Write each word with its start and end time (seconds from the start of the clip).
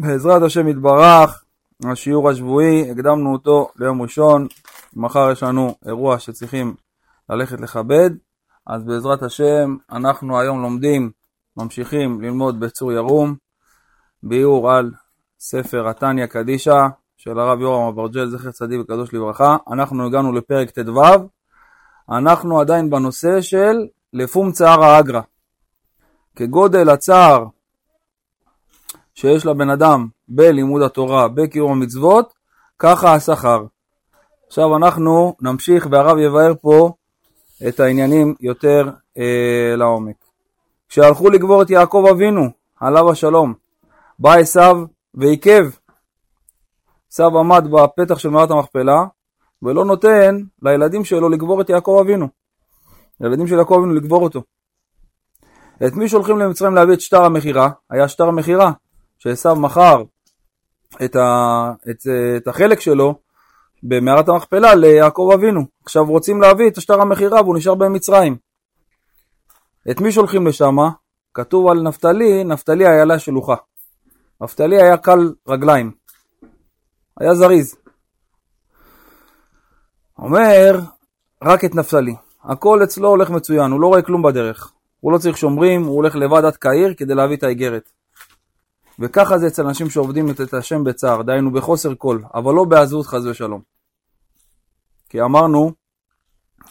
בעזרת 0.00 0.42
השם 0.42 0.68
יתברך, 0.68 1.44
השיעור 1.84 2.30
השבועי, 2.30 2.90
הקדמנו 2.90 3.32
אותו 3.32 3.68
ליום 3.76 4.02
ראשון, 4.02 4.46
מחר 4.96 5.30
יש 5.32 5.42
לנו 5.42 5.74
אירוע 5.86 6.18
שצריכים 6.18 6.74
ללכת 7.30 7.60
לכבד, 7.60 8.10
אז 8.66 8.84
בעזרת 8.84 9.22
השם 9.22 9.76
אנחנו 9.92 10.40
היום 10.40 10.62
לומדים, 10.62 11.10
ממשיכים 11.56 12.20
ללמוד 12.20 12.60
בצור 12.60 12.92
ירום, 12.92 13.34
ביאור 14.22 14.70
על 14.70 14.90
ספר 15.40 15.88
התניא 15.88 16.26
קדישא 16.26 16.86
של 17.16 17.38
הרב 17.38 17.60
יורם 17.60 17.88
אברג'ל, 17.88 18.26
זכר 18.26 18.50
צדיק 18.50 18.80
וקדוש 18.80 19.14
לברכה. 19.14 19.56
אנחנו 19.72 20.06
הגענו 20.06 20.32
לפרק 20.32 20.70
ט"ו, 20.70 21.02
אנחנו 22.10 22.60
עדיין 22.60 22.90
בנושא 22.90 23.40
של 23.40 23.86
לפום 24.12 24.52
צער 24.52 24.84
האגרא. 24.84 25.20
כגודל 26.36 26.88
הצער 26.88 27.44
שיש 29.16 29.46
לבן 29.46 29.70
אדם 29.70 30.06
בלימוד 30.28 30.82
התורה, 30.82 31.28
בקיום 31.28 31.72
המצוות, 31.72 32.34
ככה 32.78 33.14
השכר. 33.14 33.64
עכשיו 34.46 34.76
אנחנו 34.76 35.36
נמשיך 35.40 35.88
והרב 35.90 36.18
יבאר 36.18 36.52
פה 36.60 36.92
את 37.68 37.80
העניינים 37.80 38.34
יותר 38.40 38.90
אה, 39.18 39.76
לעומק. 39.76 40.16
כשהלכו 40.88 41.30
לגבור 41.30 41.62
את 41.62 41.70
יעקב 41.70 42.04
אבינו, 42.10 42.50
עליו 42.80 43.10
השלום, 43.10 43.54
בא 44.18 44.34
עשיו 44.34 44.76
ועיכב. 45.14 45.70
עשיו 47.12 47.38
עמד 47.38 47.68
בפתח 47.70 48.18
של 48.18 48.28
מערת 48.28 48.50
המכפלה 48.50 49.04
ולא 49.62 49.84
נותן 49.84 50.36
לילדים 50.62 51.04
שלו 51.04 51.28
לגבור 51.28 51.60
את 51.60 51.70
יעקב 51.70 51.98
אבינו. 52.00 52.28
לילדים 53.20 53.46
של 53.46 53.58
יעקב 53.58 53.74
אבינו 53.74 53.94
לגבור 53.94 54.22
אותו. 54.22 54.42
את 55.86 55.92
מי 55.92 56.08
שולחים 56.08 56.38
למצרים 56.38 56.74
להביא 56.74 56.94
את 56.94 57.00
שטר 57.00 57.24
המכירה? 57.24 57.70
היה 57.90 58.08
שטר 58.08 58.24
המכירה, 58.24 58.72
שעשו 59.26 59.56
מכר 59.56 60.02
את, 61.04 61.16
ה, 61.16 61.72
את, 61.90 62.06
את 62.36 62.48
החלק 62.48 62.80
שלו 62.80 63.14
במערת 63.82 64.28
המכפלה 64.28 64.74
ליעקב 64.74 65.30
אבינו. 65.34 65.66
עכשיו 65.84 66.04
רוצים 66.04 66.40
להביא 66.40 66.68
את 66.68 66.80
שטר 66.80 67.00
המכירה 67.00 67.42
והוא 67.42 67.56
נשאר 67.56 67.74
במצרים. 67.74 68.36
את 69.90 70.00
מי 70.00 70.12
שולחים 70.12 70.46
לשם? 70.46 70.76
כתוב 71.34 71.68
על 71.68 71.82
נפתלי, 71.82 72.44
נפתלי 72.44 72.86
היה 72.86 73.04
לה 73.04 73.18
שלוחה. 73.18 73.54
נפתלי 74.40 74.82
היה 74.82 74.96
קל 74.96 75.32
רגליים, 75.48 75.92
היה 77.20 77.34
זריז. 77.34 77.76
אומר, 80.18 80.80
רק 81.42 81.64
את 81.64 81.74
נפתלי. 81.74 82.14
הכל 82.44 82.80
אצלו 82.84 83.08
הולך 83.08 83.30
מצוין, 83.30 83.70
הוא 83.70 83.80
לא 83.80 83.86
רואה 83.86 84.02
כלום 84.02 84.22
בדרך. 84.22 84.72
הוא 85.00 85.12
לא 85.12 85.18
צריך 85.18 85.36
שומרים, 85.36 85.82
הוא 85.82 85.96
הולך 85.96 86.16
לבד 86.16 86.44
עד 86.44 86.56
קהיר 86.56 86.94
כדי 86.94 87.14
להביא 87.14 87.36
את 87.36 87.42
האיגרת. 87.42 87.90
וככה 88.98 89.38
זה 89.38 89.46
אצל 89.46 89.66
אנשים 89.66 89.90
שעובדים 89.90 90.30
את 90.30 90.54
השם 90.54 90.84
בצער, 90.84 91.22
דהיינו 91.22 91.52
בחוסר 91.52 91.92
כל, 91.98 92.20
אבל 92.34 92.54
לא 92.54 92.64
בעזות 92.64 93.06
חס 93.06 93.24
ושלום. 93.24 93.60
כי 95.08 95.22
אמרנו, 95.22 95.72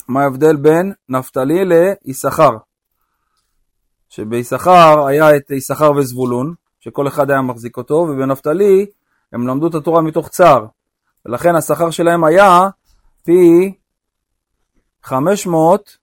מה 0.07 0.23
ההבדל 0.23 0.55
בין 0.55 0.93
נפתלי 1.09 1.65
ליששכר? 1.65 2.57
שביששכר 4.09 5.05
היה 5.07 5.35
את 5.35 5.51
יששכר 5.51 5.91
וזבולון, 5.91 6.53
שכל 6.79 7.07
אחד 7.07 7.29
היה 7.29 7.41
מחזיק 7.41 7.77
אותו, 7.77 7.93
ובנפתלי 7.93 8.85
הם 9.33 9.47
למדו 9.47 9.67
את 9.67 9.75
התורה 9.75 10.01
מתוך 10.01 10.29
צער, 10.29 10.65
ולכן 11.25 11.55
השכר 11.55 11.89
שלהם 11.89 12.23
היה 12.23 12.69
פי 13.23 13.73
500 15.03 15.97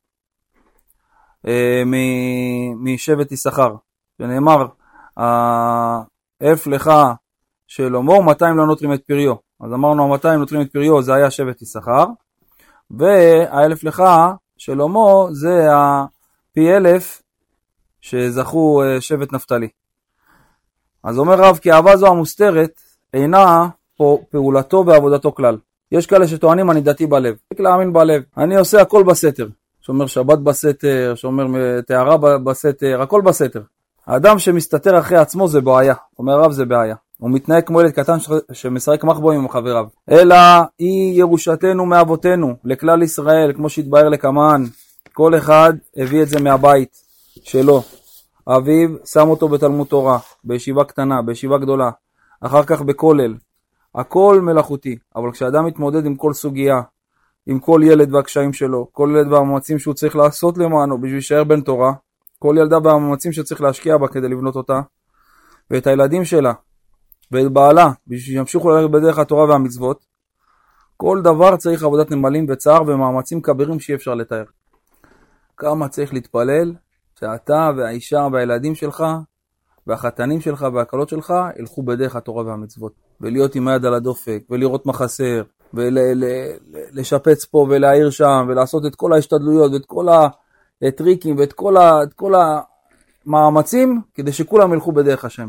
אה, 1.46 1.82
משבט 2.76 3.32
יששכר, 3.32 3.74
שנאמר, 4.18 4.66
האף 6.42 6.66
לך 6.66 6.90
שלמה, 7.66 8.20
200 8.20 8.56
לא 8.56 8.66
נותרים 8.66 8.92
את 8.92 9.02
פריו. 9.06 9.34
אז 9.60 9.72
אמרנו, 9.72 10.14
ה-200 10.14 10.28
נותרים 10.28 10.62
את 10.62 10.72
פריו, 10.72 11.02
זה 11.02 11.14
היה 11.14 11.30
שבט 11.30 11.62
יששכר, 11.62 12.04
והאלף 12.90 13.84
לך 13.84 14.02
שלמה 14.58 15.27
זה 15.30 15.68
הפי 15.72 16.77
אלף 16.77 17.22
שזכו 18.00 18.83
אה, 18.83 19.00
שבט 19.00 19.33
נפתלי. 19.33 19.68
אז 21.05 21.18
אומר 21.18 21.34
רב, 21.34 21.58
כי 21.58 21.72
אהבה 21.72 21.96
זו 21.96 22.06
המוסתרת 22.06 22.80
אינה 23.14 23.68
פעולתו 24.30 24.84
ועבודתו 24.86 25.34
כלל. 25.34 25.58
יש 25.92 26.06
כאלה 26.06 26.28
שטוענים 26.28 26.70
אני 26.70 26.80
דתי 26.80 27.06
בלב, 27.06 27.34
צריך 27.48 27.61
להאמין 27.61 27.92
בלב. 27.92 28.22
אני 28.36 28.56
עושה 28.56 28.83
הכל 28.83 29.02
בסתר. 29.02 29.48
שומר 29.80 30.06
שבת 30.06 30.38
בסתר, 30.38 31.12
שומר 31.17 31.80
טהרה 31.80 32.38
בסתר, 32.38 33.02
הכל 33.02 33.20
בסתר. 33.20 33.62
האדם 34.07 34.39
שמסתתר 34.39 34.98
אחרי 34.98 35.18
עצמו 35.18 35.48
זה 35.48 35.61
בעיה, 35.61 35.95
אומר 36.18 36.33
הרב 36.33 36.52
זה 36.52 36.64
בעיה. 36.64 36.95
הוא 37.18 37.30
מתנהג 37.30 37.64
כמו 37.64 37.80
ילד 37.80 37.90
קטן 37.90 38.17
שמשחק 38.52 39.05
מחבואים 39.05 39.40
עם 39.40 39.48
חבריו. 39.48 39.86
אלא 40.11 40.36
היא 40.79 41.18
ירושתנו 41.20 41.86
מאבותינו, 41.86 42.55
לכלל 42.64 43.02
ישראל, 43.02 43.52
כמו 43.57 43.68
שהתבהר 43.68 44.08
לקמן. 44.08 44.64
כל 45.12 45.36
אחד 45.36 45.73
הביא 45.96 46.23
את 46.23 46.29
זה 46.29 46.41
מהבית 46.41 46.96
שלו. 47.42 47.83
אביו 48.48 48.89
שם 49.05 49.29
אותו 49.29 49.48
בתלמוד 49.48 49.86
תורה, 49.86 50.18
בישיבה 50.45 50.85
קטנה, 50.85 51.23
בישיבה 51.23 51.58
גדולה, 51.58 51.91
אחר 52.41 52.62
כך 52.62 52.83
בכולל. 52.83 53.35
הכל 53.95 54.41
מלאכותי, 54.42 54.98
אבל 55.17 55.33
כשאדם 55.33 55.67
מתמודד 55.67 56.07
עם 56.07 56.14
כל 56.14 56.33
סוגיה, 56.33 56.80
עם 57.46 57.58
כל 57.58 57.80
ילד 57.85 58.14
והקשיים 58.14 58.52
שלו, 58.52 58.89
כל 58.92 59.08
ילד 59.12 59.33
והמאמצים 59.33 59.79
שהוא 59.79 59.95
צריך 59.95 60.17
לעשות 60.17 60.58
למענו 60.58 60.98
בשביל 60.98 61.12
להישאר 61.12 61.45
בן 61.45 61.61
תורה, 61.61 61.92
כל 62.42 62.55
ילדה 62.58 62.79
והמאמצים 62.85 63.33
שצריך 63.33 63.61
להשקיע 63.61 63.98
בה 63.98 64.08
כדי 64.08 64.29
לבנות 64.29 64.57
אותה, 64.57 64.80
ואת 65.70 65.86
הילדים 65.86 66.25
שלה, 66.25 66.53
ואת 67.33 67.53
בעלה, 67.53 67.91
בשביל 68.07 68.36
שימשיכו 68.36 68.70
ללכת 68.70 68.91
בדרך 68.91 69.19
התורה 69.19 69.45
והמצוות, 69.45 70.05
כל 70.97 71.20
דבר 71.23 71.57
צריך 71.57 71.83
עבודת 71.83 72.11
נמלים 72.11 72.47
וצער 72.48 72.83
ומאמצים 72.83 73.42
כבירים 73.42 73.80
שאי 73.80 73.95
אפשר 73.95 74.14
לתאר. 74.14 74.45
כמה 75.57 75.89
צריך 75.89 76.14
להתפלל 76.14 76.75
שאתה 77.20 77.70
והאישה 77.77 78.27
והילדים 78.33 78.74
שלך 78.74 79.05
והחתנים 79.86 80.41
שלך 80.41 80.67
והכלות 80.74 81.09
שלך 81.09 81.35
ילכו 81.59 81.83
בדרך 81.83 82.17
התורה 82.17 82.45
והמצוות. 82.45 82.92
ולהיות 83.20 83.55
עם 83.55 83.69
היד 83.69 83.85
על 83.85 83.95
הדופק, 83.95 84.42
ולראות 84.51 84.86
מה 84.86 84.92
חסר, 84.92 85.42
ולשפץ 85.74 87.45
פה 87.45 87.67
ולהעיר 87.70 88.11
שם, 88.11 88.47
ולעשות 88.48 88.86
את 88.86 88.95
כל 88.95 89.13
ההשתדלויות 89.13 89.73
ואת 89.73 89.86
כל 89.86 90.09
הטריקים 90.82 91.38
ואת 91.38 91.52
כל, 91.52 91.76
ה, 91.76 91.92
כל 92.16 92.32
המאמצים 93.26 94.00
כדי 94.14 94.32
שכולם 94.32 94.72
ילכו 94.72 94.92
בדרך 94.92 95.24
השם. 95.24 95.48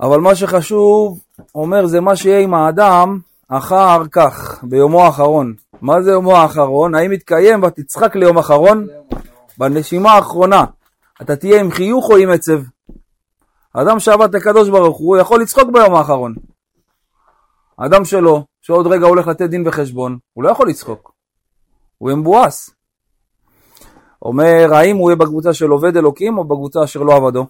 אבל 0.00 0.20
מה 0.20 0.34
שחשוב, 0.34 1.20
אומר, 1.54 1.86
זה 1.86 2.00
מה 2.00 2.16
שיהיה 2.16 2.40
עם 2.40 2.54
האדם 2.54 3.18
אחר 3.48 4.02
כך, 4.12 4.64
ביומו 4.64 5.02
האחרון. 5.02 5.54
מה 5.82 6.02
זה 6.02 6.10
יומו 6.10 6.36
האחרון? 6.36 6.94
האם 6.94 7.12
יתקיים 7.12 7.62
ותצחק 7.62 8.16
ליום 8.16 8.38
אחרון? 8.38 8.86
בנשימה 9.58 10.12
האחרונה. 10.12 10.64
אתה 11.22 11.36
תהיה 11.36 11.60
עם 11.60 11.70
חיוך 11.70 12.10
או 12.10 12.16
עם 12.16 12.30
עצב? 12.30 12.62
אדם 13.72 13.98
שעבד 13.98 14.28
את 14.28 14.34
הקדוש 14.34 14.68
ברוך 14.68 14.98
הוא 14.98 15.16
יכול 15.16 15.42
לצחוק 15.42 15.70
ביום 15.72 15.94
האחרון. 15.94 16.34
אדם 17.76 18.04
שלו, 18.04 18.44
שעוד 18.60 18.86
רגע 18.86 19.06
הולך 19.06 19.26
לתת 19.26 19.50
דין 19.50 19.68
וחשבון, 19.68 20.18
הוא 20.32 20.44
לא 20.44 20.50
יכול 20.50 20.68
לצחוק. 20.68 21.12
הוא 21.98 22.12
מבואס. 22.12 22.70
אומר, 24.22 24.74
האם 24.74 24.96
הוא 24.96 25.10
יהיה 25.10 25.16
בקבוצה 25.16 25.54
של 25.54 25.70
עובד 25.70 25.96
אלוקים 25.96 26.38
או 26.38 26.44
בקבוצה 26.44 26.84
אשר 26.84 27.02
לא 27.02 27.16
עבדו? 27.16 27.46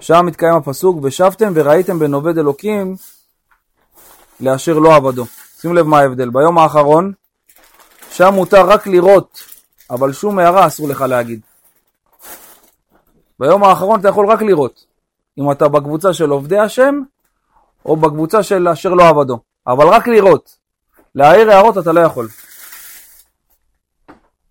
שם 0.00 0.26
מתקיים 0.26 0.54
הפסוק, 0.54 0.98
ושבתם 1.02 1.52
וראיתם 1.54 1.98
בין 1.98 2.14
עובד 2.14 2.38
אלוקים 2.38 2.96
לאשר 4.40 4.78
לא 4.78 4.94
עבדו. 4.94 5.24
שים 5.60 5.74
לב 5.74 5.86
מה 5.86 5.98
ההבדל. 5.98 6.30
ביום 6.30 6.58
האחרון, 6.58 7.12
שם 8.10 8.34
מותר 8.34 8.66
רק 8.66 8.86
לראות, 8.86 9.44
אבל 9.90 10.12
שום 10.12 10.38
הערה 10.38 10.66
אסור 10.66 10.88
לך 10.88 11.00
להגיד. 11.00 11.40
ביום 13.40 13.64
האחרון 13.64 14.00
אתה 14.00 14.08
יכול 14.08 14.30
רק 14.30 14.42
לראות. 14.42 14.84
אם 15.38 15.50
אתה 15.50 15.68
בקבוצה 15.68 16.12
של 16.12 16.30
עובדי 16.30 16.58
השם, 16.58 17.00
או 17.86 17.96
בקבוצה 17.96 18.42
של 18.42 18.68
אשר 18.68 18.94
לא 18.94 19.08
עבדו. 19.08 19.38
אבל 19.66 19.88
רק 19.88 20.08
לראות. 20.08 20.56
להעיר 21.14 21.50
הערות 21.50 21.78
אתה 21.78 21.92
לא 21.92 22.00
יכול. 22.00 22.28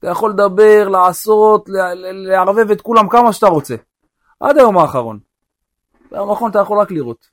אתה 0.03 0.11
יכול 0.11 0.29
לדבר, 0.31 0.89
לעשות, 0.89 1.69
לערבב 2.13 2.71
את 2.71 2.81
כולם 2.81 3.09
כמה 3.09 3.33
שאתה 3.33 3.47
רוצה. 3.47 3.75
עד 4.39 4.57
היום 4.57 4.77
האחרון. 4.77 5.19
ביום 6.11 6.29
האחרון 6.29 6.51
אתה 6.51 6.59
יכול 6.59 6.79
רק 6.79 6.91
לראות. 6.91 7.25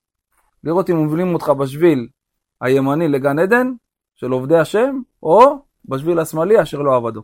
לראות 0.64 0.90
אם 0.90 0.96
מובילים 0.96 1.34
אותך 1.34 1.48
בשביל 1.48 2.08
הימני 2.60 3.08
לגן 3.08 3.38
עדן 3.38 3.72
של 4.16 4.30
עובדי 4.30 4.58
השם, 4.58 4.98
או 5.22 5.58
בשביל 5.84 6.18
השמאלי 6.18 6.62
אשר 6.62 6.78
לא 6.78 6.96
עבדו. 6.96 7.22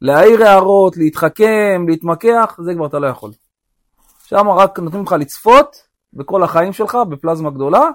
להעיר 0.00 0.44
הערות, 0.44 0.96
להתחכם, 0.96 1.84
להתמקח, 1.88 2.56
זה 2.62 2.74
כבר 2.74 2.86
אתה 2.86 2.98
לא 2.98 3.06
יכול. 3.06 3.30
שם 4.24 4.48
רק 4.48 4.78
נותנים 4.78 5.02
לך 5.02 5.12
לצפות 5.12 5.76
בכל 6.12 6.42
החיים 6.42 6.72
שלך 6.72 6.98
בפלזמה 7.08 7.50
גדולה, 7.50 7.88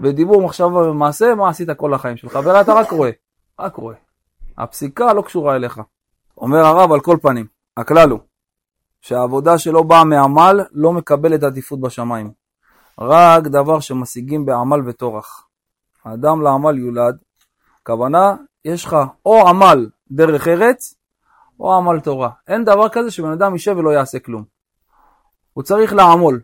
בדיבור, 0.00 0.42
מחשבה 0.42 0.90
ומעשה, 0.90 1.34
מה 1.34 1.48
עשית 1.48 1.68
כל 1.70 1.94
החיים 1.94 2.16
שלך, 2.16 2.38
ואתה 2.44 2.74
רק 2.74 2.90
רואה, 2.90 3.10
רק 3.60 3.76
רואה. 3.76 3.96
הפסיקה 4.58 5.12
לא 5.12 5.22
קשורה 5.22 5.56
אליך. 5.56 5.80
אומר 6.40 6.58
הרב 6.58 6.92
על 6.92 7.00
כל 7.00 7.16
פנים, 7.22 7.46
הכלל 7.76 8.10
הוא 8.10 8.20
שהעבודה 9.00 9.58
שלא 9.58 9.82
באה 9.82 10.04
מעמל 10.04 10.60
לא 10.72 10.92
מקבלת 10.92 11.42
עדיפות 11.42 11.80
בשמיים. 11.80 12.30
רק 13.00 13.42
דבר 13.42 13.80
שמשיגים 13.80 14.46
בעמל 14.46 14.80
וטורח. 14.88 15.46
האדם 16.04 16.42
לעמל 16.42 16.78
יולד, 16.78 17.16
הכוונה, 17.82 18.34
יש 18.64 18.84
לך 18.84 18.96
או 19.26 19.48
עמל 19.48 19.86
דרך 20.10 20.48
ארץ, 20.48 20.94
או 21.60 21.74
עמל 21.74 22.00
תורה. 22.00 22.30
אין 22.48 22.64
דבר 22.64 22.88
כזה 22.88 23.10
שבן 23.10 23.32
אדם 23.32 23.52
יישב 23.52 23.74
ולא 23.78 23.90
יעשה 23.90 24.18
כלום. 24.18 24.44
הוא 25.52 25.64
צריך 25.64 25.92
לעמול. 25.92 26.40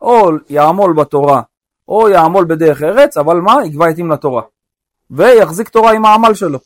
או 0.00 0.30
יעמול 0.48 0.92
בתורה, 0.92 1.42
או 1.88 2.08
יעמול 2.08 2.44
בדרך 2.44 2.82
ארץ, 2.82 3.16
אבל 3.16 3.36
מה? 3.36 3.54
יקבע 3.64 3.88
עתים 3.88 4.10
לתורה. 4.10 4.42
ויחזיק 5.10 5.68
תורה 5.68 5.92
עם 5.92 6.04
העמל 6.04 6.34
שלו. 6.34 6.58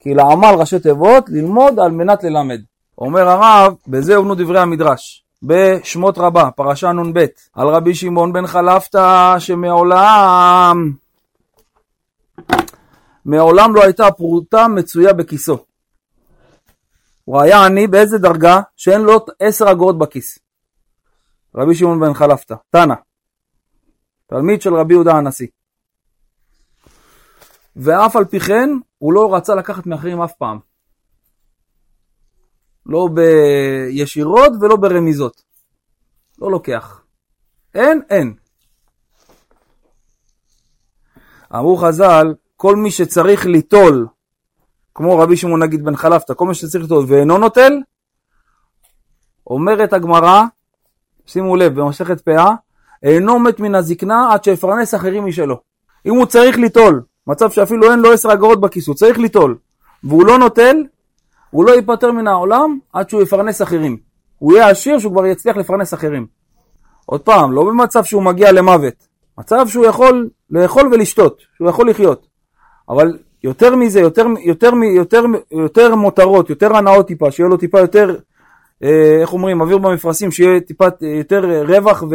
כי 0.00 0.14
לעמל 0.14 0.54
ראשי 0.58 0.78
תיבות, 0.78 1.24
ללמוד 1.28 1.80
על 1.80 1.90
מנת 1.90 2.24
ללמד. 2.24 2.60
אומר 2.98 3.28
הרב, 3.28 3.74
בזה 3.88 4.16
הובנו 4.16 4.34
דברי 4.34 4.60
המדרש. 4.60 5.24
בשמות 5.42 6.18
רבה, 6.18 6.50
פרשה 6.50 6.92
נ"ב, 6.92 7.24
על 7.54 7.68
רבי 7.68 7.94
שמעון 7.94 8.32
בן 8.32 8.46
חלפתא, 8.46 9.38
שמעולם, 9.38 10.92
מעולם 13.24 13.74
לא 13.74 13.82
הייתה 13.82 14.10
פרוטה 14.10 14.68
מצויה 14.68 15.12
בכיסו. 15.12 15.58
הוא 17.24 17.40
היה 17.40 17.66
עני 17.66 17.86
באיזה 17.86 18.18
דרגה? 18.18 18.60
שאין 18.76 19.00
לו 19.00 19.26
עשר 19.40 19.70
אגורות 19.70 19.98
בכיס. 19.98 20.38
רבי 21.54 21.74
שמעון 21.74 22.00
בן 22.00 22.14
חלפתא, 22.14 22.54
תנא, 22.70 22.94
תלמיד 24.26 24.62
של 24.62 24.74
רבי 24.74 24.94
יהודה 24.94 25.12
הנשיא. 25.12 25.46
ואף 27.76 28.16
על 28.16 28.24
פי 28.24 28.40
כן, 28.40 28.70
הוא 28.98 29.12
לא 29.12 29.34
רצה 29.34 29.54
לקחת 29.54 29.86
מאחרים 29.86 30.22
אף 30.22 30.32
פעם. 30.32 30.58
לא 32.86 33.08
בישירות 33.14 34.52
ולא 34.60 34.76
ברמיזות. 34.76 35.42
לא 36.38 36.50
לוקח. 36.50 37.02
אין, 37.74 38.02
אין. 38.10 38.34
אמרו 41.54 41.76
חז"ל, 41.76 42.34
כל 42.56 42.76
מי 42.76 42.90
שצריך 42.90 43.46
ליטול, 43.46 44.06
כמו 44.94 45.18
רבי 45.18 45.36
שמעון 45.36 45.62
נגיד 45.62 45.84
בן 45.84 45.96
חלפתא, 45.96 46.34
כל 46.34 46.46
מי 46.46 46.54
שצריך 46.54 46.82
ליטול 46.82 47.04
ואינו 47.08 47.38
נוטל, 47.38 47.72
אומרת 49.46 49.92
הגמרא, 49.92 50.42
שימו 51.26 51.56
לב, 51.56 51.80
במסכת 51.80 52.20
פאה, 52.20 52.54
אינו 53.02 53.38
מת 53.38 53.60
מן 53.60 53.74
הזקנה 53.74 54.32
עד 54.32 54.44
שיפרנס 54.44 54.94
אחרים 54.94 55.26
משלו. 55.26 55.60
אם 56.06 56.14
הוא 56.14 56.26
צריך 56.26 56.58
ליטול, 56.58 57.02
מצב 57.26 57.50
שאפילו 57.50 57.90
אין 57.90 57.98
לו 57.98 58.12
עשר 58.12 58.32
אגורות 58.32 58.60
בכיס, 58.60 58.86
הוא 58.86 58.94
צריך 58.94 59.18
ליטול, 59.18 59.56
והוא 60.04 60.26
לא 60.26 60.38
נוטל, 60.38 60.76
הוא 61.50 61.64
לא 61.64 61.72
ייפטר 61.72 62.12
מן 62.12 62.26
העולם 62.26 62.78
עד 62.92 63.10
שהוא 63.10 63.22
יפרנס 63.22 63.62
אחרים. 63.62 63.96
הוא 64.38 64.52
יהיה 64.52 64.68
עשיר 64.68 64.98
שהוא 64.98 65.12
כבר 65.12 65.26
יצליח 65.26 65.56
לפרנס 65.56 65.94
אחרים. 65.94 66.26
עוד 67.06 67.20
פעם, 67.20 67.52
לא 67.52 67.64
במצב 67.64 68.04
שהוא 68.04 68.22
מגיע 68.22 68.52
למוות, 68.52 68.94
מצב 69.38 69.68
שהוא 69.68 69.86
יכול 69.86 70.28
לאכול 70.50 70.88
ולשתות, 70.92 71.40
שהוא 71.56 71.68
יכול 71.68 71.90
לחיות. 71.90 72.26
אבל 72.88 73.18
יותר 73.44 73.76
מזה, 73.76 74.00
יותר, 74.00 74.26
יותר, 74.44 74.70
יותר, 74.96 75.22
יותר 75.50 75.94
מותרות, 75.94 76.50
יותר 76.50 76.76
הנאות 76.76 77.06
טיפה, 77.06 77.30
שיהיה 77.30 77.48
לו 77.48 77.56
טיפה 77.56 77.80
יותר, 77.80 78.16
אה, 78.82 79.18
איך 79.20 79.32
אומרים, 79.32 79.60
אוויר 79.60 79.78
במפרשים, 79.78 80.30
שיהיה 80.30 80.60
טיפה 80.60 80.86
יותר 81.00 81.62
רווח 81.68 82.02
ו... 82.02 82.14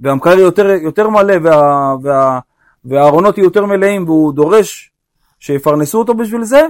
והמקרר 0.00 0.38
יותר, 0.38 0.66
יותר 0.70 1.08
מלא 1.08 1.34
וה, 1.42 1.94
וה, 2.02 2.38
והארונות 2.84 3.38
יהיו 3.38 3.44
יותר 3.44 3.66
מלאים 3.66 4.04
והוא 4.04 4.32
דורש 4.32 4.90
שיפרנסו 5.38 5.98
אותו 5.98 6.14
בשביל 6.14 6.44
זה, 6.44 6.66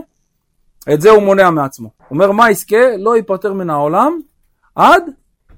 את 0.92 1.00
זה 1.00 1.10
הוא 1.10 1.22
מונע 1.22 1.50
מעצמו. 1.50 1.90
הוא 1.98 2.06
אומר 2.10 2.32
מה 2.32 2.50
יזכה? 2.50 2.96
לא 2.98 3.16
ייפטר 3.16 3.52
מן 3.52 3.70
העולם 3.70 4.20
עד 4.74 5.02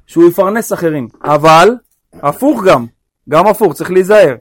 שהוא 0.06 0.28
יפרנס 0.28 0.72
אחרים. 0.72 1.08
אבל, 1.24 1.74
הפוך 2.12 2.64
גם, 2.64 2.86
גם 3.28 3.46
הפוך, 3.46 3.72
צריך 3.72 3.90
להיזהר. 3.90 4.34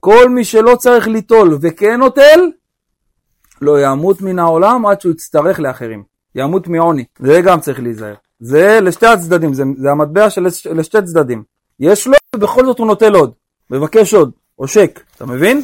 כל 0.00 0.28
מי 0.28 0.44
שלא 0.44 0.76
צריך 0.76 1.08
ליטול 1.08 1.58
וכן 1.60 1.96
נוטל, 2.00 2.50
לא 3.62 3.80
ימות 3.80 4.22
מן 4.22 4.38
העולם 4.38 4.86
עד 4.86 5.00
שהוא 5.00 5.12
יצטרך 5.12 5.60
לאחרים. 5.60 6.02
ימות 6.34 6.68
מעוני. 6.68 7.04
זה 7.18 7.40
גם 7.44 7.60
צריך 7.60 7.80
להיזהר. 7.80 8.14
זה 8.40 8.78
לשתי 8.82 9.06
הצדדים, 9.06 9.54
זה, 9.54 9.64
זה 9.76 9.90
המטבע 9.90 10.30
של 10.30 10.46
לשתי 10.74 11.02
צדדים. 11.02 11.42
יש 11.80 12.06
לו 12.06 12.14
ובכל 12.36 12.66
זאת 12.66 12.78
הוא 12.78 12.86
נוטל 12.86 13.14
עוד. 13.14 13.32
מבקש 13.70 14.14
עוד, 14.14 14.30
עושק. 14.56 15.00
אתה 15.16 15.26
מבין? 15.26 15.62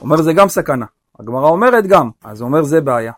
אומר 0.00 0.22
זה 0.22 0.32
גם 0.32 0.48
סכנה. 0.48 0.86
הגמרא 1.20 1.48
אומרת 1.48 1.86
גם. 1.86 2.10
אז 2.24 2.42
אומר 2.42 2.62
זה 2.62 2.80
בעיה. 2.80 3.12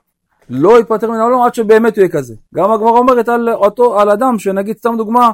לא 0.50 0.81
יתפטר 0.81 1.11
מן 1.11 1.17
העולם 1.20 1.43
עד 1.43 1.55
שבאמת 1.55 1.96
הוא 1.96 2.02
יהיה 2.02 2.12
כזה. 2.12 2.34
גם 2.55 2.72
הגמרא 2.72 2.99
אומרת 2.99 3.28
על, 3.28 3.49
אותו, 3.49 4.00
על 4.00 4.11
אדם 4.11 4.38
שנגיד 4.38 4.76
סתם 4.78 4.96
דוגמה, 4.96 5.31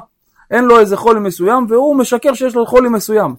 אין 0.51 0.65
לו 0.65 0.79
איזה 0.79 0.97
חולי 0.97 1.19
מסוים 1.19 1.65
והוא 1.69 1.95
משקר 1.95 2.33
שיש 2.33 2.55
לו 2.55 2.65
חולי 2.65 2.89
מסוים. 2.89 3.35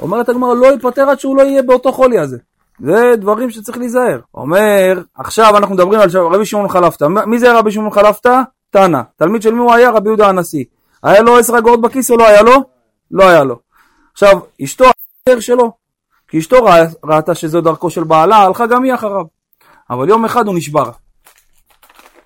אומרת 0.00 0.28
הגמרא 0.28 0.54
לא 0.54 0.74
יתפטר 0.74 1.10
עד 1.10 1.20
שהוא 1.20 1.36
לא 1.36 1.42
יהיה 1.42 1.62
באותו 1.62 1.92
חולי 1.92 2.18
הזה. 2.18 2.38
זה 2.80 3.12
דברים 3.16 3.50
שצריך 3.50 3.78
להיזהר. 3.78 4.20
אומר, 4.34 5.02
עכשיו 5.14 5.56
אנחנו 5.56 5.74
מדברים 5.74 6.00
על 6.00 6.08
רבי 6.14 6.44
שמעון 6.44 6.68
חלפתא. 6.68 7.04
מי 7.04 7.38
זה 7.38 7.58
רבי 7.58 7.70
שמעון 7.70 7.90
חלפתא? 7.90 8.40
תנא. 8.70 9.00
תלמיד 9.16 9.42
של 9.42 9.54
מי 9.54 9.60
הוא 9.60 9.72
היה? 9.72 9.90
רבי 9.90 10.08
יהודה 10.08 10.28
הנשיא. 10.28 10.64
היה 11.02 11.22
לו 11.22 11.38
עשר 11.38 11.58
אגורות 11.58 11.80
בכיס 11.80 12.10
או 12.10 12.16
לא 12.16 12.26
היה 12.26 12.42
לו? 12.42 12.52
לא 13.10 13.28
היה 13.28 13.44
לו. 13.44 13.58
עכשיו, 14.12 14.38
אשתו 14.64 14.84
שלו. 15.40 15.72
כי 16.28 16.38
אשתו 16.38 16.56
ראתה 17.04 17.34
שזו 17.34 17.60
דרכו 17.60 17.90
של 17.90 18.04
בעלה, 18.04 18.36
הלכה 18.36 18.66
גם 18.66 18.82
היא 18.82 18.94
אחריו. 18.94 19.24
אבל 19.90 20.08
יום 20.08 20.24
אחד 20.24 20.46
הוא 20.46 20.54
נשבר. 20.56 20.90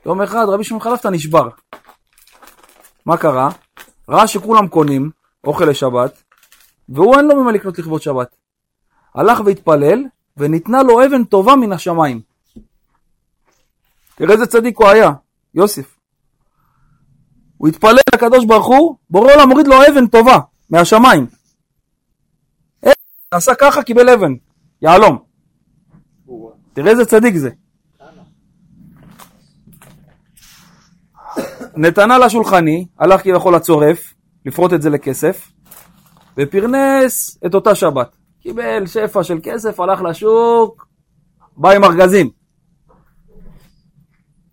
יום 0.07 0.23
אחד 0.23 0.45
רבי 0.49 0.65
שמעון 0.65 0.83
חלפתא 0.83 1.09
נשבר. 1.09 1.49
מה 3.07 3.17
קרה? 3.17 3.51
ראה 4.09 4.27
שכולם 4.27 4.69
קונים 4.69 5.11
אוכל 5.45 5.65
לשבת, 5.65 6.23
והוא 6.89 7.17
אין 7.17 7.27
לו 7.27 7.43
ממה 7.43 7.53
לקנות 7.53 7.79
לכבוד 7.79 8.03
שבת. 8.03 8.37
הלך 9.15 9.41
והתפלל, 9.45 10.05
וניתנה 10.37 10.83
לו 10.83 11.05
אבן 11.07 11.25
טובה 11.25 11.57
מן 11.57 11.73
השמיים. 11.73 12.21
תראה 14.15 14.33
איזה 14.33 14.47
צדיק 14.47 14.79
הוא 14.79 14.89
היה, 14.89 15.11
יוסף. 15.55 15.97
הוא 17.57 17.69
התפלל 17.69 17.99
לקדוש 18.15 18.45
ברוך 18.45 18.67
הוא, 18.67 18.97
בורא 19.11 19.33
עולם 19.35 19.49
מוריד 19.49 19.67
לו 19.67 19.77
אבן 19.89 20.07
טובה 20.07 20.39
מהשמיים. 20.71 21.40
עשה 23.35 23.55
ככה, 23.55 23.83
קיבל 23.83 24.09
אבן, 24.09 24.33
יהלום. 24.83 25.19
תראה 26.73 26.91
איזה 26.91 27.05
צדיק 27.05 27.37
זה. 27.37 27.51
נתנה 31.77 32.19
לשולחני, 32.19 32.87
הלך 32.99 33.23
כביכול 33.23 33.55
לצורף, 33.55 34.15
לפרוט 34.47 34.73
את 34.73 34.83
זה 34.83 34.91
לכסף, 34.91 35.53
ופרנס 36.37 37.39
את 37.47 37.55
אותה 37.55 37.75
שבת. 37.75 38.17
קיבל 38.41 38.87
שפע 38.87 39.23
של 39.23 39.39
כסף, 39.43 39.81
הלך 39.81 40.03
לשוק, 40.03 40.87
בא 41.57 41.71
עם 41.71 41.85
ארגזים. 41.85 42.31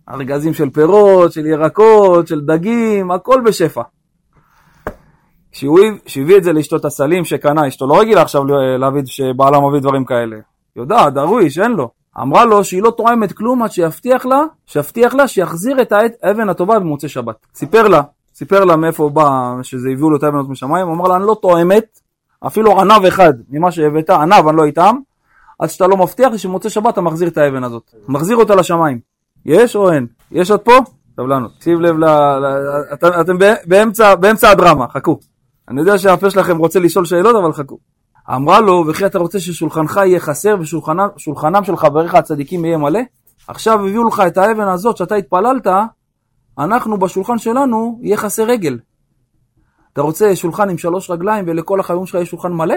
ארגזים 0.10 0.54
של 0.54 0.70
פירות, 0.70 1.32
של 1.32 1.46
ירקות, 1.46 2.28
של 2.28 2.42
דגים, 2.42 3.12
הכל 3.12 3.42
בשפע. 3.46 3.82
כשהוא 5.58 5.80
הביא 6.24 6.38
את 6.38 6.44
זה 6.44 6.54
לאשתו 6.54 6.76
את 6.76 6.86
הסלים 6.86 7.26
שקנה, 7.26 7.68
אשתו 7.68 7.88
לא 7.88 8.00
רגילה 8.00 8.22
עכשיו 8.22 8.44
להביא 8.80 9.02
שבעלה 9.06 9.60
מביא 9.60 9.80
דברים 9.80 10.06
כאלה. 10.06 10.36
יודעת, 10.76 11.14
דרוויש, 11.14 11.60
אין 11.60 11.72
לו. 11.72 11.90
אמרה 12.22 12.46
לו 12.46 12.64
שהיא 12.64 12.84
לא 12.84 12.92
תואמת 12.98 13.32
כלום 13.32 13.64
עד 13.64 13.72
שיבטיח 13.72 14.26
לה, 14.26 14.42
שיבטיח 14.66 15.14
לה 15.14 15.28
שיחזיר 15.28 15.82
את 15.82 15.94
האבן 16.24 16.50
הטובה 16.50 16.80
במוצאי 16.80 17.10
שבת. 17.10 17.36
סיפר 17.56 17.88
לה, 17.88 18.02
סיפר 18.36 18.66
לה 18.66 18.76
מאיפה 18.76 19.04
הוא 19.04 19.12
בא, 19.12 19.54
שזה 19.62 19.90
הביאו 19.94 20.10
לו 20.10 20.18
את 20.18 20.24
האבנות 20.24 20.50
משמיים, 20.50 20.88
אמר 20.88 21.08
לה, 21.08 21.16
אני 21.16 21.24
לא 21.28 21.38
תואמת, 21.42 22.00
אפילו 22.48 22.80
ענב 22.82 23.06
אחד 23.06 23.34
ממה 23.50 23.72
שהבאת, 23.72 24.10
ענב 24.10 24.48
אני 24.48 24.58
לא 24.58 24.66
איתם, 24.66 24.96
עד 25.60 25.70
שאתה 25.70 25.88
לא 25.88 25.98
מבטיח 25.98 26.32
לי 26.32 26.38
שמוצאי 26.38 26.70
שבת 26.70 26.94
אתה 26.94 27.02
מחזיר 27.02 27.28
את 27.28 27.38
האבן 27.38 27.64
הזאת. 27.64 27.92
מחזיר 28.08 28.38
אותה 28.38 28.56
לשמיים. 28.56 29.00
יש 29.46 29.76
או 29.76 29.92
אין? 29.92 30.08
יש 30.32 30.52
עוד 30.52 30.60
פה? 30.60 30.74
סבלנות. 31.16 31.52
שים 31.62 31.82
לב, 31.82 31.98
ל... 31.98 32.06
אתם, 32.94 33.38
באמצע 34.20 34.50
הדרמה, 34.50 34.88
חכו. 34.88 35.20
אני 35.70 35.80
יודע 35.80 35.98
שהפה 35.98 36.30
שלכם 36.30 36.58
רוצה 36.58 36.80
לשאול 36.80 37.06
שאלות, 37.06 37.36
אבל 37.36 37.54
חכו. 37.54 37.78
אמרה 38.36 38.62
לו, 38.62 38.86
וכי 38.90 39.06
אתה 39.06 39.20
רוצה 39.20 39.40
ששולחנך 39.40 39.98
יהיה 39.98 40.20
חסר 40.20 40.56
ושולחנם 40.60 41.64
של 41.64 41.78
חבריך 41.78 42.16
הצדיקים 42.16 42.66
יהיה 42.66 42.78
מלא? 42.78 43.00
עכשיו 43.48 43.80
הביאו 43.80 44.08
לך 44.08 44.24
את 44.28 44.38
האבן 44.38 44.68
הזאת 44.68 44.98
שאתה 44.98 45.16
התפללת, 45.16 45.68
אנחנו 46.58 47.00
בשולחן 47.00 47.38
שלנו 47.38 48.00
יהיה 48.02 48.18
חסר 48.18 48.44
רגל. 48.44 48.80
אתה 49.94 50.02
רוצה 50.02 50.36
שולחן 50.36 50.70
עם 50.70 50.78
שלוש 50.78 51.10
רגליים 51.10 51.46
ולכל 51.48 51.80
החברים 51.80 52.06
שלך 52.06 52.16
יהיה 52.16 52.26
שולחן 52.26 52.54
מלא? 52.54 52.76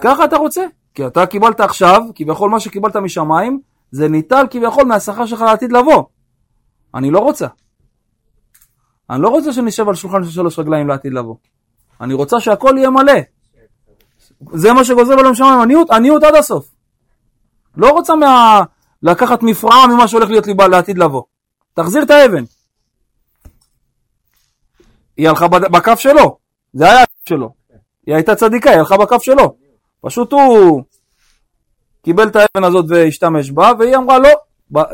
ככה 0.00 0.24
אתה 0.24 0.36
רוצה? 0.36 0.64
כי 0.94 1.06
אתה 1.06 1.26
קיבלת 1.26 1.60
עכשיו, 1.60 2.02
כביכול 2.14 2.50
מה 2.50 2.60
שקיבלת 2.60 2.96
משמיים, 2.96 3.60
זה 3.90 4.08
ניטל 4.08 4.46
כביכול 4.50 4.84
מהשכר 4.84 5.26
שלך 5.26 5.40
לעתיד 5.40 5.72
לבוא. 5.72 6.04
אני 6.94 7.10
לא 7.10 7.18
רוצה. 7.18 7.46
אני 9.10 9.22
לא 9.22 9.28
רוצה 9.28 9.52
שנשב 9.52 9.88
על 9.88 9.94
שולחן 9.94 10.24
של 10.24 10.30
שלוש 10.30 10.58
רגליים 10.58 10.88
לעתיד 10.88 11.12
לבוא. 11.12 11.36
אני 12.00 12.14
רוצה 12.14 12.40
שהכל 12.40 12.74
יהיה 12.76 12.90
מלא. 12.90 13.12
זה 14.52 14.72
מה 14.72 14.84
שגוזר 14.84 15.12
עליהם 15.12 15.34
שמיים, 15.34 15.60
עניות, 15.60 15.90
עניות 15.90 16.22
עד 16.22 16.34
הסוף. 16.34 16.70
לא 17.76 17.90
רוצה 17.90 18.16
מה... 18.16 18.62
לקחת 19.02 19.42
מפרעה 19.42 19.86
ממה 19.86 20.08
שהולך 20.08 20.30
להיות 20.30 20.46
לי 20.46 20.54
לעתיד 20.70 20.98
לבוא. 20.98 21.22
תחזיר 21.74 22.02
את 22.02 22.10
האבן. 22.10 22.44
היא 25.16 25.28
הלכה 25.28 25.48
בכף 25.48 25.98
שלו, 25.98 26.38
זה 26.72 26.84
היה 26.84 27.02
הכף 27.02 27.28
שלו. 27.28 27.54
היא 28.06 28.14
הייתה 28.14 28.34
צדיקה, 28.34 28.70
היא 28.70 28.78
הלכה 28.78 28.96
בכף 28.96 29.22
שלו. 29.22 29.56
פשוט 30.00 30.32
הוא 30.32 30.82
קיבל 32.02 32.28
את 32.28 32.36
האבן 32.36 32.64
הזאת 32.64 32.84
והשתמש 32.88 33.50
בה, 33.50 33.72
והיא 33.78 33.96
אמרה 33.96 34.18
לא, 34.18 34.30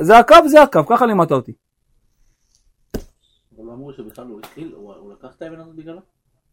זה 0.01 0.19
הקו, 0.19 0.37
זה 0.47 0.63
הקו, 0.63 0.87
ככה 0.87 1.07
לימדת 1.07 1.33
אותי. 1.33 1.53
אמרו 3.75 3.93
שבכלל 3.93 4.27
הוא 4.27 4.39
התחיל, 4.39 4.73
הוא 4.77 5.13
לקח 5.13 5.29
את 5.37 5.43
האבן 5.43 5.61
הזאת 5.61 5.75
בגללה? 5.75 6.01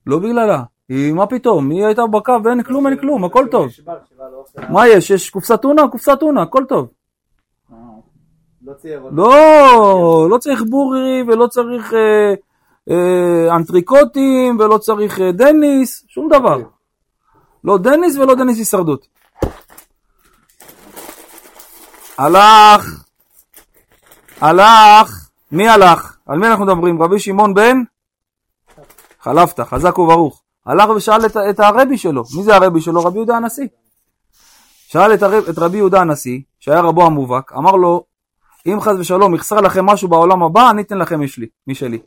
לא 0.07 0.19
בגללה. 0.19 0.63
היא, 0.89 1.13
מה 1.13 1.27
פתאום, 1.27 1.69
היא 1.69 1.85
הייתה 1.85 2.01
בקו 2.07 2.31
ואין 2.43 2.63
כלום, 2.63 2.87
אין 2.87 2.97
כלום, 2.99 3.23
הכל 3.25 3.47
טוב. 3.51 3.67
לא 3.87 4.25
עושה- 4.41 4.69
מה 4.69 4.87
יש? 4.87 5.09
יש 5.09 5.29
קופסת 5.29 5.61
טונה? 5.61 5.87
קופסת 5.91 6.19
טונה, 6.19 6.41
הכל 6.41 6.63
טוב. 6.69 6.87
אה, 7.73 7.77
לא. 9.01 9.11
לא, 9.11 10.27
לא 10.29 10.37
צריך 10.37 10.61
בורי 10.69 11.23
ולא 11.27 11.47
צריך 11.47 11.93
אה, 11.93 12.33
אה, 12.89 13.55
אנטריקוטים 13.55 14.59
ולא 14.59 14.77
צריך 14.77 15.19
דניס, 15.33 16.05
שום 16.07 16.29
דבר. 16.29 16.57
לא 17.63 17.77
דניס 17.77 18.17
ולא 18.17 18.35
דניס 18.35 18.57
הישרדות. 18.57 19.07
הלך, 22.17 23.03
הלך, 24.41 25.29
מי 25.51 25.69
הלך? 25.69 26.17
על 26.31 26.39
מי 26.39 26.47
אנחנו 26.47 26.65
מדברים? 26.65 27.03
רבי 27.03 27.19
שמעון 27.19 27.53
בן? 27.53 27.77
חלפת, 29.21 29.59
חזק 29.59 29.99
וברוך. 29.99 30.41
הלך 30.65 30.89
ושאל 30.89 31.25
את, 31.25 31.37
את 31.49 31.59
הרבי 31.59 31.97
שלו, 31.97 32.23
מי 32.37 32.43
זה 32.43 32.55
הרבי 32.55 32.81
שלו? 32.81 33.03
רבי 33.03 33.17
יהודה 33.17 33.37
הנשיא. 33.37 33.67
שאל 34.87 35.13
את, 35.13 35.23
הרב, 35.23 35.43
את 35.49 35.57
רבי 35.59 35.77
יהודה 35.77 36.01
הנשיא, 36.01 36.39
שהיה 36.59 36.81
רבו 36.81 37.05
המובהק, 37.05 37.53
אמר 37.53 37.71
לו, 37.71 38.03
אם 38.65 38.81
חס 38.81 38.93
ושלום 38.99 39.35
יחסר 39.35 39.61
לכם 39.61 39.85
משהו 39.85 40.07
בעולם 40.07 40.43
הבא, 40.43 40.69
אני 40.69 40.81
אתן 40.81 40.97
לכם 40.97 41.21
משלי, 41.21 41.47
משלי. 41.67 41.99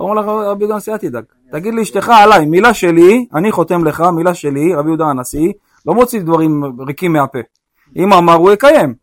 אמר 0.00 0.14
לך 0.14 0.26
רבי 0.26 0.62
יהודה 0.64 0.74
הנשיא, 0.74 0.92
אל 0.92 0.98
תדאג. 0.98 1.24
תגיד 1.52 1.74
לאשתך 1.74 2.08
עליי, 2.08 2.46
מילה 2.46 2.74
שלי, 2.74 3.26
אני 3.34 3.52
חותם 3.52 3.84
לך, 3.84 4.00
מילה 4.00 4.34
שלי, 4.34 4.74
רבי 4.74 4.88
יהודה 4.88 5.04
הנשיא, 5.04 5.52
לא 5.86 5.94
מוציא 5.94 6.20
דברים 6.22 6.64
ריקים 6.86 7.12
מהפה. 7.12 7.38
אם 7.96 8.12
אמר, 8.12 8.34
הוא 8.34 8.50
יקיים. 8.52 8.94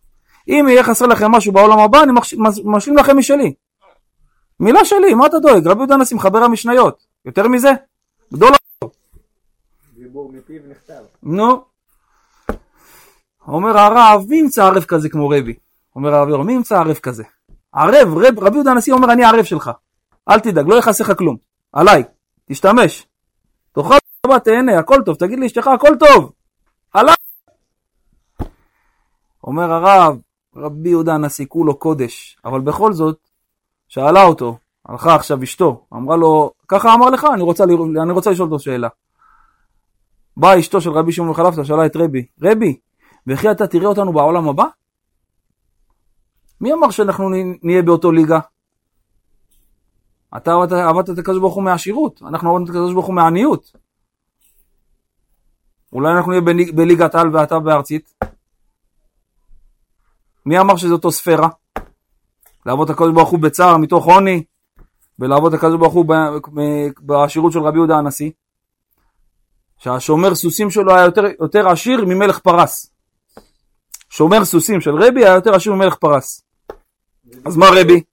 אם 0.47 0.65
יהיה 0.69 0.83
חסר 0.83 1.05
לכם 1.05 1.31
משהו 1.31 1.51
בעולם 1.53 1.79
הבא, 1.79 2.03
אני 2.03 2.11
מש- 2.11 2.33
מש- 2.33 2.61
משלים 2.65 2.97
לכם 2.97 3.17
משלי. 3.17 3.53
מילה 4.59 4.85
שלי, 4.85 5.13
מה 5.13 5.25
אתה 5.25 5.39
דואג? 5.39 5.67
רבי 5.67 5.79
יהודה 5.79 5.93
הנשיא 5.93 6.17
מחבר 6.17 6.43
המשניות. 6.43 7.05
יותר 7.25 7.47
מזה? 7.47 7.69
גדול 8.33 8.49
דיבור 9.95 10.31
מפיו 10.33 10.61
נכתב. 10.69 11.03
נו. 11.23 11.65
אומר 13.47 13.77
הרב, 13.77 14.25
מי 14.29 14.37
ימצא 14.37 14.63
ערב 14.63 14.83
כזה 14.83 15.09
כמו 15.09 15.29
רבי? 15.29 15.53
אומר 15.95 16.15
הרב 16.15 16.29
יורם, 16.29 16.45
מי 16.45 16.53
ימצא 16.53 16.75
ערב 16.75 16.95
כזה? 16.95 17.23
ערב, 17.73 18.17
רב, 18.17 18.39
רבי 18.39 18.55
יהודה 18.55 18.71
הנשיא 18.71 18.93
אומר, 18.93 19.13
אני 19.13 19.23
הערב 19.23 19.43
שלך. 19.43 19.71
אל 20.29 20.39
תדאג, 20.39 20.67
לא 20.67 20.75
יכעס 20.75 21.01
לך 21.01 21.17
כלום. 21.17 21.37
עליי, 21.73 22.03
תשתמש. 22.45 23.07
תאכל 23.71 23.95
שבת, 24.25 24.43
תהנה, 24.43 24.79
הכל 24.79 25.01
טוב, 25.05 25.15
תגיד 25.15 25.39
לאשתך, 25.39 25.67
הכל 25.67 25.95
טוב. 25.99 26.31
עליי. 26.93 27.15
אומר 29.43 29.71
הרב, 29.71 30.17
רבי 30.55 30.89
יהודה 30.89 31.13
הנשיא 31.13 31.45
כולו 31.49 31.79
קודש, 31.79 32.37
אבל 32.45 32.59
בכל 32.59 32.93
זאת, 32.93 33.26
שאלה 33.87 34.23
אותו, 34.23 34.57
הלכה 34.85 35.15
עכשיו 35.15 35.43
אשתו, 35.43 35.85
אמרה 35.93 36.15
לו, 36.17 36.51
ככה 36.67 36.93
אמר 36.93 37.09
לך, 37.09 37.27
אני 37.33 37.41
רוצה, 37.41 37.65
לראות- 37.65 37.89
אני 38.03 38.11
רוצה 38.11 38.31
לשאול 38.31 38.47
אותו 38.51 38.59
שאלה. 38.63 38.87
באה 40.37 40.59
אשתו 40.59 40.81
של 40.81 40.89
רבי 40.89 41.11
שמעון 41.11 41.33
חלפתא, 41.33 41.63
שאלה 41.63 41.85
את 41.85 41.95
רבי, 41.95 42.25
רבי, 42.41 42.79
וכי 43.27 43.51
אתה 43.51 43.67
תראה 43.67 43.87
אותנו 43.87 44.13
בעולם 44.13 44.49
הבא? 44.49 44.65
מי 46.61 46.73
אמר 46.73 46.89
שאנחנו 46.91 47.29
נהיה 47.63 47.81
באותו 47.81 48.11
ליגה? 48.11 48.39
אתה 50.37 50.51
עבדת- 50.89 51.09
את 51.09 51.17
הקדוש 51.19 51.39
ברוך 51.39 51.53
הוא 51.55 51.63
מהעשירות, 51.63 52.21
אנחנו 52.21 52.49
עבדנו 52.49 52.65
את 52.65 52.69
הקדוש 52.69 52.93
ברוך 52.93 53.05
הוא 53.05 53.15
מהעניות. 53.15 53.71
אולי 55.93 56.11
אנחנו 56.11 56.31
נהיה 56.31 56.41
בליג- 56.41 56.75
בליגת 56.75 57.15
על 57.15 57.35
ואתה 57.35 57.59
בארצית? 57.59 58.13
מי 60.45 60.59
אמר 60.59 60.75
שזה 60.75 60.93
אותו 60.93 61.11
ספירה? 61.11 61.49
לעבוד 62.67 62.89
את 62.89 62.95
הקדוש 62.95 63.13
ברוך 63.13 63.29
הוא 63.29 63.39
בצער 63.39 63.77
מתוך 63.77 64.05
עוני, 64.05 64.43
ולעבוד 65.19 65.53
את 65.53 65.59
הקדוש 65.59 65.79
ברוך 65.79 65.93
הוא 65.93 66.05
ב- 66.05 66.59
ב- 66.59 66.89
בעשירות 66.99 67.51
של 67.51 67.59
רבי 67.59 67.77
יהודה 67.77 67.95
הנשיא? 67.95 68.31
שהשומר 69.77 70.35
סוסים 70.35 70.69
שלו 70.69 70.95
היה 70.95 71.05
יותר, 71.05 71.23
יותר 71.39 71.69
עשיר 71.69 72.05
ממלך 72.05 72.39
פרס. 72.39 72.93
שומר 74.09 74.45
סוסים 74.45 74.81
של 74.81 74.95
רבי 74.95 75.25
היה 75.25 75.35
יותר 75.35 75.55
עשיר 75.55 75.73
ממלך 75.73 75.95
פרס. 75.95 76.41
אז 77.45 77.57
מה 77.57 77.65
רבי? 77.81 78.03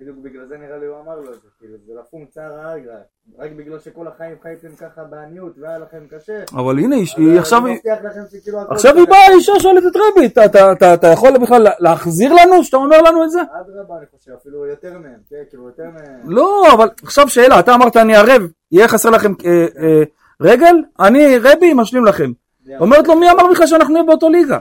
בדיוק 0.00 0.16
בגלל 0.22 0.46
זה 0.48 0.58
נראה 0.58 0.78
לי 0.78 0.86
הוא 0.86 1.00
אמר 1.00 1.16
לו 1.16 1.34
את 1.34 1.42
זה, 1.42 1.48
כאילו 1.58 1.76
זה 1.86 1.92
לפום 2.00 2.26
צער 2.26 2.52
האגרא, 2.52 3.00
רק 3.40 3.50
בגלל 3.56 3.78
שכל 3.78 4.06
החיים 4.08 4.34
חייתם 4.42 4.68
ככה 4.76 5.04
בעניות 5.04 5.52
והיה 5.60 5.78
לכם 5.78 5.98
קשה. 6.10 6.38
אבל 6.52 6.78
הנה, 6.78 6.96
היא- 6.96 7.38
עכשיו, 7.38 7.62
עכשיו 8.70 8.96
היא. 8.96 9.06
באה 9.06 9.34
אישה 9.34 9.52
שואלת 9.58 9.82
את 9.86 9.96
רבי, 9.96 10.26
אתה 10.94 11.06
יכול 11.12 11.38
בכלל 11.38 11.66
להחזיר 11.78 12.32
לנו 12.34 12.64
שאתה 12.64 12.76
אומר 12.76 13.02
לנו 13.02 13.24
את 13.24 13.30
זה? 13.30 13.40
אדרבה 13.42 13.94
אני 13.98 14.06
חושב, 14.18 14.32
אפילו 14.40 14.66
יותר 14.66 14.92
מהם, 14.98 15.18
כן, 15.30 15.36
כאילו 15.48 15.66
יותר 15.66 15.82
מהם. 15.84 16.20
לא, 16.30 16.72
אבל 16.74 16.88
עכשיו 17.02 17.28
שאלה, 17.28 17.60
אתה 17.60 17.74
אמרת 17.74 17.96
אני 17.96 18.16
ערב, 18.16 18.42
יהיה 18.72 18.88
חסר 18.88 19.10
לכם 19.10 19.32
אה, 19.44 19.66
אה, 19.82 20.02
רגל? 20.40 20.76
אני 21.00 21.38
רבי 21.38 21.74
משלים 21.74 22.04
לכם. 22.04 22.32
אומרת 22.80 23.08
לו 23.08 23.16
מי 23.16 23.30
אמר 23.30 23.42
בכלל 23.52 23.66
שאנחנו 23.66 23.92
נהיה 23.92 24.04
באותו 24.04 24.28
ליגה? 24.28 24.58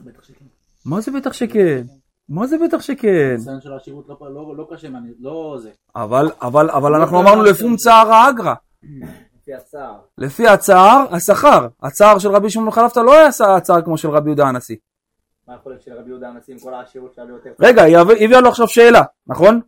בטח 0.00 0.24
שכן. 0.24 0.44
מה 0.86 1.00
זה 1.00 1.10
בטח 1.10 1.32
שכן? 1.32 1.82
מה 2.28 2.46
זה 2.46 2.56
בטח 2.64 2.80
שכן? 2.80 3.30
הניסיון 3.30 3.60
של 3.60 3.72
העשירות 3.72 4.08
לא- 4.08 4.16
לא 4.34 4.56
לא 4.56 4.66
קשה, 4.70 4.88
לא 5.20 5.56
זה. 5.62 5.70
אבל, 5.96 6.30
אבל, 6.42 6.70
אבל 6.70 6.94
אנחנו 6.94 7.20
אמרנו 7.20 7.42
לפום 7.42 7.76
צער 7.76 8.12
האגרא. 8.12 8.54
לפי 9.42 9.54
הצער. 9.54 9.94
לפי 10.18 10.48
הצער, 10.48 11.04
השכר. 11.10 11.66
הצער 11.82 12.18
של 12.18 12.30
רבי 12.30 12.50
שמעון 12.50 12.70
חלפתא 12.70 13.00
לא 13.00 13.12
היה 13.12 13.28
הצער 13.56 13.82
כמו 13.82 13.98
של 13.98 14.10
רבי 14.10 14.28
יהודה 14.28 14.46
הנשיא. 14.46 14.76
מה 15.48 15.54
יכול 15.54 15.72
להיות 15.72 15.82
של 15.82 15.92
רבי 15.92 16.08
יהודה 16.10 16.28
הנשיא 16.28 16.54
עם 16.54 16.60
כל 16.60 16.74
העשירות 16.74 17.14
שהיה 17.14 17.26
לו 17.28 17.34
יותר? 17.34 17.50
רגע, 17.60 17.82
היא 17.82 17.98
הב- 17.98 18.10
הביאה 18.10 18.40
לו 18.40 18.48
עכשיו 18.48 18.68
שאלה, 18.68 19.02
נכון? 19.26 19.60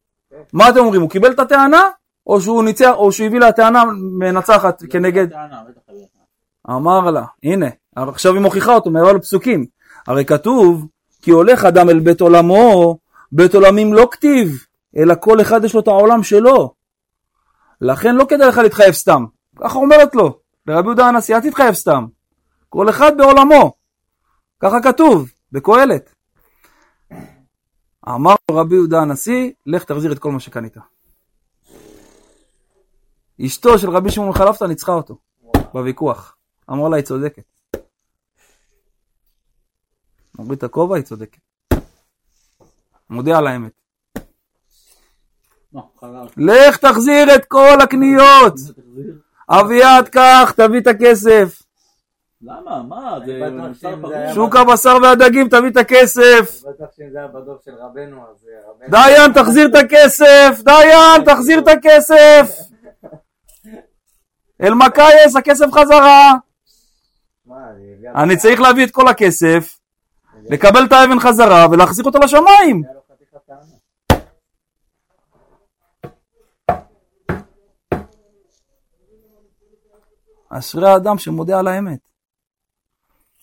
מה 0.52 0.68
אתם 0.68 0.78
אומרים, 0.78 1.00
הוא 1.02 1.10
קיבל 1.10 1.30
את 1.32 1.38
הטענה? 1.38 1.82
או 2.26 2.40
שהוא 2.40 2.64
ניצח, 2.64 2.92
או 2.96 3.12
שהוא 3.12 3.26
הביא 3.26 3.40
לה 3.40 3.52
טענה 3.52 3.82
מנצחת 4.18 4.82
כנגד... 4.90 5.30
טענה, 5.30 5.62
בטח, 5.68 5.80
בטח. 5.88 6.70
אמר 6.76 7.10
לה, 7.10 7.24
הנה, 7.42 7.66
עכשיו 7.96 8.32
היא 8.34 8.42
מוכיחה 8.42 8.74
אותו, 8.74 8.90
מראה 8.90 9.12
לו 9.12 9.22
פסוקים. 9.22 9.66
הרי 10.06 10.24
כתוב, 10.24 10.86
כי 11.28 11.32
הולך 11.32 11.64
אדם 11.64 11.88
אל 11.88 12.00
בית 12.00 12.20
עולמו, 12.20 12.98
בית 13.32 13.54
עולמים 13.54 13.94
לא 13.94 14.08
כתיב, 14.10 14.64
אלא 14.96 15.14
כל 15.20 15.40
אחד 15.40 15.64
יש 15.64 15.74
לו 15.74 15.80
את 15.80 15.88
העולם 15.88 16.22
שלו. 16.22 16.74
לכן 17.80 18.14
לא 18.14 18.24
כדאי 18.28 18.48
לך 18.48 18.58
להתחייב 18.58 18.92
סתם. 18.92 19.24
ככה 19.60 19.78
אומרת 19.78 20.14
לו, 20.14 20.40
לרבי 20.66 20.88
יהודה 20.88 21.06
הנשיא, 21.06 21.36
אל 21.36 21.40
תתחייב 21.40 21.74
סתם. 21.74 22.06
כל 22.68 22.90
אחד 22.90 23.12
בעולמו. 23.18 23.72
ככה 24.60 24.76
כתוב, 24.82 25.30
בקהלת. 25.52 26.14
אמר 28.08 28.34
רבי 28.50 28.74
יהודה 28.74 29.00
הנשיא, 29.00 29.52
לך 29.66 29.84
תחזיר 29.84 30.12
את 30.12 30.18
כל 30.18 30.32
מה 30.32 30.40
שקנית. 30.40 30.76
אשתו 33.46 33.78
של 33.78 33.90
רבי 33.90 34.10
שמעון 34.10 34.32
חלפתא 34.32 34.64
ניצחה 34.64 34.92
אותו 34.92 35.18
בוויכוח. 35.72 36.36
אמר 36.70 36.88
לה, 36.88 36.96
היא 36.96 37.04
צודקת. 37.04 37.57
מוריד 40.38 40.58
את 40.58 40.62
הכובע, 40.62 40.96
היא 40.96 41.04
צודקת. 41.04 41.38
מודיע 43.10 43.38
על 43.38 43.46
האמת. 43.46 43.72
לא. 45.72 45.82
לך 46.36 46.76
תחזיר 46.76 47.34
את 47.34 47.44
כל 47.44 47.78
הקניות! 47.82 48.54
אביעד, 49.50 50.08
קח, 50.08 50.52
תביא 50.56 50.80
את 50.80 50.86
הכסף. 50.86 51.62
למה? 52.42 52.82
מה? 52.82 53.18
זה 53.26 54.34
שוק 54.34 54.56
הבשר 54.56 54.96
והדגים, 55.02 55.48
תביא 55.48 55.70
את 55.70 55.76
הכסף. 55.76 56.62
אה. 58.82 58.88
דיין, 58.88 59.32
תחזיר 59.32 59.68
את 59.68 59.74
הכסף! 59.74 60.60
דיין, 60.64 61.24
תחזיר 61.24 61.58
את 61.58 61.68
הכסף! 61.68 62.58
אלמקייס, 64.62 65.36
הכסף 65.36 65.66
חזרה. 65.72 66.32
אני 68.14 68.36
צריך 68.36 68.60
להביא 68.60 68.84
את 68.86 68.90
כל 68.90 69.08
הכסף, 69.08 69.77
לקבל 70.50 70.84
את 70.84 70.92
האבן 70.92 71.20
חזרה 71.20 71.66
ולהחזיר 71.70 72.04
אותו 72.04 72.18
לשמיים. 72.18 72.82
אשרי 80.50 80.90
האדם 80.90 81.18
שמודה 81.18 81.58
על 81.58 81.68
האמת. 81.68 81.98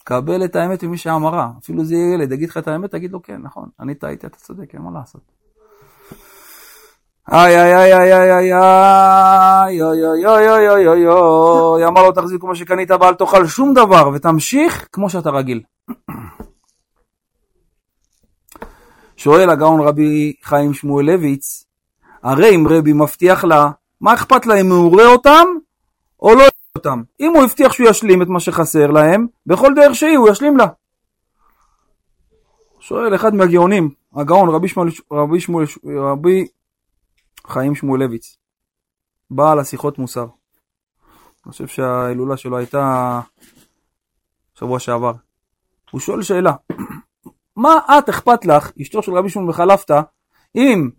קבל 0.03 0.45
את 0.45 0.55
האמת 0.55 0.83
ממי 0.83 0.97
שאמרה. 0.97 1.49
אפילו 1.63 1.85
זה 1.85 1.95
יהיה 1.95 2.13
ילד, 2.13 2.31
יגיד 2.31 2.49
לך 2.49 2.57
את 2.57 2.67
האמת, 2.67 2.91
תגיד 2.91 3.11
לו 3.11 3.21
כן, 3.21 3.41
נכון, 3.41 3.69
אני 3.79 3.95
טעיתי, 3.95 4.27
אתה 4.27 4.37
צודק, 4.37 4.73
אין 4.73 4.81
מה 4.81 4.99
לעשות. 4.99 5.21
איי 7.31 7.61
איי 7.61 7.75
איי 7.75 7.93
איי 7.93 8.13
איי 8.13 8.21
איי 8.21 8.33
איי 8.33 8.53
איי 9.61 9.81
איי 10.25 10.27
איי 10.27 10.67
איי 10.67 10.87
איי 10.87 11.07
איי 11.77 11.85
אמר 11.85 12.03
לו 12.03 12.11
תחזיק 12.11 12.41
כמו 12.41 12.55
שקנית 12.55 12.91
ואל 12.91 13.13
תאכל 13.13 13.47
שום 13.47 13.73
דבר 13.73 14.09
ותמשיך 14.13 14.87
כמו 14.91 15.09
שאתה 15.09 15.29
רגיל. 15.29 15.61
שואל 19.17 19.49
הגאון 19.49 19.81
רבי 19.87 20.33
חיים 20.43 20.73
שמואלביץ, 20.73 21.65
הרי 22.23 22.55
אם 22.55 22.67
רבי 22.69 22.93
מבטיח 22.93 23.43
לה 23.43 23.71
מה 24.01 24.13
אכפת 24.13 24.45
לה 24.45 24.61
אם 24.61 24.71
הוא 24.71 24.91
יורה 24.91 25.07
אותם 25.07 25.45
או 26.21 26.33
לא 26.35 26.39
יורה 26.39 26.49
אותם? 26.75 27.01
אם 27.19 27.31
הוא 27.35 27.43
הבטיח 27.43 27.71
שהוא 27.71 27.89
ישלים 27.89 28.21
את 28.21 28.27
מה 28.27 28.39
שחסר 28.39 28.87
להם, 28.87 29.27
בכל 29.45 29.73
דרך 29.75 29.95
שהיא 29.95 30.17
הוא 30.17 30.29
ישלים 30.29 30.57
לה. 30.57 30.65
שואל 32.79 33.15
אחד 33.15 33.35
מהגאונים, 33.35 33.89
הגאון 34.15 34.49
רבי 34.49 34.67
שמואל, 34.67 34.89
רבי 35.11 35.39
שמואל, 35.39 35.65
רבי 35.85 36.47
חיים 37.47 37.75
שמואלביץ, 37.75 38.37
בעל 39.31 39.59
השיחות 39.59 39.99
מוסר. 39.99 40.27
אני 41.45 41.51
חושב 41.51 41.67
שההילולה 41.67 42.37
שלו 42.37 42.57
הייתה 42.57 43.21
שבוע 44.53 44.79
שעבר. 44.79 45.13
הוא 45.91 46.01
שואל 46.01 46.23
שאלה, 46.23 46.53
מה 47.55 47.79
את 47.97 48.09
אכפת 48.09 48.45
לך, 48.45 48.71
אשתו 48.81 49.03
של 49.03 49.13
רבי 49.13 49.29
שמעון 49.29 49.49
בחלפתא, 49.49 50.01
אם 50.55 50.89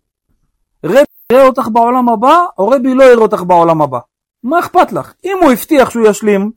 רבי 0.85 1.05
יראה 1.33 1.47
אותך 1.47 1.69
בעולם 1.73 2.09
הבא, 2.09 2.45
או 2.59 2.69
רבי 2.69 2.95
לא 2.95 3.05
יראה 3.05 3.23
אותך 3.23 3.43
בעולם 3.43 3.83
הבא? 3.83 3.99
מה 4.43 4.59
אכפת 4.59 4.93
לך? 4.93 5.15
אם 5.25 5.39
הוא 5.43 5.53
הבטיח 5.53 5.91
שהוא 5.91 6.07
ישלים, 6.07 6.51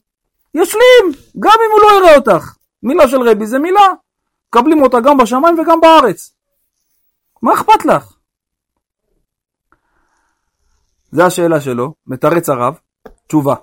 ישלים, 0.54 1.06
גם 1.40 1.58
אם 1.66 1.72
הוא 1.72 1.82
לא 1.82 1.98
יראה 1.98 2.16
אותך. 2.16 2.56
מילה 2.84 3.08
של 3.08 3.22
רבי 3.22 3.46
זה 3.46 3.60
מילה, 3.60 3.88
מקבלים 4.48 4.82
אותה 4.82 5.00
גם 5.00 5.18
בשמיים 5.18 5.60
וגם 5.60 5.82
בארץ. 5.82 6.34
מה 7.42 7.54
אכפת 7.54 7.86
לך? 7.86 8.14
זה 11.12 11.26
השאלה 11.26 11.62
שלו, 11.62 11.94
מתרץ 12.08 12.50
הרב, 12.50 12.80
תשובה. 13.28 13.56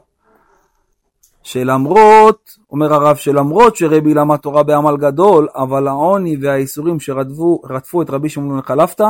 שלמרות, 1.47 2.59
אומר 2.71 2.95
הרב, 2.95 3.17
שלמרות 3.17 3.77
שרבי 3.77 4.15
למד 4.15 4.37
תורה 4.37 4.63
בעמל 4.63 4.97
גדול, 4.97 5.49
אבל 5.55 5.89
העוני 5.89 6.37
והאיסורים 6.43 7.01
שרדפו 7.01 8.03
את 8.03 8.11
רבי 8.11 8.29
שמעון 8.29 8.63
חלפתא, 8.63 9.05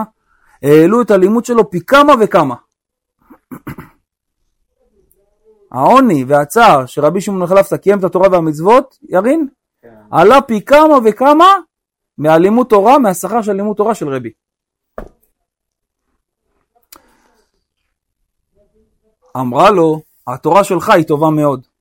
העלו 0.62 1.02
את 1.02 1.10
הלימוד 1.10 1.44
שלו 1.44 1.70
פי 1.70 1.80
כמה 1.80 2.12
וכמה. 2.20 2.54
העוני 5.72 6.24
והצער 6.28 6.86
שרבי 6.86 7.20
שמעון 7.20 7.46
חלפתא 7.46 7.76
קיים 7.76 7.98
את 7.98 8.04
התורה 8.04 8.28
והמצוות, 8.32 8.98
ירין, 9.08 9.48
כן. 9.82 9.88
עלה 10.10 10.40
פי 10.40 10.64
כמה 10.64 10.94
וכמה 11.04 11.54
מהלימוד 12.18 12.66
תורה, 12.66 12.98
מהשכר 12.98 13.42
של 13.42 13.52
לימוד 13.52 13.76
תורה 13.76 13.94
של 13.94 14.08
רבי. 14.08 14.30
אמרה 19.36 19.70
לו, 19.70 20.00
התורה 20.26 20.64
שלך 20.64 20.88
היא 20.88 21.04
טובה 21.04 21.30
מאוד. 21.30 21.75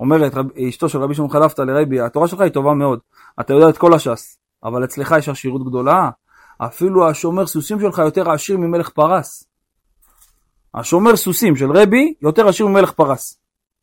אומרת 0.00 0.34
רב, 0.34 0.46
אשתו 0.68 0.88
של 0.88 0.98
רבי 0.98 1.14
שמעון 1.14 1.30
חלפתא 1.30 1.62
לרבי, 1.62 2.00
התורה 2.00 2.28
שלך 2.28 2.40
היא 2.40 2.52
טובה 2.52 2.74
מאוד, 2.74 2.98
אתה 3.40 3.52
יודע 3.52 3.68
את 3.68 3.78
כל 3.78 3.94
הש"ס, 3.94 4.38
אבל 4.64 4.84
אצלך 4.84 5.14
יש 5.18 5.28
עשירות 5.28 5.68
גדולה, 5.68 6.10
אפילו 6.58 7.08
השומר 7.08 7.46
סוסים 7.46 7.80
שלך 7.80 7.98
יותר 7.98 8.30
עשיר 8.30 8.56
ממלך 8.56 8.88
פרס. 8.88 9.44
השומר 10.74 11.16
סוסים 11.16 11.56
של 11.56 11.70
רבי 11.70 12.14
יותר 12.22 12.48
עשיר 12.48 12.66
ממלך 12.66 12.92
פרס. 12.92 13.38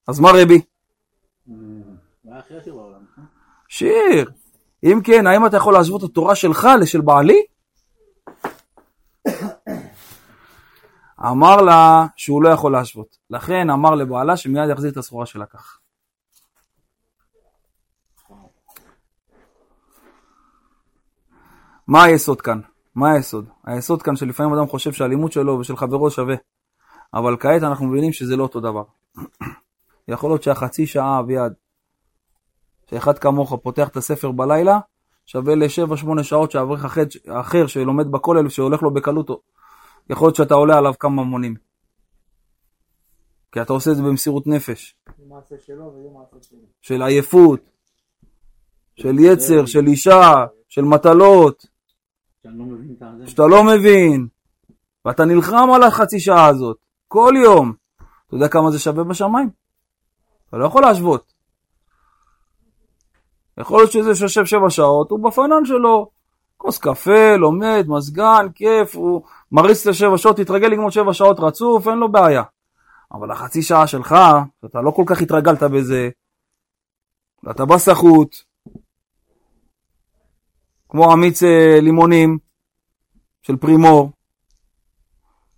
אז 0.07 0.19
מה 0.19 0.29
רבי? 0.33 0.61
נכון? 3.11 3.25
שיר. 3.67 4.31
אם 4.83 4.99
כן, 5.03 5.27
האם 5.27 5.45
אתה 5.45 5.57
יכול 5.57 5.73
להשוות 5.73 6.03
את 6.03 6.09
התורה 6.09 6.35
שלך 6.35 6.67
לשל 6.81 7.01
בעלי? 7.01 7.43
אמר 11.31 11.61
לה 11.61 12.05
שהוא 12.15 12.43
לא 12.43 12.49
יכול 12.49 12.71
להשוות. 12.71 13.17
לכן 13.29 13.69
אמר 13.69 13.95
לבעלה 13.95 14.37
שמיד 14.37 14.69
יחזיר 14.69 14.91
את 14.91 14.97
הסחורה 14.97 15.25
שלקח. 15.25 15.77
מה 21.87 22.03
היסוד 22.03 22.41
כאן? 22.41 22.59
מה 22.95 23.11
היסוד? 23.11 23.45
היסוד 23.63 24.01
כאן 24.01 24.15
שלפעמים 24.15 24.53
אדם 24.53 24.67
חושב 24.67 24.93
שהלימוד 24.93 25.31
שלו 25.31 25.59
ושל 25.59 25.75
חברו 25.75 26.11
שווה. 26.11 26.35
אבל 27.13 27.37
כעת 27.39 27.63
אנחנו 27.63 27.85
מבינים 27.85 28.13
שזה 28.13 28.35
לא 28.35 28.43
אותו 28.43 28.59
דבר. 28.59 28.83
יכול 30.07 30.29
להיות 30.29 30.43
שהחצי 30.43 30.85
שעה 30.85 31.19
אביעד, 31.19 31.53
שאחד 32.89 33.19
כמוך 33.19 33.53
פותח 33.63 33.87
את 33.87 33.97
הספר 33.97 34.31
בלילה, 34.31 34.79
שווה 35.25 35.55
לשבע 35.55 35.97
שמונה 35.97 36.23
שעות 36.23 36.51
שאברך 36.51 36.85
אחר, 36.85 37.03
אחר 37.27 37.67
שלומד 37.67 38.11
בכולל 38.11 38.49
שהולך 38.49 38.83
לו 38.83 38.93
בקלות, 38.93 39.29
יכול 40.09 40.27
להיות 40.27 40.35
שאתה 40.35 40.53
עולה 40.53 40.77
עליו 40.77 40.93
כמה 40.99 41.23
מונים. 41.23 41.55
כי 43.51 43.61
אתה 43.61 43.73
עושה 43.73 43.91
את 43.91 43.95
זה 43.95 44.03
במסירות 44.03 44.47
נפש. 44.47 44.95
של 46.81 47.01
עייפות, 47.01 47.59
של 48.95 49.19
יצר, 49.19 49.65
של 49.65 49.87
אישה, 49.87 50.45
של 50.69 50.81
מטלות, 50.81 51.72
לא. 52.45 53.27
שאתה 53.27 53.47
לא 53.47 53.63
מבין, 53.63 54.27
ואתה 55.05 55.25
נלחם 55.25 55.71
על 55.75 55.83
החצי 55.83 56.19
שעה 56.19 56.47
הזאת, 56.47 56.77
כל 57.07 57.33
יום. 57.43 57.73
אתה 58.27 58.35
יודע 58.35 58.47
כמה 58.47 58.71
זה 58.71 58.79
שווה 58.79 59.03
בשמיים? 59.03 59.49
אתה 60.49 60.57
לא 60.57 60.65
יכול 60.65 60.81
להשוות. 60.81 61.33
יכול 63.57 63.79
להיות 63.79 63.91
שזה 63.91 64.15
שיושב 64.15 64.45
שבע 64.45 64.69
שעות, 64.69 65.11
הוא 65.11 65.19
בפנן 65.23 65.65
שלו, 65.65 66.09
כוס 66.57 66.77
קפה, 66.77 67.35
לומד, 67.35 67.85
מזגן, 67.87 68.47
כיף, 68.55 68.95
הוא 68.95 69.23
מריץ 69.51 69.85
לשבע 69.85 70.17
שעות, 70.17 70.37
תתרגל 70.37 70.67
לגמור 70.67 70.89
שבע 70.89 71.13
שעות 71.13 71.39
רצוף, 71.39 71.87
אין 71.87 71.97
לו 71.97 72.11
בעיה. 72.11 72.43
אבל 73.11 73.31
החצי 73.31 73.61
שעה 73.61 73.87
שלך, 73.87 74.15
שאתה 74.61 74.81
לא 74.81 74.91
כל 74.91 75.03
כך 75.05 75.21
התרגלת 75.21 75.63
בזה, 75.63 76.09
ואתה 77.43 77.65
בא 77.65 77.77
סחוט, 77.77 78.35
כמו 80.93 81.13
אמיץ 81.13 81.43
אה, 81.43 81.79
לימונים 81.81 82.37
של 83.41 83.57
פרימור, 83.57 84.11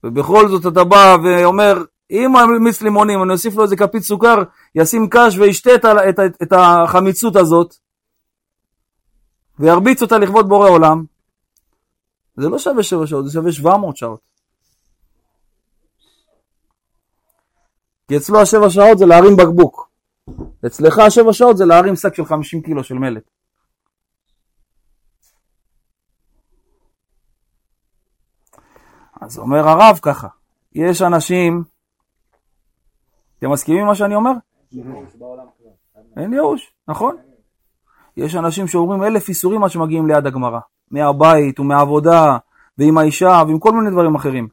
ובכל 0.03 0.49
זאת 0.49 0.73
אתה 0.73 0.83
בא 0.83 1.17
ואומר, 1.23 1.83
אם 2.11 2.37
אמיץ 2.37 2.81
לימונים, 2.81 3.23
אני 3.23 3.33
אוסיף 3.33 3.55
לו 3.55 3.63
איזה 3.63 3.75
כפית 3.75 4.03
סוכר, 4.03 4.35
ישים 4.75 5.07
קש 5.09 5.37
וישתה 5.37 5.75
את, 5.75 5.85
את, 6.09 6.19
ה- 6.19 6.43
את 6.43 6.53
החמיצות 6.53 7.35
הזאת, 7.35 7.75
וירביץ 9.59 10.01
אותה 10.01 10.17
לכבוד 10.17 10.47
בורא 10.47 10.69
עולם, 10.69 11.03
זה 12.37 12.49
לא 12.49 12.59
שווה 12.59 12.83
שבע 12.83 13.07
שעות, 13.07 13.25
זה 13.25 13.31
שווה 13.31 13.51
700 13.51 13.97
שעות. 13.97 14.19
כי 18.07 18.17
אצלו 18.17 18.41
השבע 18.41 18.69
שעות 18.69 18.97
זה 18.97 19.05
להרים 19.05 19.35
בקבוק. 19.35 19.89
אצלך 20.65 20.97
השבע 20.99 21.33
שעות 21.33 21.57
זה 21.57 21.65
להרים 21.65 21.95
שק 21.95 22.15
של 22.15 22.25
50 22.25 22.61
קילו 22.61 22.83
של 22.83 22.95
מלט. 22.95 23.34
אז 29.25 29.37
אומר 29.37 29.69
הרב 29.69 29.99
ככה, 30.01 30.27
יש 30.75 31.01
אנשים, 31.01 31.63
אתם 33.39 33.51
מסכימים 33.51 33.81
עם 33.81 33.87
מה 33.87 33.95
שאני 33.95 34.15
אומר? 34.15 34.31
אין 36.17 36.33
ייאוש, 36.33 36.73
נכון? 36.87 37.17
יש 38.17 38.35
אנשים 38.35 38.67
שאומרים 38.67 39.03
אלף 39.03 39.29
איסורים 39.29 39.63
עד 39.63 39.69
שמגיעים 39.69 40.07
ליד 40.07 40.27
הגמרא, 40.27 40.59
מהבית 40.91 41.59
ומהעבודה 41.59 42.37
ועם 42.77 42.97
האישה 42.97 43.43
ועם 43.47 43.59
כל 43.59 43.71
מיני 43.71 43.91
דברים 43.91 44.15
אחרים. 44.15 44.47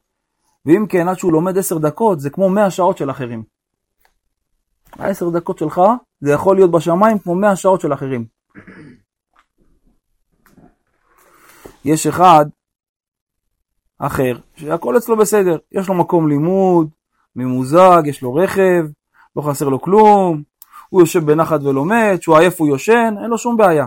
ואם 0.66 0.86
כן, 0.88 1.08
עד 1.08 1.18
שהוא 1.18 1.32
לומד 1.32 1.58
עשר 1.58 1.78
דקות, 1.78 2.20
זה 2.20 2.30
כמו 2.30 2.48
מאה 2.48 2.70
שעות 2.70 2.98
של 2.98 3.10
אחרים. 3.10 3.42
העשר 4.92 5.30
דקות 5.30 5.58
שלך, 5.58 5.80
זה 6.20 6.32
יכול 6.32 6.56
להיות 6.56 6.70
בשמיים 6.70 7.18
כמו 7.18 7.34
מאה 7.34 7.56
שעות 7.56 7.80
של 7.80 7.92
אחרים. 7.92 8.24
יש 11.84 12.06
אחד 12.06 12.46
אחר, 14.06 14.38
שהכל 14.56 14.96
אצלו 14.96 15.16
בסדר, 15.16 15.56
יש 15.72 15.88
לו 15.88 15.94
מקום 15.94 16.28
לימוד, 16.28 16.88
ממוזג, 17.36 18.02
יש 18.04 18.22
לו 18.22 18.34
רכב, 18.34 18.84
לא 19.36 19.42
חסר 19.42 19.68
לו 19.68 19.80
כלום, 19.80 20.42
הוא 20.88 21.00
יושב 21.00 21.24
בנחת 21.24 21.60
ולומד, 21.62 22.16
שהוא 22.20 22.36
עייף 22.36 22.60
הוא 22.60 22.68
יושן, 22.68 23.14
אין 23.22 23.30
לו 23.30 23.38
שום 23.38 23.56
בעיה. 23.56 23.86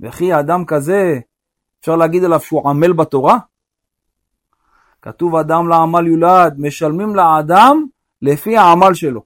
וכי 0.00 0.32
האדם 0.32 0.64
כזה, 0.64 1.18
אפשר 1.80 1.96
להגיד 1.96 2.24
עליו 2.24 2.40
שהוא 2.40 2.68
עמל 2.70 2.92
בתורה? 2.92 3.38
כתוב 5.02 5.36
אדם 5.36 5.68
לעמל 5.68 6.06
יולד, 6.06 6.54
משלמים 6.58 7.16
לאדם 7.16 7.86
לפי 8.22 8.56
העמל 8.56 8.94
שלו. 8.94 9.22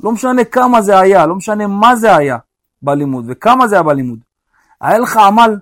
לא 0.00 0.12
משנה 0.12 0.44
כמה 0.44 0.82
זה 0.82 0.98
היה, 0.98 1.26
לא 1.26 1.34
משנה 1.34 1.66
מה 1.66 1.96
זה 1.96 2.16
היה 2.16 2.38
בלימוד 2.82 3.24
וכמה 3.28 3.68
זה 3.68 3.74
היה 3.74 3.82
בלימוד. 3.82 4.18
היה 4.80 4.98
לך 4.98 5.16
עמל. 5.16 5.56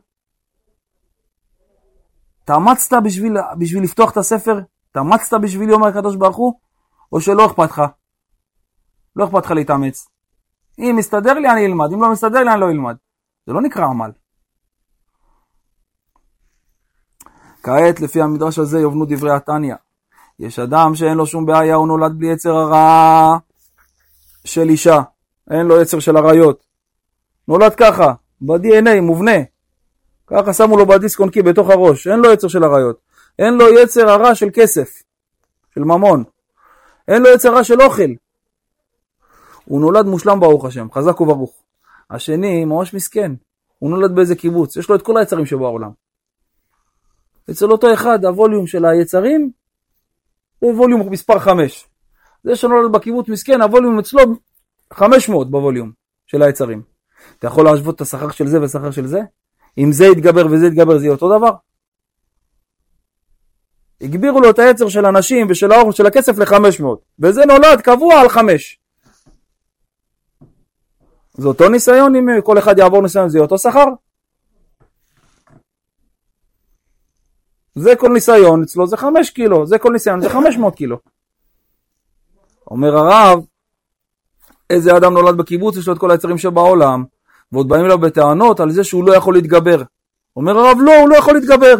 התאמצת 2.42 2.96
בשביל, 3.04 3.36
בשביל 3.58 3.82
לפתוח 3.82 4.12
את 4.12 4.16
הספר? 4.16 4.60
התאמצת 4.90 5.40
בשביל 5.42 5.68
יום 5.68 5.84
הקדוש 5.84 6.16
ברוך 6.16 6.36
הוא? 6.36 6.52
או 7.12 7.20
שלא 7.20 7.46
אכפת 7.46 7.70
לך? 7.70 7.82
לא 9.16 9.24
אכפת 9.24 9.44
לך 9.44 9.50
להתאמץ. 9.50 10.08
אם 10.78 10.94
מסתדר 10.98 11.34
לי 11.34 11.50
אני 11.50 11.66
אלמד, 11.66 11.92
אם 11.92 12.02
לא 12.02 12.12
מסתדר 12.12 12.44
לי 12.44 12.52
אני 12.52 12.60
לא 12.60 12.70
אלמד. 12.70 12.96
זה 13.46 13.52
לא 13.52 13.62
נקרא 13.62 13.84
עמל. 13.84 14.10
כעת 17.62 18.00
לפי 18.00 18.22
המדרש 18.22 18.58
הזה 18.58 18.78
יובנו 18.78 19.04
דברי 19.04 19.30
התניא. 19.30 19.74
יש 20.38 20.58
אדם 20.58 20.94
שאין 20.94 21.16
לו 21.16 21.26
שום 21.26 21.46
בעיה, 21.46 21.74
הוא 21.74 21.88
נולד 21.88 22.18
בלי 22.18 22.32
יצר 22.32 22.56
הרע 22.56 23.38
של 24.44 24.68
אישה, 24.68 25.00
אין 25.50 25.66
לו 25.66 25.80
יצר 25.80 25.98
של 25.98 26.16
עריות. 26.16 26.64
נולד 27.48 27.74
ככה, 27.74 28.12
ב-DNA, 28.40 29.00
מובנה. 29.02 29.51
ככה 30.32 30.52
שמו 30.52 30.76
לו 30.76 30.86
בדיסק 30.86 31.20
און 31.20 31.30
קי 31.30 31.42
בתוך 31.42 31.70
הראש, 31.70 32.06
אין 32.06 32.20
לו 32.20 32.32
יצר 32.32 32.48
של 32.48 32.64
עריות. 32.64 32.96
אין 33.38 33.54
לו 33.54 33.64
יצר 33.78 34.10
הרע 34.10 34.34
של 34.34 34.46
כסף, 34.54 35.02
של 35.74 35.80
ממון. 35.80 36.24
אין 37.08 37.22
לו 37.22 37.28
יצר 37.28 37.48
הרע 37.48 37.64
של 37.64 37.82
אוכל. 37.82 38.10
הוא 39.64 39.80
נולד 39.80 40.06
מושלם 40.06 40.40
ברוך 40.40 40.64
השם, 40.64 40.86
חזק 40.92 41.20
וברוך. 41.20 41.62
השני 42.10 42.64
ממש 42.64 42.94
מסכן, 42.94 43.32
הוא 43.78 43.90
נולד 43.90 44.14
באיזה 44.14 44.36
קיבוץ, 44.36 44.76
יש 44.76 44.88
לו 44.88 44.96
את 44.96 45.02
כל 45.02 45.18
היצרים 45.18 45.46
שבעולם. 45.46 45.90
אצל 47.50 47.70
אותו 47.70 47.94
אחד 47.94 48.24
הווליום 48.24 48.66
של 48.66 48.84
היצרים 48.84 49.50
הוא 50.58 50.74
ווליום 50.74 51.10
מספר 51.10 51.38
5. 51.38 51.88
זה 52.44 52.56
שנולד 52.56 52.92
בקיבוץ 52.92 53.28
מסכן, 53.28 53.62
הווליום 53.62 53.98
אצלו 53.98 54.20
500 54.92 55.50
בווליום 55.50 55.92
של 56.26 56.42
היצרים. 56.42 56.82
אתה 57.38 57.46
יכול 57.46 57.64
להשוות 57.64 57.96
את 57.96 58.00
השכר 58.00 58.30
של 58.30 58.46
זה 58.46 58.60
והשכר 58.60 58.90
של 58.90 59.06
זה? 59.06 59.20
אם 59.78 59.92
זה 59.92 60.04
יתגבר 60.04 60.46
וזה 60.46 60.66
יתגבר 60.66 60.98
זה 60.98 61.04
יהיה 61.04 61.12
אותו 61.12 61.38
דבר? 61.38 61.50
הגבירו 64.00 64.40
לו 64.40 64.50
את 64.50 64.58
היצר 64.58 64.88
של 64.88 65.04
הנשים 65.04 65.46
ושל 65.50 65.72
האור 65.72 65.92
של 65.92 66.06
הכסף 66.06 66.38
ל-500 66.38 66.84
וזה 67.18 67.44
נולד 67.44 67.80
קבוע 67.80 68.20
על 68.20 68.28
5 68.28 68.78
זה 71.34 71.48
אותו 71.48 71.68
ניסיון 71.68 72.16
אם 72.16 72.26
כל 72.44 72.58
אחד 72.58 72.78
יעבור 72.78 73.02
ניסיון 73.02 73.28
זה 73.28 73.38
יהיה 73.38 73.44
אותו 73.44 73.58
שכר? 73.58 73.84
זה 77.74 77.96
כל 77.96 78.08
ניסיון 78.08 78.62
אצלו 78.62 78.86
זה 78.86 78.96
5 78.96 79.30
קילו, 79.30 79.66
זה 79.66 79.78
כל 79.78 79.92
ניסיון 79.92 80.20
זה 80.20 80.30
500 80.30 80.76
קילו. 80.76 80.98
אומר 82.70 82.96
הרב, 82.96 83.44
איזה 84.70 84.96
אדם 84.96 85.12
נולד 85.12 85.36
בקיבוץ 85.36 85.76
יש 85.76 85.88
לו 85.88 85.94
את 85.94 85.98
כל 85.98 86.10
היצרים 86.10 86.38
שבעולם 86.38 87.04
ועוד 87.52 87.68
באים 87.68 87.84
אליו 87.84 87.98
בטענות 87.98 88.60
על 88.60 88.70
זה 88.70 88.84
שהוא 88.84 89.04
לא 89.04 89.16
יכול 89.16 89.34
להתגבר. 89.34 89.82
אומר 90.36 90.58
הרב 90.58 90.78
לא, 90.80 91.00
הוא 91.00 91.08
לא 91.08 91.16
יכול 91.16 91.34
להתגבר. 91.34 91.74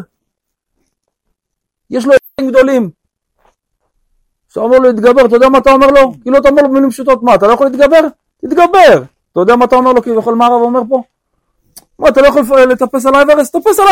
יש 1.91 2.07
לו 2.07 2.13
יצרים 2.13 2.51
גדולים. 2.51 2.91
כשאתה 4.49 4.61
אומר 4.61 4.79
לו 4.79 4.85
להתגבר, 4.85 5.27
אתה 5.27 5.37
יודע 5.37 5.49
מה 5.49 5.59
אתה 5.59 5.71
אומר 5.71 5.87
לו? 5.87 6.13
כאילו 6.23 6.39
אתה 6.39 6.49
אומר 6.49 6.63
לו 6.63 6.69
במילים 6.69 6.91
פשוטות, 6.91 7.23
מה, 7.23 7.35
אתה 7.35 7.47
לא 7.47 7.53
יכול 7.53 7.67
להתגבר? 7.67 8.01
תתגבר. 8.41 9.03
אתה 9.33 9.41
יודע 9.41 9.57
מה 9.57 9.65
אתה 9.65 9.77
אומר 9.77 9.93
לו 9.93 10.03
כביכול 10.03 10.35
מה 10.35 10.47
הרב 10.47 10.63
אומר 10.63 10.81
פה? 10.89 11.03
מה, 11.99 12.09
אתה 12.09 12.21
לא 12.21 12.27
יכול 12.27 12.43
לטפס 12.73 13.07
על 13.07 13.15
האברסט? 13.15 13.57
תטפס 13.57 13.79
על 13.79 13.89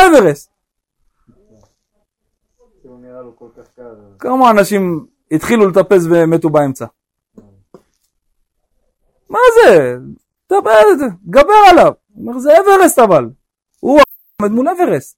קר. 3.77 3.95
כמה 4.19 4.51
אנשים 4.51 5.07
התחילו 5.33 5.69
לטפס 5.69 6.03
ומתו 6.11 6.51
באמצע? 6.51 6.87
מה 9.29 9.38
זה? 9.55 9.97
דבר 11.25 11.53
עליו. 11.71 11.93
הוא 12.15 12.29
אומר, 12.29 12.39
זה 12.39 12.51
אברסט 12.61 12.99
אבל. 12.99 13.31
הוא 13.81 14.01
עומד 14.41 14.53
מול 14.53 14.69
אברסט. 14.69 15.17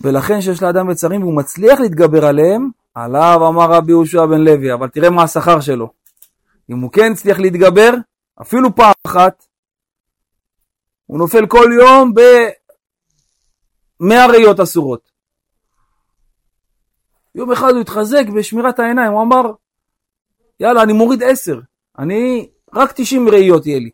ולכן 0.00 0.40
שיש 0.40 0.62
לאדם 0.62 0.90
יצרים 0.90 1.22
והוא 1.22 1.36
מצליח 1.36 1.80
להתגבר 1.80 2.24
עליהם, 2.24 2.70
עליו 2.94 3.48
אמר 3.48 3.72
רבי 3.72 3.92
יהושע 3.92 4.26
בן 4.26 4.40
לוי, 4.40 4.74
אבל 4.74 4.88
תראה 4.88 5.10
מה 5.10 5.22
השכר 5.22 5.60
שלו. 5.60 5.92
אם 6.70 6.78
הוא 6.78 6.92
כן 6.92 7.12
הצליח 7.12 7.38
להתגבר, 7.38 7.90
אפילו 8.42 8.74
פעם 8.74 8.92
אחת, 9.06 9.44
הוא 11.06 11.18
נופל 11.18 11.46
כל 11.46 11.70
יום 11.80 12.12
במאה 14.00 14.26
ראיות 14.26 14.60
אסורות. 14.60 15.10
יום 17.34 17.52
אחד 17.52 17.70
הוא 17.70 17.80
התחזק 17.80 18.24
בשמירת 18.36 18.78
העיניים, 18.78 19.12
הוא 19.12 19.22
אמר, 19.22 19.52
יאללה, 20.60 20.82
אני 20.82 20.92
מוריד 20.92 21.22
עשר, 21.22 21.60
אני, 21.98 22.50
רק 22.74 22.92
תשעים 22.96 23.28
ראיות 23.28 23.66
יהיה 23.66 23.78
לי. 23.78 23.90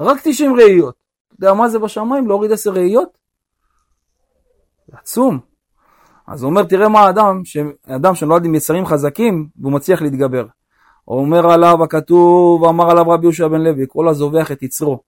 רק 0.00 0.20
תשעים 0.24 0.56
ראיות. 0.56 0.94
אתה 1.28 1.34
יודע 1.34 1.54
מה 1.54 1.68
זה 1.68 1.78
בשמיים? 1.78 2.28
להוריד 2.28 2.52
עשר 2.52 2.70
ראיות? 2.70 3.18
זה 4.86 4.96
עצום. 4.98 5.40
אז 6.26 6.42
הוא 6.42 6.50
אומר, 6.50 6.62
תראה 6.62 6.88
מה 6.88 7.00
האדם, 7.00 7.44
ש... 7.44 7.56
אדם 7.86 8.14
שנולד 8.14 8.44
עם 8.44 8.54
יצרים 8.54 8.86
חזקים 8.86 9.48
והוא 9.56 9.72
מצליח 9.72 10.02
להתגבר. 10.02 10.46
אומר 11.08 11.50
עליו 11.50 11.84
הכתוב, 11.84 12.64
אמר 12.64 12.90
עליו 12.90 13.10
רבי 13.10 13.26
יהושע 13.26 13.48
בן 13.48 13.60
לוי, 13.60 13.84
כל 13.88 14.08
הזובח 14.08 14.52
את 14.52 14.62
יצרו. 14.62 15.00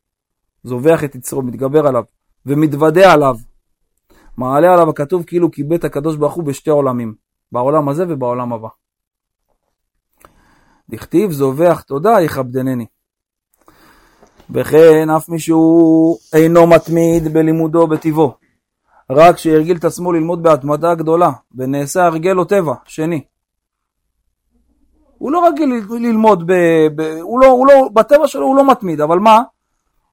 זובח 0.64 1.04
את 1.04 1.14
יצרו, 1.14 1.42
מתגבר 1.42 1.86
עליו, 1.86 2.04
ומתוודה 2.46 3.12
עליו. 3.12 3.36
מעלה 4.36 4.72
עליו 4.74 4.90
הכתוב 4.90 5.24
כאילו 5.24 5.50
קיבל 5.50 5.76
הקדוש 5.82 6.16
ברוך 6.16 6.34
הוא 6.34 6.44
בשתי 6.44 6.70
עולמים, 6.70 7.14
בעולם 7.54 7.88
הזה 7.88 8.04
ובעולם 8.08 8.52
הבא. 8.52 8.68
דכתיב 10.90 11.30
זובח 11.30 11.80
תודה 11.80 12.20
יכבדנני. 12.20 12.86
וכן 14.50 15.10
אף 15.10 15.28
מישהו 15.28 16.16
אינו 16.32 16.66
מתמיד 16.66 17.32
בלימודו 17.32 17.86
בטיבו, 17.86 18.34
רק 19.10 19.38
שהרגיל 19.38 19.76
את 19.76 19.84
עצמו 19.84 20.12
ללמוד 20.12 20.42
בהתמדה 20.42 20.94
גדולה, 20.94 21.30
ונעשה 21.54 22.04
הרגל 22.04 22.32
לו 22.32 22.44
טבע, 22.44 22.74
שני. 22.84 23.24
הוא 25.18 25.32
לא 25.32 25.46
רגיל 25.48 25.82
ללמוד, 25.90 26.46
ב, 26.46 26.52
ב, 26.96 27.00
הוא, 27.20 27.40
לא, 27.40 27.46
הוא 27.46 27.66
לא, 27.66 27.88
בטבע 27.92 28.28
שלו 28.28 28.46
הוא 28.46 28.56
לא 28.56 28.70
מתמיד, 28.70 29.00
אבל 29.00 29.18
מה? 29.18 29.42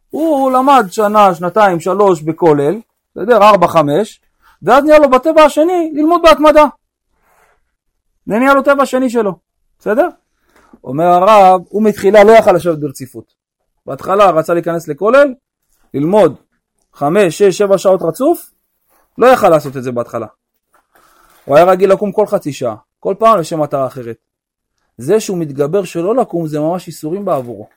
הוא 0.10 0.52
למד 0.52 0.86
שנה, 0.90 1.36
שנתיים, 1.36 1.80
שלוש 1.80 2.22
בכולל, 2.22 2.80
בסדר? 3.16 3.38
ארבע, 3.38 3.68
חמש, 3.68 4.22
ואז 4.62 4.84
נהיה 4.84 5.00
לו 5.00 5.10
בטבע 5.10 5.44
השני 5.44 5.92
ללמוד 5.96 6.22
בהתמדה. 6.22 6.66
זה 8.26 8.40
נהיה 8.40 8.54
לו 8.54 8.62
טבע 8.62 8.86
שני 8.86 9.10
שלו, 9.10 9.36
בסדר? 9.80 10.08
אומר 10.84 11.06
הרב, 11.06 11.62
הוא 11.70 11.84
מתחילה 11.84 12.24
לא 12.24 12.32
יכל 12.32 12.52
לשבת 12.52 12.78
ברציפות. 12.78 13.34
בהתחלה 13.86 14.30
רצה 14.30 14.54
להיכנס 14.54 14.88
לכולל, 14.88 15.34
ללמוד 15.94 16.36
חמש, 16.94 17.38
שש, 17.38 17.58
שבע 17.58 17.78
שעות 17.78 18.02
רצוף, 18.02 18.52
לא 19.18 19.28
יכל 19.28 19.50
לעשות 19.50 19.78
את 19.78 19.84
זה 19.84 19.92
בהתחלה. 19.92 20.28
הוא 21.46 21.56
היה 21.56 21.66
רגיל 21.66 21.92
לקום 21.92 22.12
כל 22.12 22.26
חצי 22.26 22.54
שעה, 22.54 22.76
כל 23.00 23.16
פעם 23.20 23.40
לשם 23.40 23.60
מטרה 23.60 23.88
אחרת. 23.88 24.18
זה 24.98 25.20
שהוא 25.20 25.38
מתגבר 25.38 25.84
שלא 25.84 26.16
לקום 26.16 26.48
זה 26.48 26.60
ממש 26.60 26.88
איסורים 26.88 27.26
בעבורו. 27.26 27.68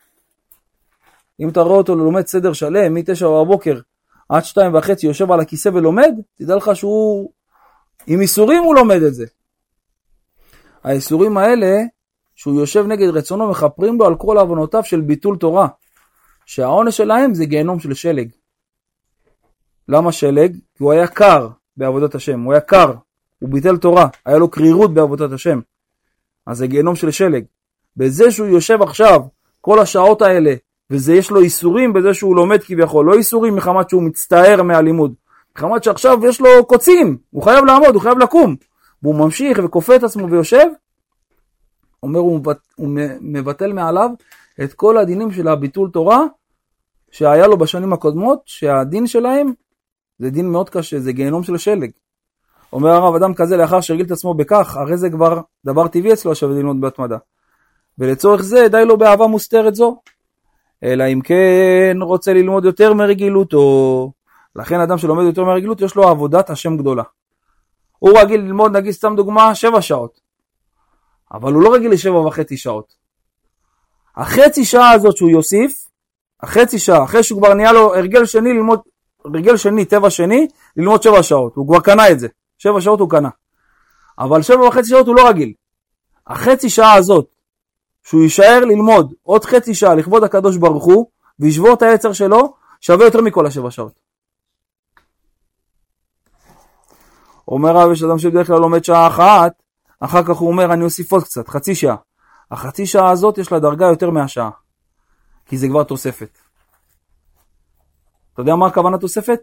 אם 1.40 1.48
אתה 1.48 1.60
רואה 1.60 1.76
אותו 1.76 1.94
לומד 1.94 2.26
סדר 2.26 2.52
שלם 2.52 2.94
מ-9 2.94 3.24
בבוקר 3.24 3.80
עד 4.28 4.44
שתיים 4.44 4.74
וחצי 4.74 5.06
יושב 5.06 5.32
על 5.32 5.40
הכיסא 5.40 5.68
ולומד, 5.68 6.14
תדע 6.34 6.56
לך 6.56 6.76
שהוא 6.76 7.30
עם 8.06 8.20
איסורים 8.20 8.62
הוא 8.62 8.74
לומד 8.74 9.02
את 9.02 9.14
זה. 9.14 9.26
האיסורים 10.84 11.36
האלה, 11.36 11.76
שהוא 12.34 12.60
יושב 12.60 12.86
נגד 12.86 13.08
רצונו, 13.08 13.50
מכפרים 13.50 13.98
לו 13.98 14.06
על 14.06 14.14
כל 14.16 14.38
עוונותיו 14.38 14.84
של 14.84 15.00
ביטול 15.00 15.36
תורה, 15.36 15.68
שהעונש 16.46 16.96
שלהם 16.96 17.34
זה 17.34 17.44
גיהנום 17.44 17.80
של 17.80 17.94
שלג. 17.94 18.28
למה 19.88 20.12
שלג? 20.12 20.52
כי 20.52 20.84
הוא 20.84 20.92
היה 20.92 21.06
קר 21.06 21.48
בעבודת 21.76 22.14
השם, 22.14 22.40
הוא 22.40 22.52
היה 22.52 22.60
קר, 22.60 22.92
הוא 23.38 23.50
ביטל 23.50 23.76
תורה, 23.76 24.06
היה 24.26 24.38
לו 24.38 24.48
קרירות 24.48 24.94
בעבודת 24.94 25.32
השם. 25.32 25.60
אז 26.46 26.58
זה 26.58 26.66
גיהנום 26.66 26.96
של 26.96 27.10
שלג. 27.10 27.44
בזה 27.96 28.30
שהוא 28.30 28.48
יושב 28.48 28.82
עכשיו 28.82 29.20
כל 29.60 29.78
השעות 29.78 30.22
האלה, 30.22 30.54
וזה 30.90 31.14
יש 31.14 31.30
לו 31.30 31.40
איסורים 31.40 31.92
בזה 31.92 32.14
שהוא 32.14 32.36
לומד 32.36 32.62
כביכול, 32.62 33.06
לא 33.06 33.14
איסורים 33.14 33.56
מחמת 33.56 33.90
שהוא 33.90 34.02
מצטער 34.02 34.62
מהלימוד, 34.62 35.14
מחמת 35.56 35.84
שעכשיו 35.84 36.26
יש 36.26 36.40
לו 36.40 36.66
קוצים, 36.66 37.16
הוא 37.30 37.42
חייב 37.42 37.64
לעמוד, 37.64 37.94
הוא 37.94 38.02
חייב 38.02 38.18
לקום, 38.18 38.56
והוא 39.04 39.14
ממשיך 39.14 39.58
וכופה 39.64 39.96
את 39.96 40.02
עצמו 40.02 40.30
ויושב, 40.30 40.66
אומר 42.02 42.20
הוא, 42.20 42.40
מבט- 42.40 42.72
הוא 42.76 42.88
מבטל 43.20 43.72
מעליו 43.72 44.10
את 44.64 44.72
כל 44.72 44.98
הדינים 44.98 45.32
של 45.32 45.48
הביטול 45.48 45.90
תורה 45.90 46.20
שהיה 47.10 47.46
לו 47.46 47.56
בשנים 47.58 47.92
הקודמות, 47.92 48.40
שהדין 48.46 49.06
שלהם 49.06 49.52
זה 50.18 50.30
דין 50.30 50.48
מאוד 50.48 50.70
קשה, 50.70 51.00
זה 51.00 51.12
גיהנום 51.12 51.42
של 51.42 51.56
שלג. 51.56 51.90
אומר 52.72 52.90
הרב, 52.90 53.14
אדם 53.14 53.34
כזה 53.34 53.56
לאחר 53.56 53.80
שהרגיל 53.80 54.06
את 54.06 54.10
עצמו 54.10 54.34
בכך, 54.34 54.76
הרי 54.76 54.96
זה 54.96 55.10
כבר 55.10 55.40
דבר 55.66 55.88
טבעי 55.88 56.12
אצלו 56.12 56.32
לשבת 56.32 56.56
ללמוד 56.56 56.80
בהתמדה. 56.80 57.18
ולצורך 57.98 58.42
זה 58.42 58.68
די 58.68 58.84
לו 58.84 58.96
באהבה 58.96 59.26
מוסתרת 59.26 59.74
זו. 59.74 60.00
אלא 60.82 61.04
אם 61.12 61.20
כן 61.20 61.96
רוצה 62.00 62.32
ללמוד 62.32 62.64
יותר 62.64 62.94
מרגילותו. 62.94 64.12
לכן 64.56 64.80
אדם 64.80 64.98
שלומד 64.98 65.24
יותר 65.24 65.44
מרגילות 65.44 65.80
יש 65.80 65.94
לו 65.94 66.08
עבודת 66.08 66.50
השם 66.50 66.76
גדולה. 66.76 67.02
הוא 68.04 68.18
רגיל 68.18 68.40
ללמוד 68.40 68.76
נגיד 68.76 68.92
סתם 68.92 69.16
דוגמה 69.16 69.54
שבע 69.54 69.82
שעות. 69.82 70.20
אבל 71.32 71.52
הוא 71.52 71.62
לא 71.62 71.74
רגיל 71.74 71.92
לשבע 71.92 72.18
וחצי 72.18 72.56
שעות. 72.56 72.94
החצי 74.16 74.64
שעה 74.64 74.90
הזאת 74.90 75.16
שהוא 75.16 75.30
יוסיף, 75.30 75.88
החצי 76.42 76.78
שעה, 76.78 77.04
אחרי 77.04 77.22
שהוא 77.22 77.38
כבר 77.38 77.54
נהיה 77.54 77.72
לו 77.72 77.94
הרגל 77.94 78.24
שני 78.24 78.52
ללמוד, 78.52 78.80
הרגל 79.24 79.56
שני, 79.56 79.84
טבע 79.84 80.10
שני, 80.10 80.48
ללמוד 80.76 81.02
שבע 81.02 81.22
שעות. 81.22 81.56
הוא 81.56 81.68
כבר 81.68 81.80
קנה 81.80 82.10
את 82.10 82.20
זה. 82.20 82.28
שבע 82.58 82.80
שעות 82.80 83.00
הוא 83.00 83.10
קנה. 83.10 83.28
אבל 84.18 84.42
שבע 84.42 84.68
וחצי 84.68 84.88
שעות 84.88 85.06
הוא 85.06 85.16
לא 85.16 85.28
רגיל. 85.28 85.52
החצי 86.26 86.70
שעה 86.70 86.94
הזאת, 86.94 87.26
שהוא 88.02 88.22
יישאר 88.22 88.64
ללמוד 88.64 89.14
עוד 89.22 89.44
חצי 89.44 89.74
שעה 89.74 89.94
לכבוד 89.94 90.24
הקדוש 90.24 90.56
ברוך 90.56 90.84
הוא, 90.84 91.06
וישבור 91.40 91.72
את 91.72 91.82
היצר 91.82 92.12
שלו, 92.12 92.54
שווה 92.80 93.04
יותר 93.04 93.20
מכל 93.20 93.46
השבע 93.46 93.70
שעות. 93.70 94.03
אומר 97.48 97.76
רב, 97.76 97.92
יש 97.92 98.02
אדם 98.02 98.18
שבדרך 98.18 98.46
כלל 98.46 98.58
לומד 98.58 98.84
שעה 98.84 99.06
אחת, 99.06 99.52
אחר 100.00 100.22
כך 100.22 100.36
הוא 100.36 100.48
אומר, 100.48 100.72
אני 100.72 100.84
אוסיף 100.84 101.12
עוד 101.12 101.24
קצת, 101.24 101.48
חצי 101.48 101.74
שעה. 101.74 101.96
החצי 102.50 102.86
שעה 102.86 103.10
הזאת 103.10 103.38
יש 103.38 103.52
לה 103.52 103.58
דרגה 103.58 103.86
יותר 103.86 104.10
מהשעה, 104.10 104.50
כי 105.46 105.58
זה 105.58 105.68
כבר 105.68 105.84
תוספת. 105.84 106.38
אתה 108.32 108.42
יודע 108.42 108.54
מה 108.54 108.66
הכוונה 108.66 108.98
תוספת? 108.98 109.40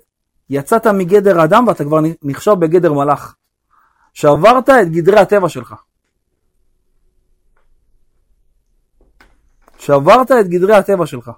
יצאת 0.50 0.88
מגדר 0.88 1.44
אדם 1.44 1.68
ואתה 1.68 1.84
כבר 1.84 2.00
נחשב 2.24 2.54
בגדר 2.60 2.94
מלאך. 2.94 3.36
שברת 4.14 4.70
את 4.70 4.92
גדרי 4.92 5.20
הטבע 5.20 5.50
שלך. 5.50 5.76
שברת 9.78 10.32
את 10.32 10.48
גדרי 10.48 10.76
הטבע 10.76 11.06
שלך. 11.06 11.32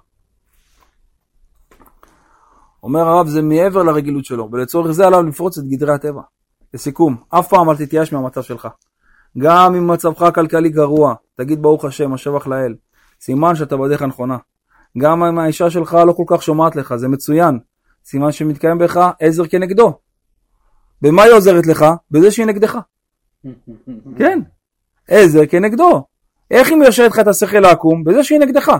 אומר 2.82 3.00
הרב, 3.00 3.26
זה 3.26 3.42
מעבר 3.42 3.82
לרגילות 3.82 4.24
שלו, 4.24 4.48
ולצורך 4.52 4.90
זה 4.90 5.06
עליו 5.06 5.22
לפרוץ 5.22 5.58
את 5.58 5.64
גדרי 5.64 5.94
הטבע. 5.94 6.22
לסיכום, 6.74 7.16
אף 7.28 7.48
פעם 7.48 7.70
אל 7.70 7.76
תתייאש 7.76 8.12
מהמצב 8.12 8.42
שלך. 8.42 8.68
גם 9.38 9.74
אם 9.74 9.90
מצבך 9.90 10.22
הכלכלי 10.22 10.68
גרוע, 10.68 11.14
תגיד 11.36 11.62
ברוך 11.62 11.84
השם, 11.84 12.14
השבח 12.14 12.46
לאל. 12.46 12.74
סימן 13.20 13.54
שאתה 13.54 13.76
בדרך 13.76 14.02
הנכונה. 14.02 14.36
גם 14.98 15.24
אם 15.24 15.38
האישה 15.38 15.70
שלך 15.70 15.94
לא 16.06 16.12
כל 16.12 16.24
כך 16.26 16.42
שומעת 16.42 16.76
לך, 16.76 16.96
זה 16.96 17.08
מצוין. 17.08 17.58
סימן 18.04 18.32
שמתקיים 18.32 18.78
בך 18.78 19.10
עזר 19.20 19.46
כנגדו. 19.46 19.98
במה 21.02 21.22
היא 21.22 21.32
עוזרת 21.32 21.66
לך? 21.66 21.84
בזה 22.10 22.30
שהיא 22.30 22.46
נגדך. 22.46 22.78
כן, 24.18 24.40
עזר 25.08 25.46
כנגדו. 25.46 26.04
איך 26.50 26.68
היא 26.68 26.76
מיישרת 26.76 27.10
לך 27.10 27.18
את 27.18 27.28
השכל 27.28 27.64
העקום? 27.64 28.04
בזה 28.04 28.24
שהיא 28.24 28.38
נגדך. 28.38 28.72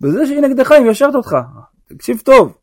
בזה 0.00 0.26
שהיא 0.26 0.40
נגדך 0.40 0.72
היא 0.72 0.80
מיישרת 0.80 1.14
אותך. 1.14 1.36
תקשיב 1.88 2.20
טוב. 2.24 2.58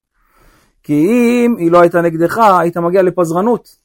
כי 0.84 0.93
אם 0.93 1.56
היא 1.58 1.72
לא 1.72 1.82
הייתה 1.82 2.02
נגדך, 2.02 2.38
היית 2.38 2.78
מגיע 2.78 3.02
לפזרנות. 3.02 3.84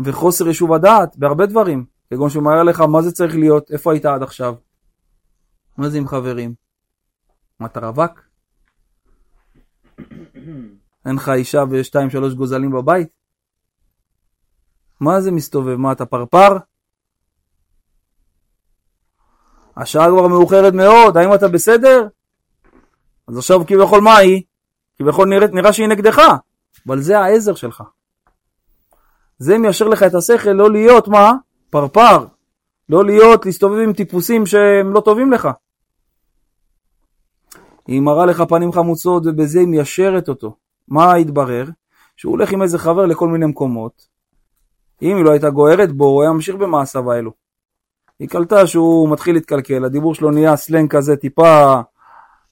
וחוסר 0.00 0.46
יישוב 0.46 0.72
הדעת 0.72 1.16
בהרבה 1.16 1.46
דברים, 1.46 1.84
כגון 2.10 2.30
שהוא 2.30 2.42
מראה 2.42 2.62
לך 2.62 2.80
מה 2.80 3.02
זה 3.02 3.12
צריך 3.12 3.34
להיות, 3.34 3.70
איפה 3.70 3.92
היית 3.92 4.04
עד 4.04 4.22
עכשיו, 4.22 4.54
מה 5.76 5.88
זה 5.88 5.98
עם 5.98 6.08
חברים, 6.08 6.54
מה 7.60 7.66
אתה 7.66 7.80
רווק? 7.80 8.20
אין 11.06 11.14
לך 11.16 11.28
אישה 11.28 11.62
ושתיים 11.70 12.10
שלוש 12.10 12.34
גוזלים 12.34 12.70
בבית? 12.70 13.08
מה 15.00 15.20
זה 15.20 15.30
מסתובב? 15.30 15.76
מה 15.76 15.92
אתה 15.92 16.06
פרפר? 16.06 16.56
השעה 19.76 20.08
כבר 20.08 20.28
מאוחרת 20.28 20.74
מאוד, 20.74 21.16
האם 21.16 21.34
אתה 21.34 21.48
בסדר? 21.48 22.08
אז 23.28 23.38
עכשיו 23.38 23.66
כביכול 23.66 24.00
מה 24.00 24.16
היא? 24.16 24.42
כביכול 24.98 25.28
נראה, 25.28 25.46
נראה 25.46 25.72
שהיא 25.72 25.88
נגדך, 25.88 26.22
אבל 26.86 27.00
זה 27.00 27.18
העזר 27.18 27.54
שלך. 27.54 27.82
זה 29.38 29.58
מיישר 29.58 29.88
לך 29.88 30.02
את 30.02 30.14
השכל 30.14 30.50
לא 30.50 30.70
להיות 30.70 31.08
מה? 31.08 31.32
פרפר. 31.70 32.26
לא 32.88 33.04
להיות, 33.04 33.46
להסתובב 33.46 33.78
עם 33.78 33.92
טיפוסים 33.92 34.46
שהם 34.46 34.92
לא 34.92 35.00
טובים 35.00 35.32
לך. 35.32 35.48
היא 37.86 38.00
מראה 38.00 38.26
לך 38.26 38.42
פנים 38.48 38.72
חמוצות 38.72 39.22
ובזה 39.26 39.58
היא 39.58 39.68
מיישרת 39.68 40.28
אותו. 40.28 40.56
מה 40.88 41.14
התברר? 41.14 41.64
שהוא 42.16 42.30
הולך 42.30 42.52
עם 42.52 42.62
איזה 42.62 42.78
חבר 42.78 43.06
לכל 43.06 43.28
מיני 43.28 43.46
מקומות. 43.46 44.08
אם 45.02 45.16
היא 45.16 45.24
לא 45.24 45.30
הייתה 45.30 45.50
גוערת 45.50 45.92
בו, 45.92 46.04
הוא 46.04 46.22
היה 46.22 46.32
ממשיך 46.32 46.56
במעשיו 46.56 47.12
האלו. 47.12 47.32
היא 48.18 48.28
קלטה 48.28 48.66
שהוא 48.66 49.10
מתחיל 49.10 49.34
להתקלקל, 49.34 49.84
הדיבור 49.84 50.14
שלו 50.14 50.30
נהיה 50.30 50.56
סלנג 50.56 50.90
כזה 50.90 51.16
טיפה, 51.16 51.80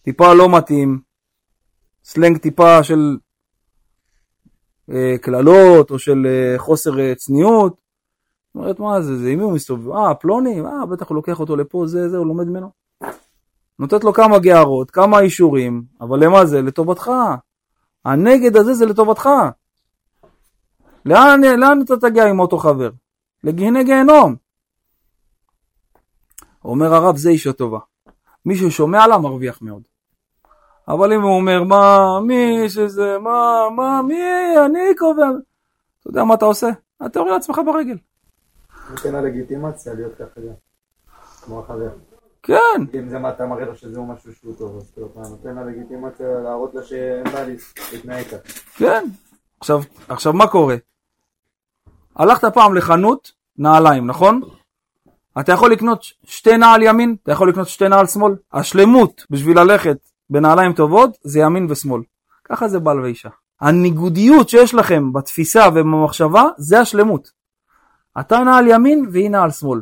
טיפה 0.06 0.34
לא 0.34 0.58
מתאים, 0.58 1.00
סלנג 2.04 2.38
טיפה 2.38 2.82
של 2.82 3.16
אה, 4.90 5.18
קללות 5.22 5.90
או 5.90 5.98
של 5.98 6.26
אה, 6.26 6.58
חוסר 6.58 7.00
אה, 7.00 7.14
צניעות. 7.14 7.74
זאת 8.46 8.54
אומרת, 8.54 8.80
מה 8.80 9.00
זה, 9.00 9.16
זה 9.16 9.28
עם 9.28 9.38
מי 9.38 9.44
הוא 9.44 9.52
מסתובב? 9.52 9.90
אה, 9.90 10.14
פלוני? 10.14 10.60
אה, 10.60 10.86
בטח 10.86 11.08
הוא 11.08 11.16
לוקח 11.16 11.40
אותו 11.40 11.56
לפה, 11.56 11.86
זה, 11.86 12.08
זה, 12.08 12.16
הוא 12.16 12.26
לומד 12.26 12.46
ממנו. 12.46 12.70
נותנת 13.78 14.04
לו 14.04 14.12
כמה 14.12 14.38
גערות, 14.38 14.90
כמה 14.90 15.20
אישורים, 15.20 15.82
אבל 16.00 16.24
למה 16.24 16.46
זה? 16.46 16.62
לטובתך. 16.62 17.10
הנגד 18.04 18.56
הזה 18.56 18.74
זה 18.74 18.86
לטובתך. 18.86 19.28
לאן, 21.04 21.40
לאן 21.40 21.82
אתה 21.84 21.94
תגיע 21.96 22.24
עם 22.24 22.40
אותו 22.40 22.58
חבר? 22.58 22.90
לגיהני 23.44 23.84
גיהנום. 23.84 24.36
אומר 26.64 26.94
הרב, 26.94 27.16
זה 27.16 27.30
איש 27.30 27.46
הטובה. 27.46 27.78
מי 28.44 28.56
ששומע 28.56 29.06
לה 29.06 29.18
מרוויח 29.18 29.62
מאוד. 29.62 29.95
אבל 30.88 31.12
אם 31.12 31.22
הוא 31.22 31.36
אומר, 31.36 31.64
מה, 31.64 32.06
מי 32.20 32.68
שזה, 32.68 33.18
מה, 33.18 33.68
מה, 33.76 34.02
מי, 34.02 34.22
אני 34.66 34.94
קובע, 34.98 35.28
אתה 36.00 36.10
יודע 36.10 36.24
מה 36.24 36.34
אתה 36.34 36.44
עושה? 36.44 36.68
אתה 37.06 37.18
יורד 37.18 37.30
לעצמך 37.30 37.60
ברגל. 37.66 37.96
נותן 38.90 39.12
לה 39.12 39.20
לגיטימציה 39.20 39.94
להיות 39.94 40.14
ככה 40.14 40.40
גם. 40.40 40.52
כמו 41.42 41.60
החבר. 41.60 41.88
כן, 42.42 42.98
אם 42.98 43.08
זה 43.08 43.18
מה 43.18 43.30
אתה 43.30 43.46
מראה 43.46 43.64
לו 43.64 43.76
שזה 43.76 44.00
משהו 44.00 44.32
שהוא 44.34 44.54
טוב, 44.58 44.76
אז 44.76 44.90
כאילו, 44.90 45.08
אתה 45.12 45.20
נותן 45.30 45.54
לה 45.54 45.64
לגיטימציה 45.64 46.26
להראות 46.44 46.74
לה 46.74 46.82
שאין 46.82 47.24
בא 47.24 47.42
לי 47.42 47.56
להתנהג 47.92 48.24
ככה. 48.24 48.52
כן. 48.76 49.04
עכשיו, 49.60 49.80
עכשיו 50.08 50.32
מה 50.32 50.46
קורה? 50.46 50.76
הלכת 52.16 52.54
פעם 52.54 52.74
לחנות 52.74 53.32
נעליים, 53.58 54.06
נכון? 54.06 54.40
אתה 55.40 55.52
יכול 55.52 55.72
לקנות 55.72 56.04
שתי 56.24 56.56
נעל 56.56 56.82
ימין, 56.82 57.16
אתה 57.22 57.32
יכול 57.32 57.48
לקנות 57.48 57.68
שתי 57.68 57.88
נעל 57.88 58.06
שמאל. 58.06 58.34
השלמות 58.52 59.26
בשביל 59.30 59.60
ללכת 59.60 59.96
בנעליים 60.30 60.72
טובות 60.72 61.10
זה 61.22 61.40
ימין 61.40 61.66
ושמאל. 61.70 62.02
ככה 62.44 62.68
זה 62.68 62.78
בעל 62.78 63.00
ואישה. 63.00 63.28
הניגודיות 63.60 64.48
שיש 64.48 64.74
לכם 64.74 65.12
בתפיסה 65.12 65.68
ובמחשבה 65.68 66.44
זה 66.56 66.80
השלמות. 66.80 67.30
אתה 68.20 68.38
נעל 68.38 68.68
ימין 68.68 69.06
והיא 69.12 69.30
נעל 69.30 69.50
שמאל. 69.50 69.80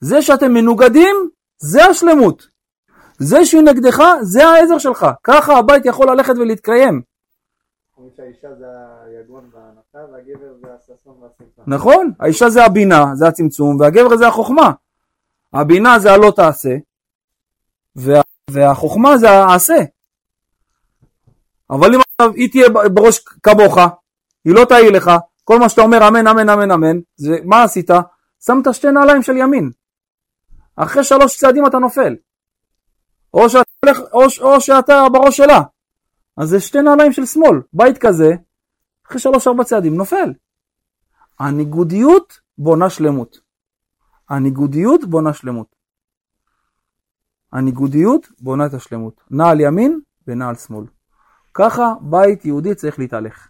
זה 0.00 0.22
שאתם 0.22 0.52
מנוגדים 0.54 1.16
זה 1.58 1.84
השלמות. 1.84 2.46
זה 3.18 3.44
שהיא 3.44 3.62
נגדך 3.62 4.02
זה 4.22 4.46
העזר 4.46 4.78
שלך. 4.78 5.06
ככה 5.24 5.58
הבית 5.58 5.86
יכול 5.86 6.10
ללכת 6.10 6.34
ולהתקיים. 6.40 7.02
נכון, 11.66 12.12
האישה 12.20 12.50
זה 12.50 12.64
הבינה, 12.64 13.04
זה 13.14 13.28
הצמצום, 13.28 13.80
והגבר 13.80 14.16
זה 14.16 14.28
החוכמה. 14.28 14.72
הבינה 15.52 15.98
זה 15.98 16.12
הלא 16.12 16.32
תעשה, 16.36 16.76
וה, 17.96 18.20
והחוכמה 18.50 19.16
זה 19.16 19.30
העשה. 19.30 19.78
אבל 21.70 21.94
אם 21.94 22.00
עכשיו 22.00 22.34
היא 22.34 22.50
תהיה 22.50 22.68
בראש 22.94 23.18
כמוך, 23.42 23.76
היא 24.44 24.54
לא 24.54 24.64
תעיר 24.64 24.90
לך, 24.90 25.10
כל 25.44 25.58
מה 25.58 25.68
שאתה 25.68 25.82
אומר 25.82 26.08
אמן 26.08 26.26
אמן 26.26 26.48
אמן 26.48 26.70
אמן, 26.70 26.96
זה, 27.16 27.36
מה 27.44 27.62
עשית? 27.62 27.90
שמת 28.46 28.74
שתי 28.74 28.90
נעליים 28.90 29.22
של 29.22 29.36
ימין. 29.36 29.70
אחרי 30.76 31.04
שלוש 31.04 31.36
צעדים 31.36 31.66
אתה 31.66 31.78
נופל. 31.78 32.16
או 33.34 33.48
שאתה, 33.50 33.70
הולך- 33.84 34.12
או, 34.12 34.22
או 34.52 34.60
שאתה 34.60 35.02
בראש 35.12 35.36
שלה. 35.36 35.60
אז 36.36 36.48
זה 36.48 36.60
שתי 36.60 36.80
נעליים 36.80 37.12
של 37.12 37.26
שמאל. 37.26 37.60
בית 37.72 37.98
כזה, 37.98 38.28
אחרי 39.06 39.18
שלוש 39.20 39.46
ארבע 39.46 39.64
צעדים 39.64 39.94
נופל. 39.96 40.32
הניגודיות 41.38 42.40
בונה 42.58 42.90
שלמות. 42.90 43.40
הניגודיות 44.30 45.04
בונה 45.04 45.32
שלמות. 45.32 45.81
הניגודיות 47.52 48.28
בונה 48.40 48.66
את 48.66 48.74
השלמות. 48.74 49.20
נעל 49.30 49.60
ימין 49.60 50.00
ונעל 50.26 50.54
שמאל. 50.54 50.84
ככה 51.54 51.92
בית 52.00 52.44
יהודי 52.44 52.74
צריך 52.74 52.98
להתהלך. 52.98 53.48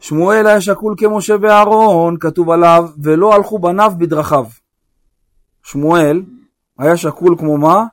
שמואל 0.00 0.46
היה 0.46 0.60
שקול 0.60 0.94
כמשה 0.98 1.34
ואהרון, 1.42 2.16
כתוב 2.20 2.50
עליו, 2.50 2.88
ולא 3.02 3.34
הלכו 3.34 3.58
בניו 3.58 3.92
בדרכיו. 3.98 4.44
שמואל 5.62 6.22
היה 6.78 6.96
שקול 6.96 7.36
כמו 7.38 7.58
מה? 7.58 7.84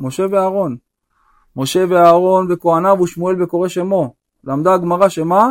משה 0.00 0.26
ואהרון. 0.30 0.76
משה 1.56 1.84
ואהרון 1.88 2.52
וכהניו 2.52 2.96
ושמואל 3.02 3.34
בקורא 3.42 3.68
שמו. 3.68 4.14
למדה 4.44 4.74
הגמרא 4.74 5.08
שמה? 5.08 5.50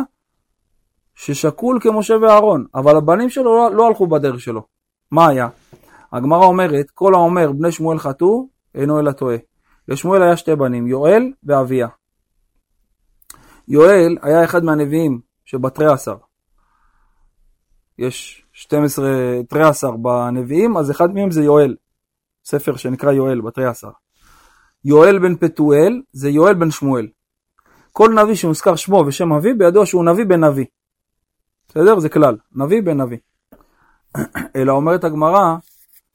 ששקול 1.14 1.78
כמשה 1.82 2.14
ואהרון, 2.22 2.66
אבל 2.74 2.96
הבנים 2.96 3.30
שלו 3.30 3.44
לא, 3.44 3.74
לא 3.74 3.86
הלכו 3.86 4.06
בדרך 4.06 4.40
שלו. 4.40 4.75
מה 5.10 5.28
היה? 5.28 5.48
הגמרא 6.12 6.44
אומרת, 6.44 6.90
כל 6.90 7.14
האומר 7.14 7.52
בני 7.52 7.72
שמואל 7.72 7.98
חטאו, 7.98 8.48
אינו 8.74 9.00
אלא 9.00 9.12
טועה. 9.12 9.36
לשמואל 9.88 10.22
היה 10.22 10.36
שתי 10.36 10.56
בנים, 10.56 10.86
יואל 10.86 11.32
ואביה. 11.44 11.88
יואל 13.68 14.16
היה 14.22 14.44
אחד 14.44 14.64
מהנביאים 14.64 15.20
שבתרי 15.44 15.86
עשר. 15.86 16.16
יש 17.98 18.46
12 18.52 19.08
תרי 19.48 19.62
עשר 19.62 19.90
בנביאים, 19.90 20.76
אז 20.76 20.90
אחד 20.90 21.14
מהם 21.14 21.30
זה 21.30 21.42
יואל. 21.42 21.76
ספר 22.44 22.76
שנקרא 22.76 23.12
יואל 23.12 23.40
בתרי 23.40 23.66
עשר. 23.66 23.90
יואל 24.84 25.18
בן 25.18 25.36
פתואל 25.36 26.02
זה 26.12 26.30
יואל 26.30 26.54
בן 26.54 26.70
שמואל. 26.70 27.08
כל 27.92 28.14
נביא 28.22 28.34
שמוזכר 28.34 28.76
שמו 28.76 29.04
ושם 29.06 29.32
אבי, 29.32 29.54
בידוע 29.54 29.86
שהוא 29.86 30.04
נביא 30.04 30.24
בן 30.24 30.44
נביא. 30.44 30.64
בסדר? 31.68 31.98
זה 31.98 32.08
כלל. 32.08 32.36
נביא 32.52 32.82
בן 32.82 33.00
נביא. 33.00 33.18
אלא 34.56 34.72
אומרת 34.72 35.04
הגמרא, 35.04 35.56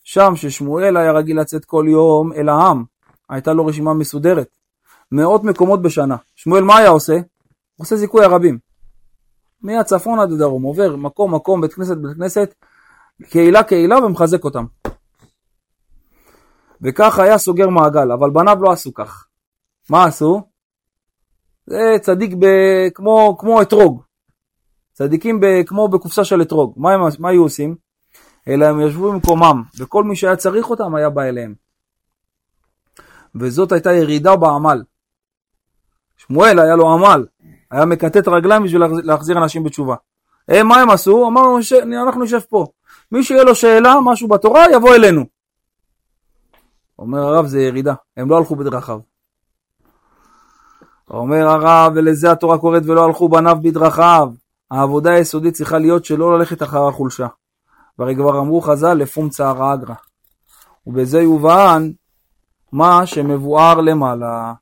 שם 0.04 0.36
ששמואל 0.36 0.98
היה 0.98 1.12
רגיל 1.12 1.40
לצאת 1.40 1.66
כל 1.66 1.86
יום 1.88 2.34
אל 2.34 2.50
העם, 2.50 2.84
הייתה 3.30 3.54
לו 3.54 3.66
רשימה 3.66 3.94
מסודרת. 3.94 4.48
מאות 5.12 5.44
מקומות 5.44 5.82
בשנה. 5.82 6.16
שמואל 6.36 6.64
מה 6.64 6.78
היה 6.78 6.90
עושה? 6.90 7.14
הוא 7.14 7.24
עושה 7.86 7.96
זיכוי 7.96 8.26
הרבים. 8.26 8.60
מהצפון 9.62 10.20
עד 10.20 10.32
הדרום, 10.32 10.64
עובר 10.64 10.96
מקום 10.96 11.36
מקום, 11.36 11.62
בית 11.62 11.74
כנסת 11.74 11.98
בית 11.98 12.18
כנסת, 12.18 12.54
קהילה 13.30 13.64
קהילה 13.64 14.06
ומחזק 14.06 14.44
אותם. 14.44 14.66
וכך 16.82 17.20
היה 17.20 17.38
סוגר 17.38 17.70
מעגל, 17.70 18.12
אבל 18.12 18.30
בניו 18.30 18.58
לא 18.62 18.72
עשו 18.72 18.94
כך. 18.94 19.26
מה 19.90 20.06
עשו? 20.06 20.42
זה 21.66 21.96
צדיק 22.02 22.34
ב... 22.40 22.46
כמו, 22.94 23.38
כמו 23.40 23.62
אתרוג. 23.62 24.04
צדיקים 24.94 25.40
ב... 25.40 25.46
כמו 25.66 25.88
בקופסה 25.88 26.24
של 26.24 26.42
אתרוג. 26.42 26.74
מה. 26.78 26.90
מה 27.20 27.30
היו 27.30 27.44
עושים? 27.44 27.76
אלא 28.48 28.66
הם 28.66 28.82
ישבו 28.82 29.12
במקומם, 29.12 29.64
וכל 29.80 30.04
מי 30.04 30.16
שהיה 30.16 30.36
צריך 30.36 30.70
אותם 30.70 30.96
היה 30.96 31.10
בא 31.10 31.24
אליהם. 31.24 31.54
וזאת 33.36 33.72
הייתה 33.72 33.94
ירידה 33.94 34.36
בעמל. 34.36 34.84
שמואל 36.18 36.60
היה 36.60 36.76
לו 36.76 36.94
עמל, 36.94 37.26
היה 37.72 37.86
מקטט 37.86 38.28
רגליים 38.28 38.64
בשביל 38.64 38.82
להחזיר 39.04 39.38
אנשים 39.38 39.64
בתשובה. 39.64 39.96
הם, 40.48 40.68
מה 40.68 40.82
הם 40.82 40.90
עשו? 40.90 41.28
אמרנו, 41.28 41.58
אנחנו 42.08 42.24
נשב 42.24 42.40
פה. 42.40 42.68
מי 43.12 43.24
שיהיה 43.24 43.44
לו 43.44 43.56
שאלה, 43.56 43.96
משהו 44.06 44.28
בתורה, 44.28 44.66
יבוא 44.74 44.96
אלינו. 44.96 45.26
אומר 47.00 47.20
הרב, 47.20 47.46
זה 47.46 47.62
ירידה, 47.62 47.94
הם 48.18 48.30
לא 48.30 48.38
הלכו 48.38 48.56
בדרכיו. 48.56 49.00
אומר 51.10 51.48
הרב, 51.48 51.92
ולזה 51.96 52.32
התורה 52.32 52.58
קוראת 52.58 52.84
ולא 52.86 53.06
הלכו 53.06 53.30
בניו 53.30 53.58
בדרכיו. 53.62 54.30
העבודה 54.72 55.12
היסודית 55.12 55.54
צריכה 55.54 55.78
להיות 55.78 56.06
שלא 56.06 56.38
ללכת 56.38 56.64
אחר 56.64 56.88
החולשה. 56.88 57.28
והרי 58.00 58.16
כבר 58.16 58.40
אמרו 58.40 58.62
חז"ל, 58.62 58.94
לפום 58.94 59.30
צער 59.30 59.74
אגרא. 59.74 59.96
ובזה 60.88 61.22
יובן 61.22 61.92
מה 62.72 63.02
למעלה, 63.82 64.54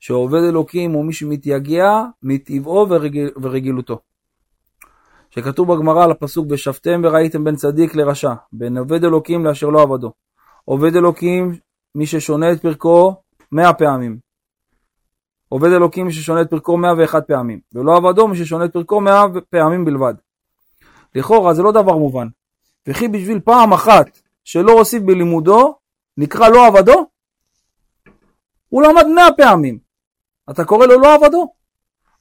שעובד 0.00 0.40
אלוקים 0.48 0.92
הוא 0.92 1.04
מי 1.04 1.12
שמתייגע 1.12 2.04
מטבעו 2.22 2.86
ורגיל, 2.88 3.30
ורגילותו. 3.42 3.98
שכתוב 5.30 5.74
בגמרא 5.74 6.04
על 6.04 6.10
הפסוק 6.10 6.46
ושבתם 6.50 7.00
וראיתם 7.04 7.44
בין 7.44 7.56
צדיק 7.56 7.94
לרשע, 7.94 8.34
בין 8.52 8.78
עובד 8.78 9.04
אלוקים 9.04 9.44
לאשר 9.44 9.66
לא 9.66 9.82
עבדו. 9.82 10.12
עובד 10.64 10.96
אלוקים 10.96 11.54
מי 11.94 12.06
ששונה 12.06 12.52
את 12.52 12.62
פרקו 12.62 13.14
מאה 13.52 13.72
פעמים. 13.72 14.18
עובד 15.48 15.72
אלוקים 15.72 16.06
מי 16.06 16.12
ששונה 16.12 16.40
את 16.40 16.50
פרקו 16.50 16.76
מאה 16.76 16.92
ואחת 16.98 17.26
פעמים, 17.26 17.60
ולא 17.74 17.96
עבדו 17.96 18.28
מי 18.28 18.36
ששונה 18.36 18.64
את 18.64 18.72
פרקו 18.72 19.00
מאה 19.00 19.24
פעמים 19.50 19.84
בלבד. 19.84 20.14
לכאורה 21.14 21.54
זה 21.54 21.62
לא 21.62 21.72
דבר 21.72 21.96
מובן. 21.96 22.26
וכי 22.88 23.08
בשביל 23.08 23.40
פעם 23.40 23.72
אחת 23.72 24.20
שלא 24.44 24.72
הוסיף 24.72 25.02
בלימודו, 25.02 25.74
נקרא 26.16 26.48
לא 26.48 26.66
עבדו? 26.66 27.06
הוא 28.68 28.82
למד 28.82 29.06
מאה 29.06 29.32
פעמים. 29.36 29.78
אתה 30.50 30.64
קורא 30.64 30.86
לו 30.86 31.00
לא 31.00 31.14
עבדו? 31.14 31.52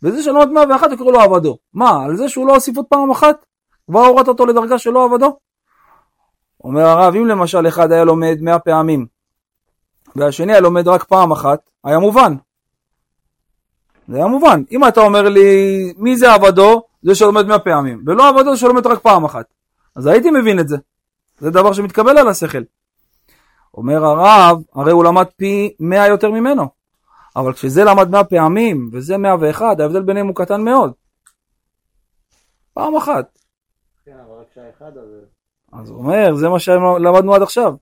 וזה 0.03 0.23
שלמד 0.23 0.49
מאה 0.49 0.63
ואחת 0.69 0.87
אתה 0.87 0.97
קורא 0.97 1.11
לו 1.11 1.19
עבדו. 1.21 1.57
מה, 1.73 2.03
על 2.05 2.17
זה 2.17 2.29
שהוא 2.29 2.47
לא 2.47 2.53
הוסיף 2.53 2.77
עוד 2.77 2.85
פעם 2.85 3.11
אחת? 3.11 3.45
כבר 3.87 4.05
הורדת 4.05 4.27
אותו 4.27 4.45
לדרגה 4.45 4.77
של 4.79 4.89
לא 4.89 5.05
עבדו? 5.05 5.37
אומר 6.63 6.85
הרב, 6.85 7.15
אם 7.15 7.27
למשל 7.27 7.67
אחד 7.67 7.91
היה 7.91 8.03
לומד 8.03 8.37
מאה 8.41 8.59
פעמים, 8.59 9.05
והשני 10.15 10.51
היה 10.51 10.61
לומד 10.61 10.87
רק 10.87 11.03
פעם 11.03 11.31
אחת, 11.31 11.69
היה 11.83 11.99
מובן. 11.99 12.35
זה 14.07 14.15
היה 14.17 14.27
מובן. 14.27 14.63
אם 14.71 14.87
אתה 14.87 15.01
אומר 15.01 15.29
לי, 15.29 15.93
מי 15.97 16.17
זה 16.17 16.33
עבדו? 16.33 16.83
זה 17.01 17.15
שלומד 17.15 17.45
מאה 17.45 17.59
פעמים, 17.59 18.03
ולא 18.07 18.29
עבדו 18.29 18.51
זה 18.55 18.59
שלומד 18.59 18.87
רק 18.87 18.99
פעם 18.99 19.25
אחת. 19.25 19.52
אז 19.95 20.07
הייתי 20.07 20.31
מבין 20.31 20.59
את 20.59 20.67
זה. 20.67 20.77
זה 21.37 21.49
דבר 21.49 21.73
שמתקבל 21.73 22.17
על 22.17 22.27
השכל. 22.27 22.63
אומר 23.73 24.05
הרב, 24.05 24.61
הרי 24.73 24.91
הוא 24.91 25.03
למד 25.03 25.25
פי 25.37 25.75
מאה 25.79 26.07
יותר 26.07 26.31
ממנו. 26.31 26.67
אבל 27.35 27.53
כשזה 27.53 27.83
למד 27.83 28.09
מאה 28.09 28.23
פעמים, 28.23 28.89
וזה 28.93 29.17
מאה 29.17 29.35
ואחד, 29.39 29.81
ההבדל 29.81 30.01
ביניהם 30.01 30.27
הוא 30.27 30.35
קטן 30.35 30.61
מאוד. 30.61 30.91
פעם 32.73 32.95
אחת. 32.95 33.39
כן, 34.05 34.11
אבל 34.11 34.39
רק 34.39 34.47
שעה 34.55 34.69
אחד, 34.77 34.97
אז... 34.97 35.09
אז 35.73 35.89
הוא 35.89 35.97
אומר, 35.97 36.35
זה 36.35 36.49
מה 36.49 36.59
שלמדנו 36.59 37.33
עד 37.33 37.41
עכשיו. 37.41 37.73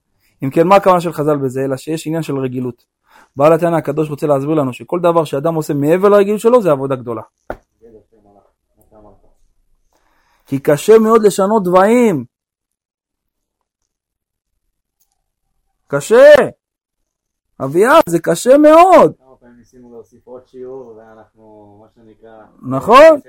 אם 0.43 0.50
כן, 0.50 0.67
מה 0.67 0.76
הכוונה 0.76 1.02
של 1.02 1.13
חז"ל 1.13 1.38
בזה? 1.38 1.62
אלא 1.65 1.78
שיש 1.78 2.08
עניין 2.08 2.24
של 2.24 2.38
רגילות. 2.38 2.86
בעל 3.36 3.54
התנא 3.54 3.76
הקדוש 3.76 4.10
רוצה 4.10 4.28
להסביר 4.28 4.56
לנו 4.56 4.74
שכל 4.74 5.00
דבר 5.00 5.24
שאדם 5.24 5.56
עושה 5.56 5.74
מעבר 5.74 6.10
לרגילות 6.10 6.39
שלו 6.39 6.62
זה 6.62 6.71
עבודה 6.71 6.95
גדולה. 6.95 7.21
כי 10.52 10.60
קשה 10.60 10.94
מאוד 11.00 11.22
לשנות 11.24 11.64
דברים. 11.64 12.26
קשה. 15.88 16.34
אביעד, 17.64 18.04
זה 18.10 18.20
קשה 18.20 18.58
מאוד. 18.58 19.14
כמה 19.18 19.36
פעמים 19.40 19.58
ניסינו 19.58 19.92
להוסיף 19.92 20.28
עוד 20.28 20.48
שיעור, 20.48 20.96
ואנחנו, 20.98 21.78
מה 21.82 21.88
שנקרא... 21.96 22.44
נכון. 22.62 23.20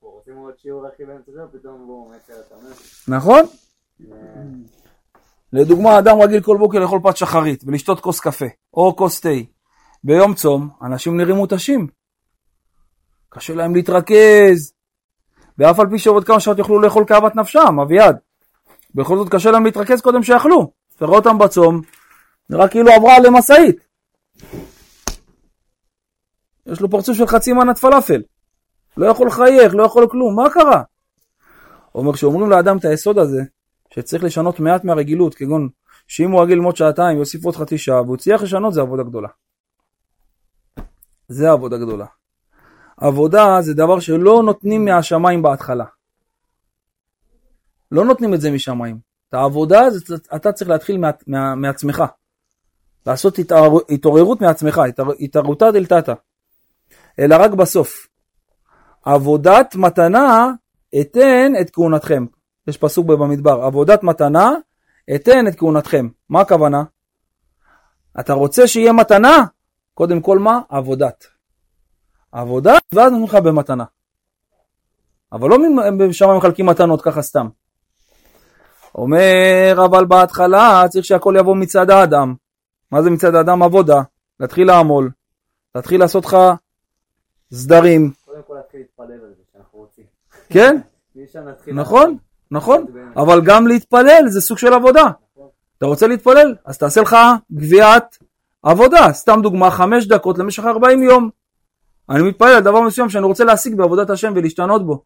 רוצים 0.00 0.36
עוד 0.36 0.58
שיעור 0.58 0.86
הכי 0.86 1.04
באמצע 1.04 1.32
זה, 1.32 1.40
פתאום 1.58 1.86
בואו, 1.86 2.12
נכון. 3.08 3.40
לדוגמה, 5.52 5.98
אדם 5.98 6.20
רגיל 6.22 6.42
כל 6.42 6.56
בוקר 6.58 6.78
לאכול 6.78 7.00
פת 7.02 7.16
שחרית 7.16 7.62
ולשתות 7.66 8.00
כוס 8.00 8.20
קפה 8.20 8.46
או 8.74 8.96
כוס 8.96 9.20
תה. 9.20 9.28
ביום 10.04 10.34
צום, 10.34 10.68
אנשים 10.82 11.16
נראים 11.16 11.36
מותשים. 11.36 11.86
קשה 13.28 13.54
להם 13.54 13.74
להתרכז, 13.74 14.79
ואף 15.60 15.80
על 15.80 15.90
פי 15.90 15.98
שעוד 15.98 16.24
כמה 16.24 16.40
שעות 16.40 16.58
יוכלו 16.58 16.80
לאכול 16.80 17.04
כאוות 17.06 17.36
נפשם, 17.36 17.80
אביעד. 17.80 18.16
בכל 18.94 19.16
זאת 19.16 19.28
קשה 19.28 19.50
להם 19.50 19.64
להתרכז 19.64 20.00
קודם 20.00 20.22
שיאכלו. 20.22 20.72
תראה 20.96 21.16
אותם 21.16 21.38
בצום, 21.38 21.80
נראה 22.50 22.68
כאילו 22.68 22.92
עברה 22.92 23.16
עליהם 23.16 23.36
משאית. 23.36 23.76
יש 26.66 26.80
לו 26.80 26.90
פרצוף 26.90 27.16
של 27.16 27.26
חצי 27.26 27.52
מנת 27.52 27.78
פלאפל. 27.78 28.22
לא 28.96 29.06
יכול 29.06 29.26
לחייך, 29.26 29.74
לא 29.74 29.82
יכול 29.82 30.08
כלום, 30.10 30.36
מה 30.36 30.50
קרה? 30.50 30.82
אומר, 31.94 32.12
כשאומרים 32.12 32.50
לאדם 32.50 32.76
את 32.76 32.84
היסוד 32.84 33.18
הזה, 33.18 33.42
שצריך 33.94 34.24
לשנות 34.24 34.60
מעט 34.60 34.84
מהרגילות, 34.84 35.34
כגון 35.34 35.68
שאם 36.08 36.30
הוא 36.30 36.42
רגיל 36.42 36.54
ללמוד 36.54 36.76
שעתיים, 36.76 37.18
יוסיף 37.18 37.44
עוד 37.44 37.56
חצי 37.56 37.78
שעה, 37.78 38.02
והוא 38.02 38.14
הצליח 38.14 38.42
לשנות, 38.42 38.74
זה 38.74 38.80
עבודה 38.80 39.02
גדולה. 39.02 39.28
זה 41.28 41.50
עבודה 41.50 41.78
גדולה. 41.78 42.06
עבודה 43.00 43.56
זה 43.60 43.74
דבר 43.74 44.00
שלא 44.00 44.42
נותנים 44.42 44.84
מהשמיים 44.84 45.42
בהתחלה. 45.42 45.84
לא 47.92 48.04
נותנים 48.04 48.34
את 48.34 48.40
זה 48.40 48.50
משמיים. 48.50 48.98
את 49.28 49.34
העבודה 49.34 49.90
זה, 49.90 50.14
אתה 50.34 50.52
צריך 50.52 50.70
להתחיל 50.70 50.98
מה, 50.98 51.10
מה, 51.26 51.54
מעצמך. 51.54 52.04
לעשות 53.06 53.38
התער, 53.38 53.70
התעוררות 53.90 54.40
מעצמך, 54.40 54.80
התערותא 55.20 55.70
דלתתא. 55.70 56.12
אלא 57.18 57.36
רק 57.38 57.50
בסוף. 57.50 58.06
עבודת 59.04 59.74
מתנה 59.74 60.50
אתן 61.00 61.52
את 61.60 61.70
כהונתכם. 61.70 62.26
יש 62.66 62.78
פסוק 62.78 63.06
במדבר, 63.06 63.62
עבודת 63.62 64.02
מתנה 64.02 64.52
אתן 65.14 65.48
את 65.48 65.58
כהונתכם. 65.58 66.08
מה 66.28 66.40
הכוונה? 66.40 66.82
אתה 68.20 68.32
רוצה 68.32 68.66
שיהיה 68.66 68.92
מתנה? 68.92 69.44
קודם 69.94 70.20
כל 70.20 70.38
מה? 70.38 70.60
עבודת. 70.68 71.39
עבודה, 72.32 72.74
ואז 72.92 73.12
נותנים 73.12 73.24
לך 73.24 73.34
במתנה. 73.34 73.84
אבל 75.32 75.48
לא 75.48 75.56
שם 76.12 76.36
מחלקים 76.36 76.66
מתנות 76.66 77.02
ככה 77.02 77.22
סתם. 77.22 77.48
אומר, 78.94 79.84
אבל 79.84 80.04
בהתחלה 80.04 80.84
צריך 80.88 81.04
שהכל 81.04 81.34
יבוא 81.38 81.56
מצד 81.56 81.90
האדם. 81.90 82.34
מה 82.92 83.02
זה 83.02 83.10
מצד 83.10 83.34
האדם? 83.34 83.62
עבודה. 83.62 84.02
להתחיל 84.40 84.66
לעמול. 84.66 85.10
להתחיל 85.74 86.00
לעשות 86.00 86.24
לך 86.24 86.36
סדרים. 87.52 88.12
קודם 88.24 88.42
כל 88.46 88.54
להתחיל 88.54 88.80
להתפלל 88.80 89.12
על 89.12 89.34
זה 89.36 89.42
שאנחנו 89.52 89.78
רוצים. 89.78 90.04
כן? 90.48 90.80
נכון, 91.80 92.16
נכון. 92.50 92.86
אבל 93.16 93.40
גם 93.44 93.66
להתפלל 93.66 94.24
זה 94.28 94.40
סוג 94.40 94.58
של 94.58 94.72
עבודה. 94.72 95.04
אתה 95.78 95.86
רוצה 95.86 96.06
להתפלל? 96.06 96.54
אז 96.64 96.78
תעשה 96.78 97.00
לך 97.00 97.16
גביית 97.52 98.18
עבודה. 98.62 99.12
סתם 99.12 99.40
דוגמה, 99.42 99.70
חמש 99.70 100.06
דקות 100.06 100.38
למשך 100.38 100.64
40 100.64 101.02
יום. 101.02 101.30
אני 102.10 102.22
מתפלל 102.22 102.48
על 102.48 102.62
דבר 102.62 102.80
מסוים 102.80 103.08
שאני 103.08 103.24
רוצה 103.24 103.44
להשיג 103.44 103.74
בעבודת 103.74 104.10
השם 104.10 104.32
ולהשתנות 104.36 104.86
בו. 104.86 105.02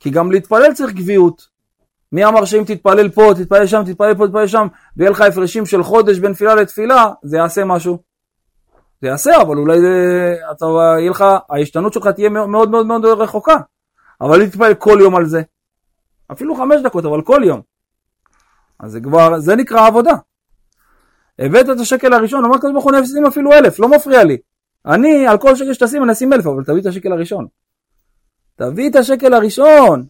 כי 0.00 0.10
גם 0.10 0.32
להתפלל 0.32 0.74
צריך 0.74 0.92
גביעות. 0.92 1.48
מי 2.12 2.24
אמר 2.24 2.44
שאם 2.44 2.64
תתפלל 2.66 3.08
פה, 3.08 3.32
תתפלל 3.36 3.66
שם, 3.66 3.82
תתפלל 3.86 4.14
פה, 4.14 4.26
תתפלל 4.26 4.46
שם, 4.46 4.66
ויהיה 4.96 5.10
לך 5.10 5.20
הפרשים 5.20 5.66
של 5.66 5.82
חודש 5.82 6.18
בין 6.18 6.32
תפילה 6.32 6.54
לתפילה, 6.54 7.10
זה 7.22 7.36
יעשה 7.36 7.64
משהו. 7.64 7.98
זה 9.02 9.08
יעשה, 9.08 9.42
אבל 9.42 9.56
אולי 9.56 9.80
זה, 9.80 10.34
אתה, 10.50 10.66
יהיה 10.98 11.10
לך, 11.10 11.24
ההשתנות 11.50 11.92
שלך 11.92 12.06
תהיה 12.06 12.28
מאוד 12.28 12.70
מאוד 12.70 12.86
מאוד, 12.86 13.04
רחוקה. 13.04 13.56
אבל 14.20 14.38
להתפלל 14.38 14.74
כל 14.74 14.98
יום 15.00 15.16
על 15.16 15.26
זה. 15.26 15.42
אפילו 16.32 16.54
חמש 16.54 16.80
דקות, 16.84 17.04
אבל 17.04 17.22
כל 17.22 17.42
יום. 17.44 17.60
אז 18.80 18.92
זה 18.92 19.00
כבר, 19.00 19.40
זה 19.40 19.56
נקרא 19.56 19.86
עבודה. 19.86 20.12
הבאת 21.38 21.66
את 21.70 21.80
השקל 21.80 22.12
הראשון, 22.12 22.44
אמרת 22.44 22.60
כזה 22.60 22.72
ברוך 22.72 22.86
נפסים 22.86 23.26
אפילו 23.26 23.52
אלף, 23.52 23.80
לא 23.80 23.88
מפריע 23.88 24.24
לי. 24.24 24.36
אני, 24.86 25.26
על 25.26 25.38
כל 25.38 25.56
שקל 25.56 25.72
שתשים 25.72 26.04
אני 26.04 26.12
אשים 26.12 26.32
אלף, 26.32 26.46
אבל 26.46 26.64
תביא 26.64 26.80
את 26.80 26.86
השקל 26.86 27.12
הראשון. 27.12 27.46
תביא 28.56 28.90
את 28.90 28.96
השקל 28.96 29.34
הראשון. 29.34 30.06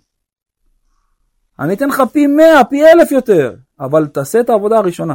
אני 1.59 1.75
אתן 1.75 1.89
לך 1.89 2.03
פי 2.13 2.27
מאה, 2.27 2.65
פי 2.65 2.85
אלף 2.85 3.13
יותר, 3.13 3.55
אבל 3.81 4.07
תעשה 4.07 4.41
את 4.41 4.51
העבודה 4.51 4.79
הראשונה. 4.79 5.15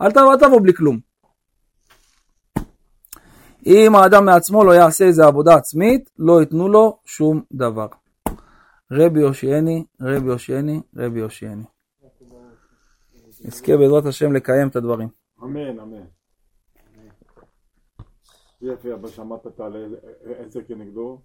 אל 0.00 0.10
תבוא, 0.10 0.36
תבוא 0.36 0.60
בלי 0.60 0.74
כלום. 0.74 0.98
אם 3.66 3.94
האדם 3.94 4.24
מעצמו 4.24 4.64
לא 4.64 4.72
יעשה 4.72 5.04
איזה 5.04 5.24
עבודה 5.26 5.54
עצמית, 5.54 6.10
לא 6.18 6.40
ייתנו 6.40 6.68
לו 6.68 6.98
שום 7.04 7.42
דבר. 7.52 7.86
רבי 8.92 9.22
הושיעני, 9.22 9.84
רבי 10.00 10.30
הושיעני, 10.30 10.80
רבי 10.96 11.20
הושיעני. 11.20 11.64
נזכה 13.44 13.76
בעזרת 13.76 14.06
השם 14.06 14.32
לקיים 14.32 14.68
את 14.68 14.76
הדברים. 14.76 15.08
אמן, 15.42 15.78
אמן. 15.80 16.19
יפה, 18.62 18.94
אבל 18.94 19.08
שמעת 19.08 19.46
את 19.46 19.60
על 19.60 19.94
עשר 20.46 20.60
כנגדו? 20.68 21.18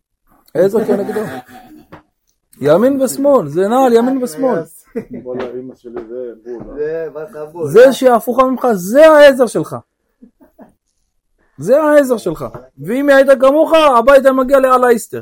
עזר 0.53 0.85
כנגדו. 0.85 1.19
ימין 2.61 3.01
ושמאל, 3.01 3.47
זה 3.47 3.67
נעל 3.67 3.93
ימין 3.93 4.23
ושמאל. 4.23 4.61
זה 6.75 7.07
בחבול. 7.13 7.71
זה 7.71 7.93
שהפוכה 7.93 8.43
ממך, 8.43 8.67
זה 8.73 9.07
העזר 9.07 9.47
שלך. 9.47 9.75
זה 11.57 11.81
העזר 11.81 12.17
שלך. 12.17 12.45
ואם 12.77 13.09
היא 13.09 13.15
הייתה 13.15 13.35
כמוך, 13.35 13.73
הביתה 13.97 14.31
מגיע 14.31 14.59
לאללה 14.59 14.89
איסטר. 14.89 15.21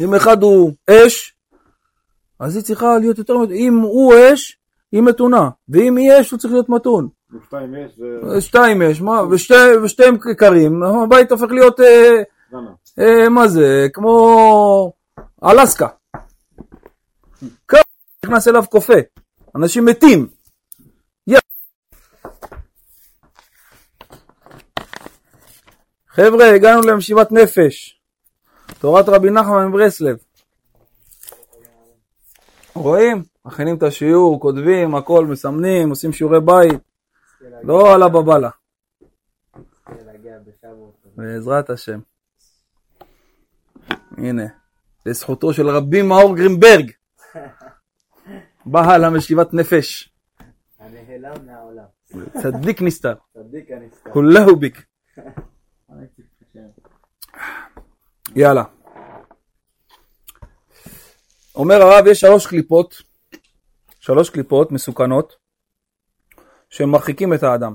אם 0.00 0.14
אחד 0.14 0.42
הוא 0.42 0.72
אש, 0.90 1.36
אז 2.40 2.56
היא 2.56 2.64
צריכה 2.64 2.98
להיות 2.98 3.18
יותר 3.18 3.38
מתונה. 3.38 3.54
אם 3.54 3.78
הוא 3.78 4.14
אש, 4.14 4.58
היא 4.92 5.02
מתונה. 5.02 5.50
ואם 5.68 5.96
היא 5.96 6.12
אש, 6.20 6.30
הוא 6.30 6.38
צריך 6.38 6.52
להיות 6.52 6.68
מתון. 6.68 7.08
ושתיים 7.34 7.74
יש, 7.74 8.00
זה 8.32 8.40
שתיים 8.40 8.82
יש, 8.82 9.00
מה? 9.00 9.22
ושתי- 9.30 9.76
ושתיהם 9.84 10.16
קרים, 10.36 10.82
הבית 10.82 11.32
הופך 11.32 11.50
להיות, 11.50 11.80
אה. 11.80 12.22
אה, 12.98 13.28
מה 13.28 13.48
זה, 13.48 13.86
כמו 13.92 14.92
אלסקה. 15.44 15.88
ככה 17.68 17.82
נכנס 18.24 18.48
אליו 18.48 18.64
קופא. 18.70 19.00
אנשים 19.56 19.84
מתים. 19.84 20.26
חבר'ה, 26.08 26.54
הגענו 26.54 26.80
למשיבת 26.82 27.32
נפש. 27.32 28.00
תורת 28.78 29.08
רבי 29.08 29.30
נחמן 29.30 29.66
מברסלב. 29.66 30.16
רואים? 32.74 33.22
מכינים 33.44 33.76
את 33.76 33.82
השיעור, 33.82 34.40
כותבים, 34.40 34.94
הכל, 34.94 35.26
מסמנים, 35.26 35.90
עושים 35.90 36.12
שיעורי 36.12 36.40
בית. 36.40 36.93
לא. 37.62 37.98
להגיע 40.06 40.38
בשבוע. 40.38 40.90
בעזרת 41.16 41.70
השם. 41.70 42.00
הנה, 44.18 44.44
לזכותו 45.06 45.52
של 45.52 45.68
רבי 45.68 46.02
מאור 46.02 46.36
גרינברג. 46.36 46.90
בעל 48.66 49.04
המשיבת 49.04 49.54
נפש. 49.54 50.12
הנעלם 50.78 51.46
מהעולם. 51.46 51.84
צדיק 52.42 52.82
נסתר. 52.82 53.14
צדיק 53.34 53.70
הנסתר. 53.70 54.10
כולהו 54.10 54.56
ביק. 54.56 54.84
יאללה. 58.36 58.64
אומר 61.54 61.74
הרב, 61.74 62.06
יש 62.06 62.20
שלוש 62.20 62.46
קליפות, 62.46 63.02
שלוש 64.00 64.30
קליפות 64.30 64.72
מסוכנות, 64.72 65.36
שמרחיקים 66.74 67.34
את 67.34 67.42
האדם 67.42 67.74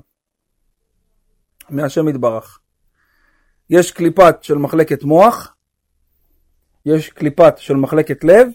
מהשם 1.70 2.08
יתברך. 2.08 2.60
יש 3.70 3.92
קליפת 3.92 4.36
של 4.42 4.56
מחלקת 4.56 5.04
מוח, 5.04 5.56
יש 6.86 7.10
קליפת 7.10 7.58
של 7.58 7.74
מחלקת 7.74 8.24
לב, 8.24 8.48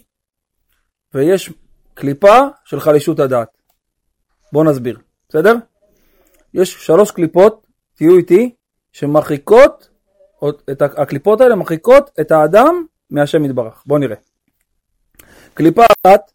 ויש 1.13 1.53
קליפה 1.93 2.39
של 2.65 2.79
חלישות 2.79 3.19
הדעת. 3.19 3.57
בואו 4.53 4.63
נסביר, 4.63 4.99
בסדר? 5.29 5.55
יש 6.53 6.85
שלוש 6.85 7.11
קליפות, 7.11 7.67
תהיו 7.95 8.17
איתי, 8.17 8.55
שמרחיקות, 8.91 9.89
את 10.71 10.81
הקליפות 10.81 11.41
האלה 11.41 11.55
מרחיקות 11.55 12.09
את 12.21 12.31
האדם 12.31 12.85
מהשם 13.09 13.45
יתברך. 13.45 13.83
בואו 13.85 13.99
נראה. 13.99 14.17
קליפה 15.53 15.83
אחת 15.85 16.31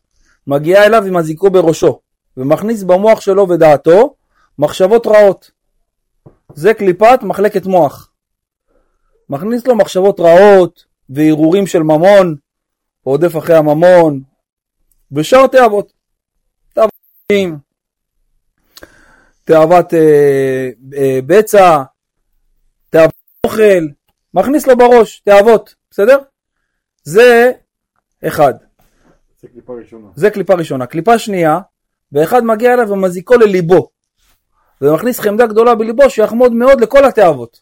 מגיעה 0.46 0.86
אליו 0.86 1.04
עם 1.04 1.16
הזיקו 1.16 1.50
בראשו, 1.50 2.00
ומכניס 2.40 2.82
במוח 2.82 3.20
שלו 3.20 3.48
ודעתו 3.48 4.14
מחשבות 4.58 5.06
רעות. 5.06 5.50
זה 6.54 6.74
קליפת 6.74 7.18
מחלקת 7.22 7.66
מוח. 7.66 8.12
מכניס 9.28 9.66
לו 9.66 9.76
מחשבות 9.76 10.20
רעות 10.20 10.84
והרהורים 11.10 11.66
של 11.66 11.82
ממון, 11.82 12.36
רודף 13.04 13.38
אחרי 13.38 13.56
הממון, 13.56 14.20
ושאר 15.12 15.46
תאוות. 15.46 15.92
תאוות 16.72 16.90
חיים, 17.32 17.58
תאוות 19.44 19.94
אה, 19.94 20.70
אה, 20.96 21.18
בצע, 21.26 21.82
תאוות 22.90 23.14
אוכל, 23.44 23.86
מכניס 24.34 24.66
לו 24.66 24.76
בראש, 24.76 25.20
תאוות, 25.20 25.74
בסדר? 25.90 26.18
זה 27.02 27.52
אחד, 28.26 28.54
זה 29.40 29.48
קליפה 29.48 29.72
ראשונה. 29.74 30.08
זה 30.14 30.30
קליפה 30.30 30.54
ראשונה. 30.54 30.86
קליפה 30.86 31.18
שנייה, 31.18 31.58
ואחד 32.12 32.44
מגיע 32.44 32.74
אליו 32.74 32.88
ומזיקו 32.88 33.34
לליבו, 33.34 33.90
ומכניס 34.80 35.20
חמדה 35.20 35.46
גדולה 35.46 35.74
בליבו 35.74 36.10
שיחמוד 36.10 36.52
מאוד 36.52 36.80
לכל 36.80 37.04
התאוות. 37.04 37.60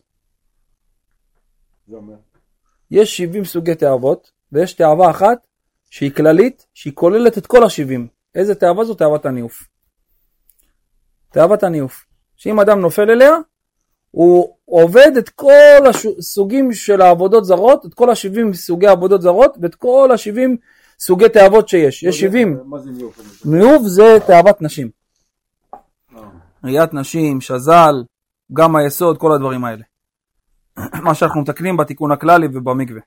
יש 2.90 3.16
70 3.16 3.44
סוגי 3.44 3.74
תאוות, 3.74 4.30
ויש 4.52 4.72
תאווה 4.72 5.10
אחת 5.10 5.46
שהיא 5.90 6.10
כללית, 6.12 6.66
שהיא 6.74 6.92
כוללת 6.94 7.38
את 7.38 7.46
כל 7.46 7.62
ה-70. 7.62 8.00
איזה 8.34 8.54
תאווה 8.54 8.84
זו? 8.84 8.94
תאוות 8.94 9.26
הניאוף. 9.26 9.68
תאוות 11.32 11.62
הניאוף. 11.62 12.04
שאם 12.36 12.60
אדם 12.60 12.80
נופל 12.80 13.10
אליה, 13.10 13.32
הוא 14.10 14.56
עובד 14.64 15.12
את 15.18 15.28
כל 15.28 15.86
הסוגים 15.88 16.72
של 16.72 17.00
העבודות 17.00 17.44
זרות, 17.44 17.86
את 17.86 17.94
כל 17.94 18.10
ה-70 18.10 18.54
סוגי 18.54 18.86
עבודות 18.86 19.22
זרות, 19.22 19.56
ואת 19.62 19.74
כל 19.74 20.10
ה-70 20.12 20.56
סוגי 21.00 21.28
תאוות 21.28 21.68
שיש. 21.68 22.02
יש 22.02 22.20
70. 22.20 22.60
מה 22.64 22.78
זה 22.78 22.90
ניוף? 22.90 23.44
ניאוף 23.44 23.82
זה 23.82 24.18
תאוות 24.26 24.62
נשים. 24.62 24.88
אה, 25.74 26.20
ראיית 26.64 26.94
נשים, 26.94 27.40
שז"ל, 27.40 28.04
גם 28.52 28.76
היסוד, 28.76 29.18
כל 29.18 29.32
הדברים 29.32 29.64
האלה. 29.64 29.82
מה 31.04 31.14
שאנחנו 31.14 31.40
מתקנים 31.40 31.76
בתיקון 31.76 32.12
הכללי 32.12 32.46
ובמקווה. 32.46 33.00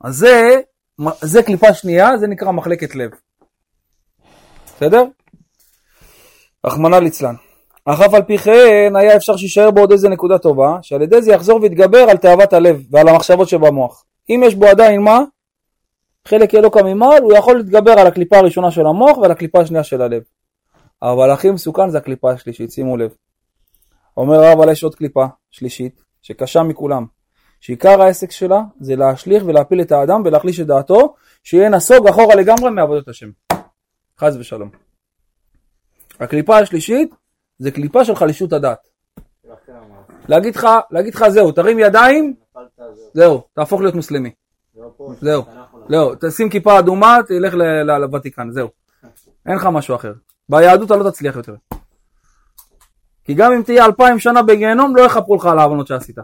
אז 0.00 0.16
זה, 0.16 0.60
זה 1.20 1.42
קליפה 1.42 1.74
שנייה, 1.74 2.16
זה 2.16 2.26
נקרא 2.26 2.52
מחלקת 2.52 2.94
לב. 2.94 3.10
בסדר? 4.66 5.04
רחמנא 6.66 6.96
ליצלן. 6.96 7.34
אך 7.84 8.00
אף 8.00 8.14
על 8.14 8.22
פי 8.22 8.38
כן 8.38 8.92
היה 8.96 9.16
אפשר 9.16 9.36
שיישאר 9.36 9.70
בו 9.70 9.80
עוד 9.80 9.92
איזה 9.92 10.08
נקודה 10.08 10.38
טובה, 10.38 10.78
שעל 10.82 11.02
ידי 11.02 11.22
זה 11.22 11.32
יחזור 11.32 11.62
ויתגבר 11.62 11.98
על 12.10 12.16
תאוות 12.16 12.52
הלב 12.52 12.82
ועל 12.90 13.08
המחשבות 13.08 13.48
שבמוח. 13.48 14.04
אם 14.30 14.42
יש 14.46 14.54
בו 14.54 14.66
עדיין 14.66 15.00
מה, 15.00 15.20
חלק 16.28 16.54
אלוקא 16.54 16.78
ממעל, 16.78 17.22
הוא 17.22 17.32
יכול 17.32 17.56
להתגבר 17.56 17.92
על 17.92 18.06
הקליפה 18.06 18.36
הראשונה 18.36 18.70
של 18.70 18.86
המוח 18.86 19.18
ועל 19.18 19.30
הקליפה 19.30 19.60
השנייה 19.60 19.84
של 19.84 20.02
הלב. 20.02 20.22
אבל 21.02 21.30
הכי 21.30 21.50
מסוכן 21.50 21.90
זה 21.90 21.98
הקליפה 21.98 22.30
השלישית, 22.30 22.70
שימו 22.70 22.96
לב. 22.96 23.10
אומר 24.16 24.34
הרב, 24.34 24.60
אבל 24.60 24.72
יש 24.72 24.84
עוד 24.84 24.94
קליפה 24.94 25.26
שלישית, 25.50 26.02
שקשה 26.22 26.62
מכולם, 26.62 27.06
שעיקר 27.60 28.02
העסק 28.02 28.30
שלה 28.30 28.60
זה 28.80 28.96
להשליך 28.96 29.42
ולהפיל 29.46 29.80
את 29.80 29.92
האדם 29.92 30.22
ולהחליש 30.24 30.60
את 30.60 30.66
דעתו, 30.66 31.14
שיהיה 31.42 31.68
נסוג 31.68 32.08
אחורה 32.08 32.34
לגמרי 32.34 32.70
מעבודת 32.70 33.08
השם. 33.08 33.30
חס 34.18 34.36
ושלום. 34.40 34.70
הקליפה 36.20 36.58
השלישית 36.58 37.14
זה 37.58 37.70
קליפה 37.70 38.04
של 38.04 38.14
חלישות 38.14 38.52
הדעת. 38.52 38.88
להגיד 40.28 40.56
לך, 40.56 40.66
להגיד 40.90 41.14
לך 41.14 41.28
זהו, 41.28 41.52
תרים 41.52 41.78
ידיים, 41.78 42.34
זהו. 43.14 43.42
תהפוך 43.52 43.80
להיות 43.80 43.94
מוסלמי. 43.94 44.30
לא. 44.74 44.90
זהו, 45.20 45.44
לא 45.88 46.12
תשים 46.20 46.48
כיפה 46.50 46.78
אדומה, 46.78 47.18
תלך 47.28 47.54
לוותיקן, 48.00 48.50
זהו. 48.50 48.68
אין 49.46 49.54
לך 49.56 49.66
משהו 49.66 49.94
אחר. 49.96 50.12
ביהדות 50.48 50.86
אתה 50.86 50.96
לא 50.96 51.10
תצליח 51.10 51.36
יותר. 51.36 51.54
כי 53.24 53.34
גם 53.34 53.52
אם 53.52 53.62
תהיה 53.62 53.84
אלפיים 53.84 54.18
שנה 54.18 54.42
בגיהנום, 54.42 54.96
לא 54.96 55.02
יכפרו 55.02 55.36
לך 55.36 55.46
על 55.46 55.58
העוונות 55.58 55.86
שעשית. 55.86 56.16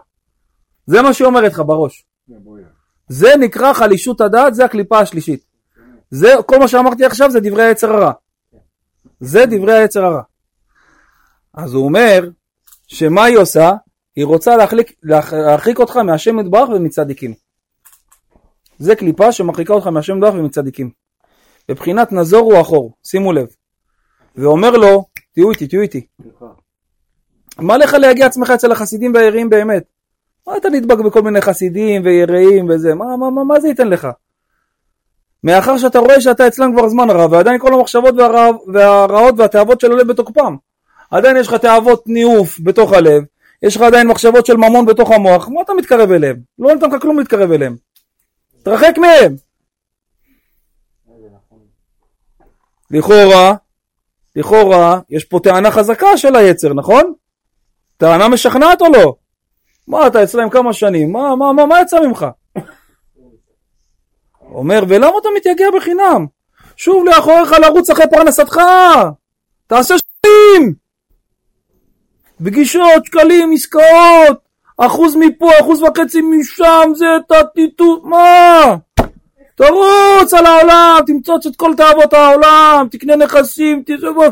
זה 0.86 1.02
מה 1.02 1.12
שהיא 1.12 1.26
אומרת 1.26 1.52
לך 1.52 1.62
בראש. 1.66 2.06
זה 3.08 3.28
נקרא 3.40 3.72
חלישות 3.72 4.20
הדעת, 4.20 4.54
זה 4.54 4.64
הקליפה 4.64 4.98
השלישית. 4.98 5.44
זה, 6.10 6.28
כל 6.46 6.58
מה 6.58 6.68
שאמרתי 6.68 7.04
עכשיו 7.04 7.30
זה 7.30 7.40
דברי 7.40 7.62
היצר 7.62 7.92
הרע. 7.92 8.12
זה 9.20 9.44
דברי 9.50 9.74
היצר 9.78 10.04
הרע. 10.04 10.22
אז 11.54 11.74
הוא 11.74 11.84
אומר, 11.84 12.28
שמה 12.86 13.24
היא 13.24 13.38
עושה? 13.38 13.72
היא 14.16 14.24
רוצה 14.24 14.56
להחליק, 14.56 14.92
להח- 15.02 15.32
להרחיק 15.32 15.78
אותך 15.78 15.96
מהשם 15.96 16.38
יתברך 16.38 16.68
ומצדיקים. 16.68 17.34
זה 18.78 18.94
קליפה 18.94 19.32
שמרחיקה 19.32 19.74
אותך 19.74 19.86
מהשם 19.86 20.16
יתברך 20.16 20.34
ומצדיקים. 20.34 20.90
בבחינת 21.68 22.12
נזור 22.12 22.52
הוא 22.52 22.60
אחור, 22.60 22.92
שימו 23.04 23.32
לב. 23.32 23.46
ואומר 24.36 24.70
לו, 24.70 25.04
תהיו 25.34 25.50
איתי, 25.50 25.66
תהיו 25.66 25.80
איתי. 25.80 26.06
מה 27.58 27.78
לך 27.78 27.94
להגיע 27.94 28.26
עצמך 28.26 28.50
אצל 28.50 28.72
החסידים 28.72 29.14
והיראים 29.14 29.50
באמת? 29.50 29.84
מה 30.46 30.56
אתה 30.56 30.68
נדבק 30.68 30.98
בכל 30.98 31.22
מיני 31.22 31.40
חסידים 31.40 32.02
ויראים 32.04 32.68
וזה? 32.68 32.94
מה, 32.94 33.16
מה, 33.16 33.30
מה, 33.30 33.44
מה 33.44 33.60
זה 33.60 33.68
ייתן 33.68 33.88
לך? 33.88 34.08
מאחר 35.44 35.78
שאתה 35.78 35.98
רואה 35.98 36.20
שאתה 36.20 36.46
אצלם 36.46 36.72
כבר 36.72 36.88
זמן 36.88 37.10
רב, 37.10 37.32
ועדיין 37.32 37.58
כל 37.58 37.74
המחשבות 37.74 38.14
והרע, 38.18 38.50
והרעות 38.74 39.34
והתאוות 39.38 39.80
של 39.80 39.92
הלב 39.92 40.08
בתוקפם. 40.08 40.56
עדיין 41.10 41.36
יש 41.36 41.48
לך 41.48 41.54
תאוות 41.54 42.02
ניאוף 42.06 42.60
בתוך 42.60 42.92
הלב, 42.92 43.22
יש 43.62 43.76
לך 43.76 43.82
עדיין 43.82 44.06
מחשבות 44.06 44.46
של 44.46 44.56
ממון 44.56 44.86
בתוך 44.86 45.10
המוח, 45.10 45.48
מה 45.48 45.60
אתה 45.62 45.72
מתקרב 45.74 46.12
אליהם? 46.12 46.36
לא 46.58 46.74
נותן 46.74 46.90
לך 46.90 47.02
כלום 47.02 47.18
להתקרב 47.18 47.52
אליהם. 47.52 47.76
תרחק 48.68 48.98
מהם. 48.98 49.36
לכאורה, 52.90 53.54
לכאורה, 54.36 55.00
יש 55.10 55.24
פה 55.24 55.40
טענה 55.42 55.70
חזקה 55.70 56.16
של 56.16 56.36
היצר, 56.36 56.74
נכון? 56.74 57.12
טענה 57.96 58.28
משכנעת 58.28 58.80
או 58.80 58.86
לא? 58.94 59.14
מה, 59.86 60.06
אתה 60.06 60.22
אצלם 60.22 60.50
כמה 60.50 60.72
שנים, 60.72 61.12
מה, 61.12 61.36
מה, 61.36 61.52
מה, 61.52 61.66
מה 61.66 61.80
יצא 61.80 62.00
ממך? 62.00 62.26
אומר, 64.40 64.82
ולמה 64.88 65.12
אתה 65.20 65.28
מתייגע 65.36 65.66
בחינם? 65.76 66.26
שוב 66.76 67.04
לאחוריך 67.04 67.52
לרוץ 67.52 67.90
אחרי 67.90 68.04
פרנסתך, 68.10 68.60
תעשה 69.66 69.94
שקלים! 69.98 70.74
פגישות, 72.44 73.04
שקלים, 73.04 73.50
עסקאות, 73.54 74.47
אחוז 74.78 75.16
מפה, 75.16 75.50
אחוז 75.60 75.82
וחצי 75.82 76.20
משם, 76.20 76.92
זה 76.94 77.06
תתיתו, 77.28 78.00
מה? 78.04 78.76
תרוץ 79.54 80.34
על 80.34 80.46
העולם, 80.46 80.98
תמצוץ 81.06 81.46
את 81.46 81.56
כל 81.56 81.74
תאוות 81.76 82.12
העולם, 82.12 82.86
תקנה 82.90 83.16
נכסים, 83.16 83.82
תזבו... 83.86 84.22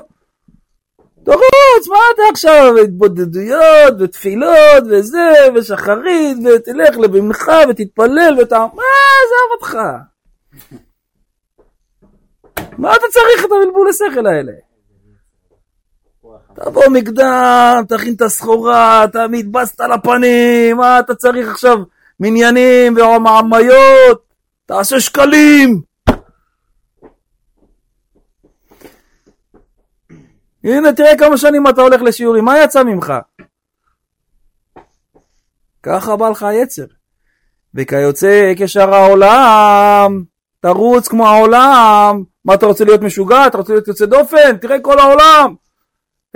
תרוץ, 1.24 1.88
מה 1.88 1.98
אתה 2.14 2.22
עכשיו, 2.30 2.74
התבודדויות 2.84 3.94
ותפילות 4.00 4.84
וזה, 4.90 5.32
ושחרית, 5.54 6.36
ותלך 6.44 6.98
לבנך 6.98 7.52
ותתפלל 7.68 8.36
ות... 8.38 8.52
מה, 8.52 8.82
עזב 9.22 9.52
אותך. 9.52 9.78
מה 12.78 12.96
אתה 12.96 13.04
צריך 13.10 13.44
את 13.44 13.50
הבלבול 13.52 13.88
השכל 13.88 14.26
האלה? 14.26 14.52
תבוא 16.54 16.88
מקדם, 16.92 17.82
תכין 17.88 18.14
את 18.14 18.22
הסחורה, 18.22 19.04
תעמיד 19.12 19.52
בסט 19.52 19.80
על 19.80 19.92
הפנים, 19.92 20.76
מה 20.76 20.98
אתה 20.98 21.14
צריך 21.14 21.48
עכשיו 21.50 21.78
מניינים 22.20 22.96
ומעמיות, 22.96 24.22
תעשה 24.66 25.00
שקלים. 25.00 25.82
הנה 30.64 30.92
תראה 30.92 31.18
כמה 31.18 31.36
שנים 31.36 31.68
אתה 31.68 31.82
הולך 31.82 32.02
לשיעורים, 32.02 32.44
מה 32.44 32.58
יצא 32.58 32.82
ממך? 32.82 33.12
ככה 35.82 36.16
בא 36.16 36.28
לך 36.28 36.42
היצר. 36.42 36.84
וכיוצא 37.74 38.52
כשאר 38.56 38.94
העולם, 38.94 40.22
תרוץ 40.60 41.08
כמו 41.08 41.28
העולם. 41.28 42.22
מה 42.44 42.54
אתה 42.54 42.66
רוצה 42.66 42.84
להיות 42.84 43.02
משוגע? 43.02 43.46
אתה 43.46 43.58
רוצה 43.58 43.72
להיות 43.72 43.88
יוצא 43.88 44.06
דופן? 44.06 44.56
תראה 44.56 44.80
כל 44.80 44.98
העולם. 44.98 45.54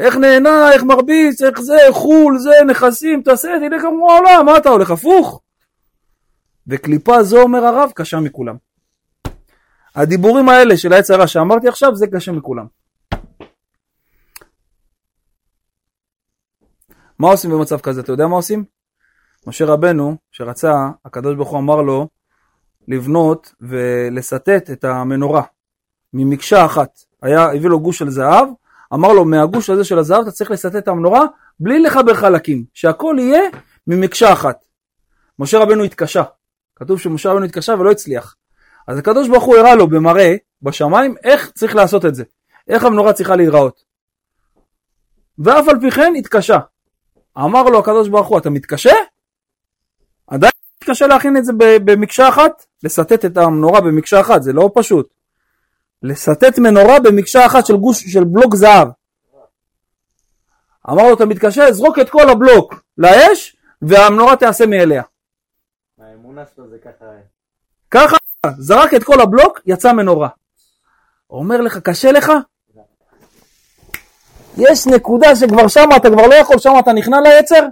איך 0.00 0.16
נהנה, 0.16 0.72
איך 0.72 0.82
מרביץ, 0.82 1.42
איך 1.42 1.60
זה, 1.60 1.76
חו"ל, 1.90 2.38
זה, 2.38 2.50
נכסים, 2.66 3.22
תעשה, 3.22 3.48
תלך 3.68 3.82
כמו 3.82 4.12
העולם. 4.12 4.46
מה 4.46 4.56
אתה 4.56 4.68
הולך 4.68 4.90
הפוך? 4.90 5.40
וקליפה 6.66 7.22
זו, 7.22 7.42
אומר 7.42 7.64
הרב, 7.64 7.90
קשה 7.94 8.20
מכולם. 8.20 8.56
הדיבורים 9.94 10.48
האלה 10.48 10.76
של 10.76 10.92
העץ 10.92 11.10
הרע 11.10 11.26
שאמרתי 11.26 11.68
עכשיו, 11.68 11.94
זה 11.94 12.06
קשה 12.06 12.32
מכולם. 12.32 12.66
מה 17.18 17.28
עושים 17.28 17.50
במצב 17.50 17.80
כזה? 17.80 18.00
אתה 18.00 18.12
יודע 18.12 18.26
מה 18.26 18.36
עושים? 18.36 18.64
משה 19.46 19.64
רבנו, 19.64 20.16
שרצה, 20.30 20.72
הקדוש 21.04 21.36
ברוך 21.36 21.48
הוא 21.48 21.58
אמר 21.58 21.82
לו 21.82 22.08
לבנות 22.88 23.54
ולסטט 23.60 24.70
את 24.72 24.84
המנורה 24.84 25.42
ממקשה 26.12 26.64
אחת. 26.64 26.98
היה, 27.22 27.44
הביא 27.44 27.68
לו 27.68 27.80
גוש 27.80 27.98
של 27.98 28.10
זהב, 28.10 28.48
אמר 28.94 29.12
לו 29.12 29.24
מהגוש 29.24 29.70
הזה 29.70 29.84
של 29.84 29.98
הזהב 29.98 30.22
אתה 30.22 30.30
צריך 30.30 30.50
לסטט 30.50 30.76
את 30.76 30.88
המנורה 30.88 31.24
בלי 31.60 31.82
לחבר 31.82 32.14
חלקים, 32.14 32.64
שהכל 32.74 33.16
יהיה 33.18 33.42
ממקשה 33.86 34.32
אחת. 34.32 34.64
משה 35.38 35.58
רבנו 35.58 35.84
התקשה, 35.84 36.22
כתוב 36.76 37.00
שמשה 37.00 37.30
רבנו 37.30 37.44
התקשה 37.44 37.74
ולא 37.78 37.90
הצליח. 37.90 38.36
אז 38.88 38.98
הקדוש 38.98 39.28
ברוך 39.28 39.44
הוא 39.44 39.56
הראה 39.56 39.74
לו 39.74 39.86
במראה, 39.86 40.34
בשמיים, 40.62 41.14
איך 41.24 41.50
צריך 41.50 41.74
לעשות 41.74 42.04
את 42.04 42.14
זה, 42.14 42.24
איך 42.68 42.84
המנורה 42.84 43.12
צריכה 43.12 43.36
להיראות. 43.36 43.84
ואף 45.38 45.68
על 45.68 45.80
פי 45.80 45.90
כן 45.90 46.12
התקשה. 46.18 46.58
אמר 47.38 47.62
לו 47.62 47.78
הקדוש 47.78 48.08
ברוך 48.08 48.26
הוא, 48.26 48.38
אתה 48.38 48.50
מתקשה? 48.50 48.94
עדיין 50.26 50.52
מתקשה 50.82 51.06
להכין 51.06 51.36
את 51.36 51.44
זה 51.44 51.52
במקשה 51.58 52.28
אחת? 52.28 52.66
לסטט 52.84 53.24
את 53.24 53.36
המנורה 53.36 53.80
במקשה 53.80 54.20
אחת, 54.20 54.42
זה 54.42 54.52
לא 54.52 54.70
פשוט. 54.74 55.19
לסטט 56.02 56.58
מנורה 56.58 57.00
במקשה 57.00 57.46
אחת 57.46 57.66
של 57.66 57.76
גוש 57.76 58.04
של 58.12 58.24
בלוק 58.24 58.56
זהב. 58.56 58.88
אמר 60.90 61.02
לו, 61.08 61.14
אתה 61.14 61.26
מתקשה? 61.26 61.72
זרוק 61.72 61.98
את 61.98 62.10
כל 62.10 62.30
הבלוק 62.30 62.74
לאש, 62.98 63.56
והמנורה 63.82 64.36
תיעשה 64.36 64.66
מאליה. 64.66 65.02
האמונה 66.00 66.44
שלו 66.54 66.68
זה 66.68 66.76
ככה. 66.78 67.04
ככה, 67.90 68.16
זרק 68.58 68.94
את 68.94 69.04
כל 69.04 69.20
הבלוק, 69.20 69.60
יצא 69.66 69.92
מנורה. 69.92 70.28
אומר 71.30 71.60
לך, 71.60 71.78
קשה 71.78 72.12
לך? 72.12 72.32
יש 74.56 74.86
נקודה 74.86 75.36
שכבר 75.36 75.68
שם 75.68 75.88
אתה 75.96 76.10
כבר 76.10 76.26
לא 76.26 76.34
יכול, 76.34 76.58
שם 76.58 76.72
אתה 76.78 76.92
נכנע 76.92 77.20
ליצר? 77.20 77.66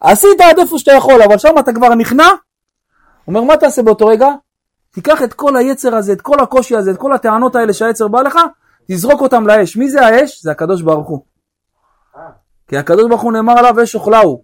עשית 0.00 0.40
עד 0.40 0.58
איפה 0.58 0.78
שאתה 0.78 0.92
יכול, 0.92 1.22
אבל 1.22 1.38
שם 1.38 1.54
אתה 1.58 1.72
כבר 1.72 1.94
נכנע? 1.94 2.28
אומר, 3.28 3.42
מה 3.42 3.56
תעשה 3.56 3.82
באותו 3.82 4.06
רגע? 4.06 4.28
תיקח 4.94 5.22
את 5.22 5.34
כל 5.34 5.56
היצר 5.56 5.94
הזה, 5.94 6.12
את 6.12 6.20
כל 6.20 6.40
הקושי 6.40 6.76
הזה, 6.76 6.90
את 6.90 6.96
כל 6.96 7.12
הטענות 7.12 7.56
האלה 7.56 7.72
שהיצר 7.72 8.08
בא 8.08 8.22
לך, 8.22 8.38
תזרוק 8.90 9.20
אותם 9.20 9.46
לאש. 9.46 9.76
מי 9.76 9.90
זה 9.90 10.06
האש? 10.06 10.42
זה 10.42 10.50
הקדוש 10.50 10.82
ברוך 10.82 11.08
הוא. 11.08 11.24
כי 12.68 12.76
הקדוש 12.76 13.08
ברוך 13.08 13.22
הוא 13.22 13.32
נאמר 13.32 13.58
עליו 13.58 13.82
אש 13.82 13.94
אוכלהו. 13.94 14.42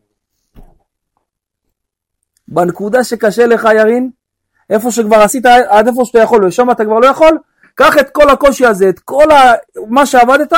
בנקודה 2.48 3.04
שקשה 3.04 3.46
לך 3.46 3.68
ירין, 3.78 4.10
איפה 4.70 4.90
שכבר 4.90 5.16
עשית 5.16 5.46
עד 5.46 5.88
איפה 5.88 6.04
שאתה 6.04 6.18
יכול 6.18 6.44
ושם 6.44 6.70
אתה 6.70 6.84
כבר 6.84 6.98
לא 6.98 7.06
יכול, 7.06 7.38
קח 7.74 7.98
את 7.98 8.10
כל 8.10 8.30
הקושי 8.30 8.66
הזה, 8.66 8.88
את 8.88 8.98
כל 8.98 9.30
ה... 9.30 9.52
מה 9.88 10.06
שעבדת, 10.06 10.52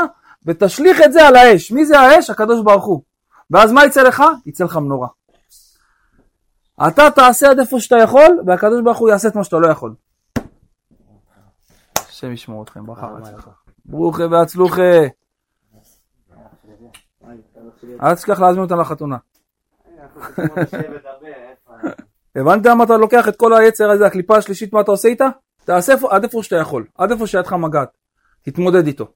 ותשליך 0.46 1.00
את 1.04 1.12
זה 1.12 1.26
על 1.26 1.36
האש. 1.36 1.72
מי 1.72 1.86
זה 1.86 2.00
האש? 2.00 2.30
הקדוש 2.30 2.62
ברוך 2.64 2.84
הוא. 2.84 3.02
ואז 3.50 3.72
מה 3.72 3.84
יצא 3.84 4.02
לך? 4.02 4.22
יצא 4.46 4.64
לך 4.64 4.76
מנורה. 4.76 5.08
אתה 6.88 7.10
תעשה 7.14 7.50
עד 7.50 7.58
איפה 7.58 7.80
שאתה 7.80 7.96
יכול, 7.96 8.40
והקדוש 8.46 8.82
ברוך 8.84 8.98
הוא 8.98 9.08
יעשה 9.10 9.28
את 9.28 9.36
מה 9.36 9.44
שאתה 9.44 9.56
לא 9.56 9.68
יכול. 9.68 9.94
השם 11.96 12.32
ישמור 12.32 12.62
אתכם, 12.62 12.86
ברכה 12.86 13.06
והצלחה. 13.06 13.50
ברוכה 13.84 14.22
והצלוחה. 14.30 14.82
אל 18.02 18.14
תשכח 18.14 18.40
להזמין 18.40 18.64
אותם 18.64 18.80
לחתונה. 18.80 19.16
הבנת 22.36 22.66
מה 22.66 22.84
אתה 22.84 22.96
לוקח 22.96 23.28
את 23.28 23.36
כל 23.36 23.54
היצר 23.54 23.90
הזה, 23.90 24.06
הקליפה 24.06 24.36
השלישית, 24.36 24.72
מה 24.72 24.80
אתה 24.80 24.90
עושה 24.90 25.08
איתה? 25.08 25.26
תעשה 25.64 25.94
עד 26.10 26.24
איפה 26.24 26.42
שאתה 26.42 26.56
יכול, 26.56 26.86
עד 26.98 27.10
איפה 27.10 27.26
שידך 27.26 27.52
מגעת. 27.52 27.88
תתמודד 28.42 28.86
איתו. 28.86 29.06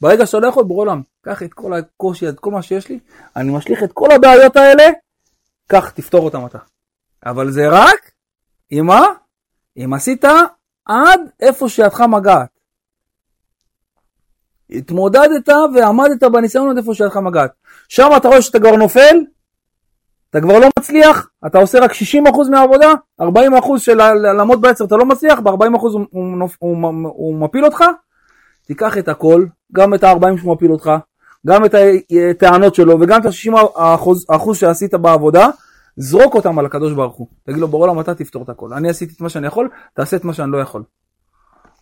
ברגע 0.00 0.26
שאתה 0.26 0.38
לא 0.38 0.48
יכול, 0.48 0.64
ברור 0.64 0.80
עולם, 0.80 1.02
קח 1.22 1.42
את 1.42 1.54
כל 1.54 1.74
הקושי, 1.74 2.28
את 2.28 2.40
כל 2.40 2.50
מה 2.50 2.62
שיש 2.62 2.88
לי, 2.88 2.98
אני 3.36 3.56
משליך 3.56 3.82
את 3.82 3.92
כל 3.92 4.12
הבעיות 4.12 4.56
האלה, 4.56 4.84
קח, 5.66 5.90
תפתור 5.90 6.24
אותם 6.24 6.46
אתה. 6.46 6.58
אבל 7.26 7.50
זה 7.50 7.68
רק 7.70 8.10
אם 8.72 8.86
מה? 8.86 9.06
אם 9.76 9.92
עשית 9.94 10.24
עד 10.84 11.20
איפה 11.40 11.68
שידך 11.68 12.00
מגעת. 12.00 12.48
התמודדת 14.70 15.48
ועמדת 15.74 16.22
בניסיון 16.22 16.70
עד 16.70 16.76
איפה 16.78 16.94
שידך 16.94 17.16
מגעת. 17.16 17.50
שם 17.88 18.08
אתה 18.16 18.28
רואה 18.28 18.42
שאתה 18.42 18.58
כבר 18.58 18.76
נופל, 18.76 19.16
אתה 20.30 20.40
כבר 20.40 20.58
לא 20.58 20.68
מצליח, 20.78 21.28
אתה 21.46 21.58
עושה 21.58 21.78
רק 21.80 21.90
60% 21.92 21.94
מהעבודה, 22.50 22.92
40% 23.22 23.24
של 23.78 23.94
לעמוד 24.16 24.60
בעצר 24.60 24.84
אתה 24.84 24.96
לא 24.96 25.04
מצליח, 25.04 25.40
ב-40% 25.40 25.78
הוא, 25.80 26.06
הוא, 26.10 26.48
הוא, 26.58 26.76
הוא 27.02 27.40
מפיל 27.40 27.64
אותך, 27.64 27.84
תיקח 28.66 28.98
את 28.98 29.08
הכל, 29.08 29.46
גם 29.72 29.94
את 29.94 30.04
ה-40 30.04 30.38
שהוא 30.38 30.54
מפיל 30.54 30.72
אותך, 30.72 30.90
גם 31.46 31.64
את 31.64 31.74
הטענות 32.30 32.74
שלו 32.74 33.00
וגם 33.00 33.20
את 33.20 33.26
ה-60% 33.26 34.54
שעשית 34.54 34.94
בעבודה, 34.94 35.48
זרוק 35.96 36.34
אותם 36.34 36.58
על 36.58 36.66
הקדוש 36.66 36.92
ברוך 36.92 37.16
הוא. 37.16 37.26
תגיד 37.44 37.58
לו, 37.58 37.68
בעולם 37.68 38.00
אתה 38.00 38.14
תפתור 38.14 38.42
את 38.42 38.48
הכל. 38.48 38.72
אני 38.72 38.90
עשיתי 38.90 39.14
את 39.14 39.20
מה 39.20 39.28
שאני 39.28 39.46
יכול, 39.46 39.68
תעשה 39.94 40.16
את 40.16 40.24
מה 40.24 40.34
שאני 40.34 40.52
לא 40.52 40.58
יכול. 40.58 40.82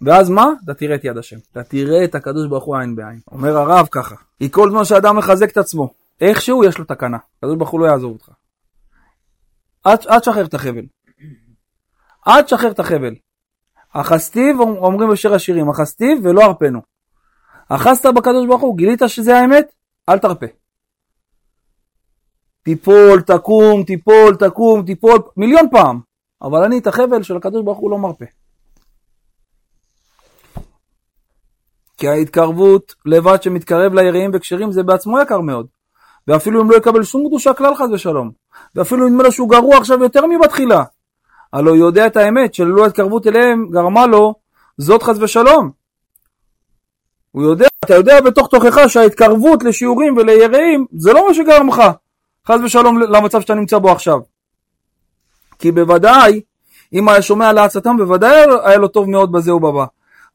ואז 0.02 0.30
מה? 0.30 0.46
אתה 0.64 0.74
תראה 0.74 0.94
את 0.94 1.04
יד 1.04 1.18
השם. 1.18 1.36
אתה 1.52 1.62
תראה 1.62 2.04
את 2.04 2.14
הקדוש 2.14 2.48
ברוך 2.48 2.64
הוא 2.64 2.76
עין 2.76 2.96
בעין. 2.96 3.18
אומר 3.32 3.56
הרב 3.56 3.88
ככה, 3.90 4.14
היא 4.40 4.50
כל 4.50 4.70
זמן 4.70 4.84
שאדם 4.84 5.16
מחזק 5.16 5.50
את 5.50 5.56
עצמו, 5.56 5.88
איכשהו 6.20 6.64
יש 6.64 6.78
לו 6.78 6.84
תקנה. 6.84 7.18
הקדוש 7.38 7.56
ברוך 7.56 7.70
הוא 7.70 7.80
לא 7.80 7.86
יעזוב 7.86 8.12
אותך. 8.12 8.30
אל 9.86 10.18
תשחרר 10.18 10.44
את 10.44 10.54
החבל. 10.54 10.84
אל 12.28 12.42
תשחרר 12.42 12.70
את 12.70 12.78
החבל. 12.78 13.14
אחסתיו, 13.92 14.60
אומרים 14.60 15.10
בשיר 15.10 15.34
השירים, 15.34 15.68
אחסתיו 15.68 16.16
ולא 16.22 16.44
ארפנו. 16.44 16.80
אחזת 17.68 18.06
בקדוש 18.06 18.46
ברוך 18.46 18.62
הוא, 18.62 18.76
גילית 18.76 19.02
שזה 19.06 19.36
האמת? 19.38 19.72
אל 20.08 20.18
תרפה. 20.18 20.46
תיפול, 22.64 23.20
תקום, 23.20 23.82
תיפול, 23.82 24.36
תקום, 24.36 24.82
תיפול, 24.86 25.18
מיליון 25.36 25.68
פעם. 25.70 26.00
אבל 26.42 26.64
אני 26.64 26.78
את 26.78 26.86
החבל 26.86 27.22
של 27.22 27.36
הקדוש 27.36 27.62
ברוך 27.64 27.78
הוא 27.78 27.90
לא 27.90 27.98
מרפה. 27.98 28.24
כי 31.96 32.08
ההתקרבות 32.08 32.94
לבד 33.06 33.42
שמתקרב 33.42 33.94
ליראים 33.94 34.30
וכשרים 34.34 34.72
זה 34.72 34.82
בעצמו 34.82 35.20
יקר 35.20 35.40
מאוד. 35.40 35.66
ואפילו 36.28 36.62
אם 36.62 36.70
לא 36.70 36.76
יקבל 36.76 37.02
שום 37.02 37.28
קדושה 37.28 37.54
כלל 37.54 37.74
חס 37.74 37.86
ושלום. 37.92 38.30
ואפילו 38.74 39.08
נדמה 39.08 39.22
לו 39.22 39.32
שהוא 39.32 39.50
גרוע 39.50 39.76
עכשיו 39.76 40.02
יותר 40.02 40.26
מבתחילה. 40.26 40.84
הלא 41.52 41.70
הוא 41.70 41.78
יודע 41.78 42.06
את 42.06 42.16
האמת 42.16 42.54
שללא 42.54 42.84
ההתקרבות 42.84 43.26
אליהם 43.26 43.68
גרמה 43.70 44.06
לו 44.06 44.34
זאת 44.78 45.02
חס 45.02 45.16
ושלום. 45.20 45.70
הוא 47.30 47.42
יודע, 47.42 47.66
אתה 47.84 47.94
יודע 47.94 48.20
בתוך 48.20 48.48
תוכך 48.48 48.78
שההתקרבות 48.88 49.62
לשיעורים 49.62 50.16
וליראים 50.16 50.86
זה 50.92 51.12
לא 51.12 51.28
מה 51.28 51.34
שגרם 51.34 51.68
לך 51.68 51.82
חס 52.48 52.60
ושלום 52.64 52.98
למצב 52.98 53.40
שאתה 53.40 53.54
נמצא 53.54 53.78
בו 53.78 53.90
עכשיו. 53.90 54.20
כי 55.58 55.72
בוודאי, 55.72 56.40
אם 56.92 57.08
היה 57.08 57.22
שומע 57.22 57.52
לעצתם, 57.52 57.96
בוודאי 57.96 58.44
היה 58.64 58.78
לו 58.78 58.88
טוב 58.88 59.10
מאוד 59.10 59.32
בזה 59.32 59.54
ובבא. 59.54 59.84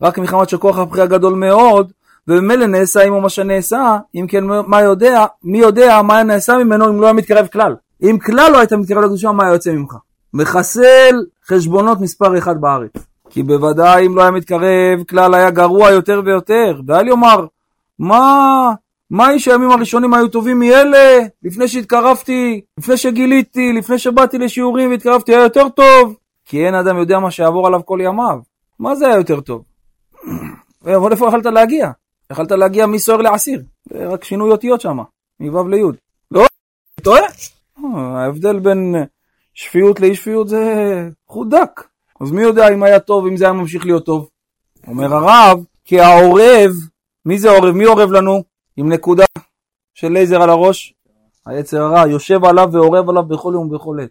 רק 0.01 0.17
מחמת 0.17 0.49
שכוח 0.49 0.77
הבחירה 0.77 1.05
גדול 1.05 1.33
מאוד, 1.33 1.91
וממילא 2.27 2.65
נעשה 2.65 3.03
עמו 3.03 3.21
מה 3.21 3.29
שנעשה, 3.29 3.97
אם 4.15 4.25
כן 4.27 4.43
מה 4.43 4.81
יודע, 4.81 5.25
מי 5.43 5.57
יודע 5.57 6.01
מה 6.01 6.15
היה 6.15 6.23
נעשה 6.23 6.57
ממנו 6.57 6.89
אם 6.89 7.01
לא 7.01 7.05
היה 7.05 7.13
מתקרב 7.13 7.47
כלל. 7.47 7.75
אם 8.03 8.17
כלל 8.19 8.51
לא 8.51 8.57
היית 8.57 8.73
מתקרב 8.73 9.03
לקדושה, 9.03 9.31
מה 9.31 9.43
היה 9.43 9.53
יוצא 9.53 9.71
ממך? 9.71 9.95
מחסל 10.33 11.15
חשבונות 11.47 12.01
מספר 12.01 12.37
אחד 12.37 12.61
בארץ. 12.61 12.91
כי 13.29 13.43
בוודאי 13.43 14.05
אם 14.05 14.15
לא 14.15 14.21
היה 14.21 14.31
מתקרב, 14.31 15.03
כלל 15.09 15.33
היה 15.33 15.49
גרוע 15.49 15.91
יותר 15.91 16.21
ויותר. 16.25 16.81
ואל 16.87 17.07
יאמר, 17.07 17.45
מה, 17.99 18.73
מה 19.09 19.31
איש 19.31 19.47
הימים 19.47 19.71
הראשונים 19.71 20.13
היו 20.13 20.27
טובים 20.27 20.59
מאלה? 20.59 21.19
לפני 21.43 21.67
שהתקרבתי, 21.67 22.61
לפני 22.77 22.97
שגיליתי, 22.97 23.73
לפני 23.73 23.99
שבאתי 23.99 24.37
לשיעורים 24.37 24.89
והתקרבתי, 24.89 25.35
היה 25.35 25.43
יותר 25.43 25.69
טוב. 25.69 26.15
כי 26.45 26.65
אין 26.65 26.75
אדם 26.75 26.97
יודע 26.97 27.19
מה 27.19 27.31
שיעבור 27.31 27.67
עליו 27.67 27.85
כל 27.85 27.99
ימיו. 28.03 28.39
מה 28.79 28.95
זה 28.95 29.07
היה 29.07 29.15
יותר 29.15 29.41
טוב? 29.41 29.63
אבל 30.97 31.11
איפה 31.11 31.27
יכלת 31.27 31.45
להגיע? 31.45 31.91
יכלת 32.31 32.51
להגיע 32.51 32.85
מסוהר 32.85 33.21
לעשיר. 33.21 33.61
רק 33.91 34.23
שינוי 34.23 34.51
אותיות 34.51 34.81
שם, 34.81 34.97
מו' 35.39 35.67
לי'. 35.67 35.83
לא, 36.31 36.45
טועה. 37.01 37.21
אה, 37.21 38.23
ההבדל 38.23 38.59
בין 38.59 38.95
שפיות 39.53 39.99
לאי 39.99 40.15
שפיות 40.15 40.49
זה 40.49 40.63
חוט 41.27 41.47
דק. 41.47 41.83
אז 42.21 42.31
מי 42.31 42.41
יודע 42.41 42.73
אם 42.73 42.83
היה 42.83 42.99
טוב, 42.99 43.27
אם 43.27 43.37
זה 43.37 43.45
היה 43.45 43.53
ממשיך 43.53 43.85
להיות 43.85 44.05
טוב? 44.05 44.29
אומר 44.87 45.15
הרב, 45.15 45.63
כי 45.85 45.99
העורב, 45.99 46.71
מי 47.25 47.39
זה 47.39 47.49
עורב? 47.49 47.75
מי 47.75 47.83
עורב 47.83 48.11
לנו? 48.11 48.43
עם 48.79 48.89
נקודה 48.89 49.25
של 49.93 50.11
לייזר 50.11 50.41
על 50.41 50.49
הראש? 50.49 50.93
היצר 51.45 51.81
הרע 51.81 52.07
יושב 52.07 52.45
עליו 52.45 52.69
ועורב 52.71 53.09
עליו 53.09 53.23
בכל 53.23 53.51
יום 53.55 53.67
ובכל 53.67 53.97
עת. 54.03 54.09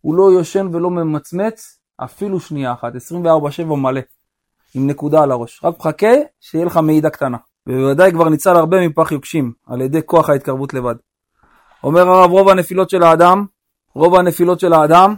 הוא 0.00 0.14
לא 0.14 0.22
יושן 0.22 0.66
ולא 0.72 0.90
ממצמץ 0.90 1.78
אפילו 2.04 2.40
שנייה 2.40 2.72
אחת, 2.72 2.92
24-7 3.62 3.64
מלא, 3.64 4.00
עם 4.74 4.86
נקודה 4.86 5.22
על 5.22 5.30
הראש. 5.30 5.64
רק 5.64 5.78
מחכה 5.78 6.12
שיהיה 6.40 6.64
לך 6.64 6.76
מעידה 6.76 7.10
קטנה. 7.10 7.36
ובוודאי 7.66 8.12
כבר 8.12 8.28
ניצל 8.28 8.56
הרבה 8.56 8.88
מפח 8.88 9.12
יוקשים, 9.12 9.52
על 9.66 9.80
ידי 9.80 10.00
כוח 10.06 10.30
ההתקרבות 10.30 10.74
לבד. 10.74 10.94
אומר 11.84 12.08
הרב, 12.08 12.30
רוב 12.30 12.48
הנפילות 12.48 12.90
של 12.90 13.02
האדם, 13.02 13.44
רוב 13.94 14.14
הנפילות 14.14 14.60
של 14.60 14.72
האדם, 14.72 15.14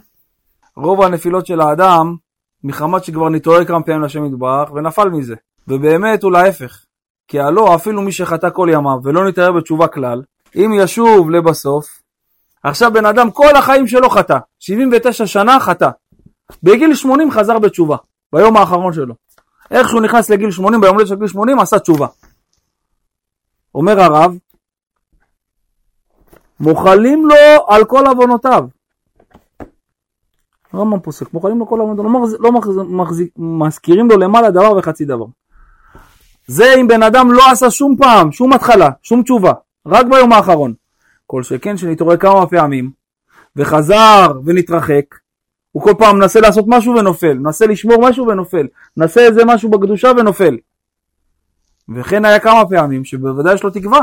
רוב 0.77 1.03
הנפילות 1.03 1.47
של 1.47 1.61
האדם, 1.61 2.17
מחמת 2.65 3.05
שכבר 3.05 3.29
נתעורר 3.29 3.65
כמה 3.65 3.83
פעמים 3.83 4.03
לשם 4.03 4.25
יתברך, 4.25 4.73
ונפל 4.73 5.09
מזה. 5.09 5.35
ובאמת 5.69 6.23
הוא 6.23 6.33
להפך. 6.33 6.85
כי 7.29 7.41
הלא 7.41 7.75
אפילו 7.75 8.03
מי 8.03 8.13
שחטא 8.13 8.51
כל 8.51 8.69
ימיו 8.73 8.99
ולא 9.05 9.29
נתערב 9.29 9.57
בתשובה 9.57 9.89
כלל, 9.89 10.23
אם 10.57 10.71
ישוב 10.77 11.31
לבסוף, 11.31 11.87
עכשיו 12.63 12.93
בן 12.93 13.07
אדם 13.07 13.31
כל 13.31 13.57
החיים 13.57 13.87
שלו 13.87 14.11
חטא, 14.11 14.39
79 14.59 15.27
שנה 15.27 15.61
חטא. 15.61 15.91
בגיל 16.63 16.95
80 16.95 17.31
חזר 17.31 17.59
בתשובה, 17.59 17.97
ביום 18.33 18.57
האחרון 18.57 18.93
שלו. 18.93 19.15
איך 19.71 19.89
שהוא 19.89 20.01
נכנס 20.01 20.31
לגיל 20.31 20.51
80, 20.51 20.81
ביום 20.81 20.95
הולדת 20.95 21.09
של 21.09 21.15
גיל 21.15 21.29
80 21.29 21.59
עשה 21.59 21.79
תשובה. 21.79 22.07
אומר 23.75 24.01
הרב, 24.01 24.35
מוחלים 26.61 27.27
לו 27.27 27.67
על 27.69 27.85
כל 27.85 28.07
עוונותיו. 28.07 28.65
רמב"ם 30.75 31.01
פוסק, 31.01 31.33
מוחלים 31.33 31.59
לו 31.59 31.67
כל 31.67 31.81
עוונותיו, 31.81 32.05
לא, 32.05 32.21
מחז... 32.21 32.37
לא 32.41 32.53
מחז... 32.83 33.23
מזכירים 33.37 34.11
לו 34.11 34.17
למעלה 34.17 34.51
דבר 34.51 34.77
וחצי 34.77 35.05
דבר. 35.05 35.27
זה 36.53 36.75
אם 36.81 36.89
בן 36.89 37.03
אדם 37.03 37.33
לא 37.33 37.51
עשה 37.51 37.71
שום 37.71 37.97
פעם, 37.97 38.33
שום 38.33 38.53
התחלה, 38.53 38.91
שום 39.03 39.23
תשובה, 39.23 39.53
רק 39.87 40.07
ביום 40.07 40.33
האחרון. 40.33 40.75
כל 41.27 41.43
שכן 41.43 41.77
שנתעורר 41.77 42.17
כמה 42.17 42.47
פעמים, 42.47 42.91
וחזר 43.57 44.33
ונתרחק, 44.45 45.05
הוא 45.73 45.83
כל 45.83 45.95
פעם 45.99 46.19
מנסה 46.19 46.41
לעשות 46.41 46.65
משהו 46.69 46.95
ונופל, 46.95 47.39
מנסה 47.39 47.67
לשמור 47.67 48.09
משהו 48.09 48.27
ונופל, 48.27 48.67
מנסה 48.97 49.21
איזה 49.21 49.45
משהו 49.45 49.71
בקדושה 49.71 50.13
ונופל. 50.17 50.57
וכן 51.95 52.25
היה 52.25 52.39
כמה 52.39 52.69
פעמים 52.69 53.05
שבוודאי 53.05 53.55
יש 53.55 53.63
לו 53.63 53.71
תקווה. 53.71 54.03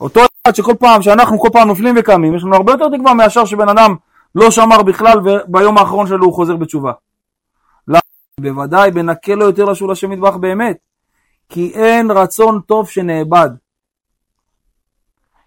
אותו 0.00 0.20
אחד 0.20 0.54
שכל 0.54 0.74
פעם, 0.78 1.02
שאנחנו 1.02 1.40
כל 1.40 1.48
פעם 1.52 1.68
נופלים 1.68 1.94
וקמים, 1.98 2.34
יש 2.34 2.42
לנו 2.42 2.54
הרבה 2.56 2.72
יותר 2.72 2.96
תקווה 2.96 3.14
מאשר 3.14 3.44
שבן 3.44 3.68
אדם 3.68 3.94
לא 4.34 4.50
שמר 4.50 4.82
בכלל 4.82 5.18
וביום 5.18 5.78
האחרון 5.78 6.06
שלו 6.06 6.24
הוא 6.24 6.34
חוזר 6.34 6.56
בתשובה. 6.56 6.92
בוודאי 8.40 8.90
בנקה 8.90 9.34
לו 9.34 9.44
יותר 9.44 9.64
לשול 9.64 9.90
השם 9.90 10.10
מטבח 10.10 10.36
באמת, 10.36 10.76
כי 11.48 11.72
אין 11.74 12.10
רצון 12.10 12.60
טוב 12.66 12.88
שנאבד. 12.88 13.50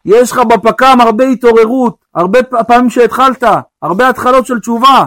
יש 0.05 0.31
לך 0.31 0.37
בפק"ם 0.37 0.97
הרבה 1.01 1.23
התעוררות, 1.23 2.05
הרבה 2.15 2.39
פעמים 2.43 2.89
שהתחלת, 2.89 3.43
הרבה 3.81 4.09
התחלות 4.09 4.45
של 4.45 4.59
תשובה. 4.59 5.05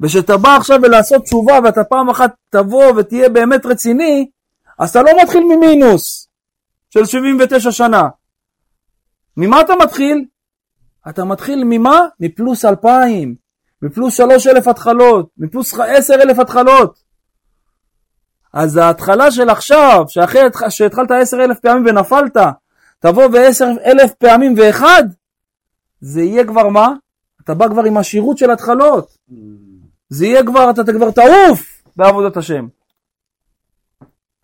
וכשאתה 0.00 0.36
בא 0.36 0.56
עכשיו 0.56 0.78
ולעשות 0.82 1.22
תשובה 1.22 1.58
ואתה 1.64 1.84
פעם 1.84 2.10
אחת 2.10 2.34
תבוא 2.50 2.84
ותהיה 2.96 3.28
באמת 3.28 3.66
רציני, 3.66 4.30
אז 4.78 4.90
אתה 4.90 5.02
לא 5.02 5.10
מתחיל 5.22 5.44
ממינוס 5.44 6.28
של 6.90 7.04
79 7.04 7.70
שנה. 7.70 8.08
ממה 9.36 9.60
אתה 9.60 9.72
מתחיל? 9.82 10.24
אתה 11.08 11.24
מתחיל 11.24 11.64
ממה? 11.64 12.00
מפלוס 12.20 12.64
2,000, 12.64 13.34
מפלוס 13.82 14.16
3,000 14.16 14.68
התחלות, 14.68 15.28
מפלוס 15.38 15.74
10,000 15.80 16.38
התחלות. 16.38 17.07
אז 18.52 18.76
ההתחלה 18.76 19.30
של 19.30 19.50
עכשיו, 19.50 20.04
שאחרי 20.08 20.40
שהתחלת 20.68 21.10
10,000 21.10 21.58
פעמים 21.60 21.84
ונפלת, 21.86 22.36
תבוא 22.98 23.28
ועשר 23.32 23.68
אלף 23.84 24.12
פעמים 24.12 24.54
ואחד, 24.56 25.02
זה 26.00 26.22
יהיה 26.22 26.44
כבר 26.44 26.68
מה? 26.68 26.92
אתה 27.44 27.54
בא 27.54 27.68
כבר 27.68 27.84
עם 27.84 27.96
השירות 27.96 28.38
של 28.38 28.50
התחלות. 28.50 29.16
זה 30.08 30.26
יהיה 30.26 30.46
כבר, 30.46 30.70
אתה, 30.70 30.80
אתה 30.80 30.92
כבר 30.92 31.10
תעוף 31.10 31.82
בעבודת 31.96 32.36
השם. 32.36 32.66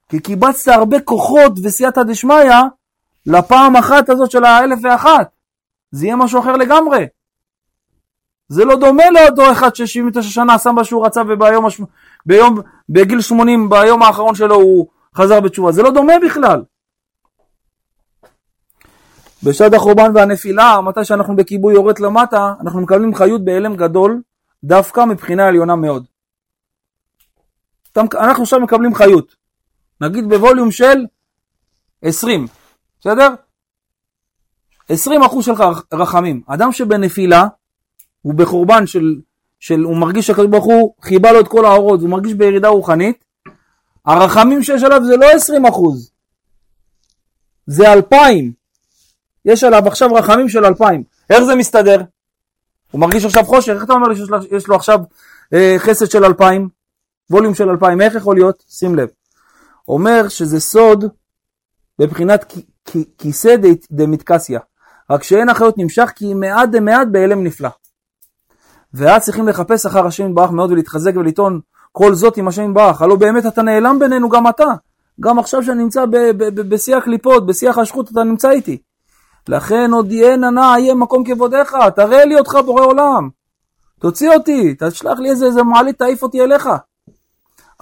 כי 0.09 0.21
קיבצת 0.21 0.73
הרבה 0.73 1.01
כוחות 1.01 1.53
וסייעתא 1.63 2.03
דשמיא 2.03 2.53
לפעם 3.27 3.77
אחת 3.77 4.09
הזאת 4.09 4.31
של 4.31 4.45
האלף 4.45 4.79
ואחת. 4.83 5.31
זה 5.91 6.07
יהיה 6.07 6.17
משהו 6.17 6.41
אחר 6.41 6.57
לגמרי. 6.57 7.07
זה 8.49 8.65
לא 8.65 8.77
דומה 8.77 9.05
לאותו 9.11 9.53
אחד 9.53 9.75
ש-79 9.75 10.23
שנה 10.23 10.55
עשה 10.55 10.73
מה 10.73 10.85
שהוא 10.85 11.07
רצה 11.07 11.23
וביום, 11.29 11.67
ביום, 12.27 12.61
בגיל 12.89 13.21
80, 13.21 13.69
ביום 13.69 14.03
האחרון 14.03 14.35
שלו 14.35 14.55
הוא 14.55 14.87
חזר 15.17 15.41
בתשובה. 15.41 15.73
זה 15.73 15.83
לא 15.83 15.91
דומה 15.91 16.13
בכלל. 16.27 16.63
בשד 19.43 19.75
החורבן 19.75 20.13
והנפילה, 20.15 20.81
מתי 20.81 21.05
שאנחנו 21.05 21.37
בכיבוי 21.37 21.75
יורד 21.75 21.99
למטה, 21.99 22.53
אנחנו 22.61 22.81
מקבלים 22.81 23.15
חיות 23.15 23.45
בהלם 23.45 23.77
גדול, 23.77 24.23
דווקא 24.65 25.05
מבחינה 25.05 25.49
עליונה 25.49 25.77
מאוד. 25.77 26.05
אנחנו 27.97 28.43
עכשיו 28.43 28.61
מקבלים 28.61 28.95
חיות, 28.95 29.35
נגיד 30.01 30.29
בווליום 30.29 30.71
של 30.71 31.07
20, 32.03 32.47
בסדר? 33.01 33.29
20 34.89 35.23
אחוז 35.23 35.45
של 35.45 35.53
רחמים. 35.93 36.43
אדם 36.47 36.73
שבנפילה, 36.73 37.47
הוא 38.25 38.35
בחורבן 38.35 38.87
של, 38.87 39.15
של 39.61 39.81
הוא 39.81 39.97
מרגיש 39.97 40.27
שהקדוש 40.27 40.47
ברוך 40.47 40.65
הוא 40.65 40.95
חיבה 41.03 41.33
לו 41.33 41.41
את 41.41 41.49
כל 41.49 41.65
האורות, 41.65 42.01
הוא 42.01 42.09
מרגיש 42.09 42.35
בירידה 42.35 42.69
רוחנית, 42.69 43.25
הרחמים 44.05 44.63
שיש 44.63 44.83
עליו 44.83 45.05
זה 45.05 45.17
לא 45.17 45.27
20 45.27 45.67
אחוז, 45.67 46.11
זה 47.67 47.93
2,000. 47.93 48.53
יש 49.45 49.65
עליו 49.65 49.89
עכשיו 49.89 50.15
רחמים 50.15 50.49
של 50.49 50.65
אלפיים. 50.65 51.03
איך 51.31 51.45
זה 51.45 51.55
מסתדר? 51.55 52.01
הוא 52.91 53.01
מרגיש 53.01 53.25
עכשיו 53.25 53.45
חושך, 53.45 53.73
איך 53.73 53.85
אתה 53.85 53.93
אומר 53.93 54.09
לי 54.09 54.17
שיש 54.17 54.69
לו 54.69 54.77
עכשיו 54.77 54.99
אה, 55.55 55.75
חסד 55.79 56.11
של 56.11 56.25
אלפיים? 56.25 56.69
ווליום 57.31 57.55
של 57.55 57.69
אלפיים, 57.71 58.01
איך 58.01 58.15
יכול 58.15 58.37
להיות? 58.37 58.65
שים 58.69 58.95
לב. 58.95 59.09
אומר 59.89 60.29
שזה 60.29 60.61
סוד 60.61 61.05
בבחינת 61.99 62.55
כיסא 63.19 63.57
דמתקסיה. 63.91 64.61
רק 65.11 65.23
שאין 65.23 65.49
אחריות 65.49 65.79
נמשך 65.79 66.13
כי 66.17 66.35
מעט 66.35 66.69
דמעט 66.69 67.09
בהלם 67.13 67.45
נפלא. 67.45 67.69
ואז 68.95 69.23
צריכים 69.23 69.49
לחפש 69.49 69.87
אחר 69.87 70.07
השם 70.07 70.29
יתברך 70.29 70.51
מאוד 70.51 70.73
ולהתחזק 70.73 71.13
ולטעון 71.17 71.61
כל 71.93 72.15
זאת 72.15 72.37
עם 72.37 72.49
השם 72.49 72.71
יתברך. 72.71 73.03
הלא 73.03 73.17
באמת 73.17 73.47
אתה 73.47 73.63
נעלם 73.63 73.99
בינינו 73.99 74.29
גם 74.29 74.49
אתה. 74.49 74.65
גם 75.21 75.39
עכשיו 75.39 75.63
שאני 75.63 75.83
נמצא 75.83 76.05
בשיא 76.55 76.97
הקליפות, 76.97 77.47
בשיא 77.47 77.71
החשכות, 77.71 78.11
אתה 78.13 78.25
נמצא 78.25 78.51
איתי. 78.51 78.79
לכן 79.49 79.91
הודיענה 79.93 80.51
נא 80.51 80.61
אהיה 80.61 80.95
מקום 80.95 81.25
כבודיך, 81.25 81.77
תראה 81.97 82.25
לי 82.25 82.39
אותך 82.39 82.59
בורא 82.67 82.85
עולם. 82.85 83.29
תוציא 84.01 84.31
אותי, 84.31 84.75
תשלח 84.79 85.19
לי 85.19 85.31
איזה, 85.31 85.47
איזה 85.47 85.63
מעלית, 85.63 85.99
תעיף 85.99 86.23
אותי 86.23 86.43
אליך. 86.43 86.69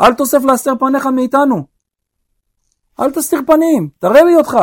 אל 0.01 0.15
תוסף 0.15 0.45
להסתר 0.45 0.73
פניך 0.81 1.07
מאיתנו. 1.07 1.65
אל 3.01 3.11
תסתיר 3.11 3.41
פנים, 3.47 3.89
תראה 3.99 4.23
לי 4.23 4.35
אותך. 4.35 4.59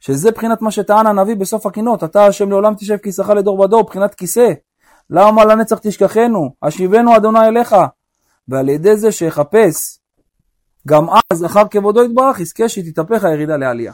שזה 0.00 0.30
בחינת 0.30 0.62
מה 0.62 0.70
שטען 0.70 1.06
הנביא 1.06 1.36
בסוף 1.36 1.66
הקינות, 1.66 2.04
אתה 2.04 2.26
השם 2.26 2.50
לעולם 2.50 2.74
תשב 2.74 2.96
כיסאך 2.96 3.28
לדור 3.28 3.60
ודור, 3.60 3.82
בחינת 3.82 4.14
כיסא. 4.14 4.52
למה 5.10 5.44
לנצח 5.44 5.78
תשכחנו? 5.78 6.54
השיבנו 6.62 7.16
אדוני 7.16 7.48
אליך. 7.48 7.76
ועל 8.48 8.68
ידי 8.68 8.96
זה 8.96 9.12
שיחפש 9.12 9.98
גם 10.88 11.06
אז, 11.32 11.44
אחר 11.44 11.68
כבודו 11.70 12.04
יתברך, 12.04 12.40
יזכה 12.40 12.68
שתתהפך 12.68 13.24
הירידה 13.24 13.56
לעלייה. 13.56 13.92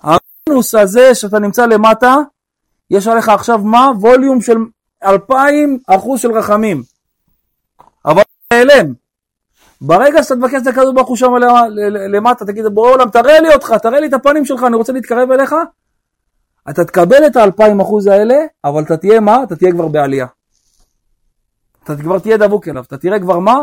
המינוס 0.00 0.74
הזה 0.74 1.14
שאתה 1.14 1.38
נמצא 1.38 1.66
למטה, 1.66 2.16
יש 2.90 3.06
עליך 3.06 3.28
עכשיו 3.28 3.58
מה? 3.58 3.90
ווליום 4.00 4.40
של 4.40 4.56
אלפיים 5.04 5.78
אחוז 5.86 6.20
של 6.20 6.32
רחמים. 6.32 6.82
אבל 8.04 8.22
נעלם. 8.52 8.92
ברגע 9.80 10.22
שאתה 10.22 10.34
תבקש 10.34 10.62
את 10.62 10.66
הקדוש 10.66 10.94
ברוך 10.94 11.08
הוא 11.08 11.16
שם 11.16 11.30
למטה, 12.12 12.44
תגיד, 12.44 12.66
בורא 12.66 12.90
עולם, 12.90 13.10
תראה 13.10 13.40
לי 13.40 13.54
אותך, 13.54 13.74
תראה 13.82 14.00
לי 14.00 14.06
את 14.06 14.12
הפנים 14.12 14.44
שלך, 14.44 14.62
אני 14.62 14.76
רוצה 14.76 14.92
להתקרב 14.92 15.30
אליך, 15.30 15.54
אתה 16.70 16.84
תקבל 16.84 17.26
את 17.26 17.36
האלפיים 17.36 17.80
אחוז 17.80 18.06
האלה, 18.06 18.36
אבל 18.64 18.82
אתה 18.82 18.96
תהיה 18.96 19.20
מה? 19.20 19.42
אתה 19.42 19.56
תהיה 19.56 19.72
כבר 19.72 19.88
בעלייה. 19.88 20.26
אתה 21.84 21.96
כבר 21.96 22.18
תהיה 22.18 22.36
דבוק 22.36 22.68
אליו, 22.68 22.82
אתה 22.82 22.98
תראה 22.98 23.20
כבר 23.20 23.38
מה? 23.38 23.56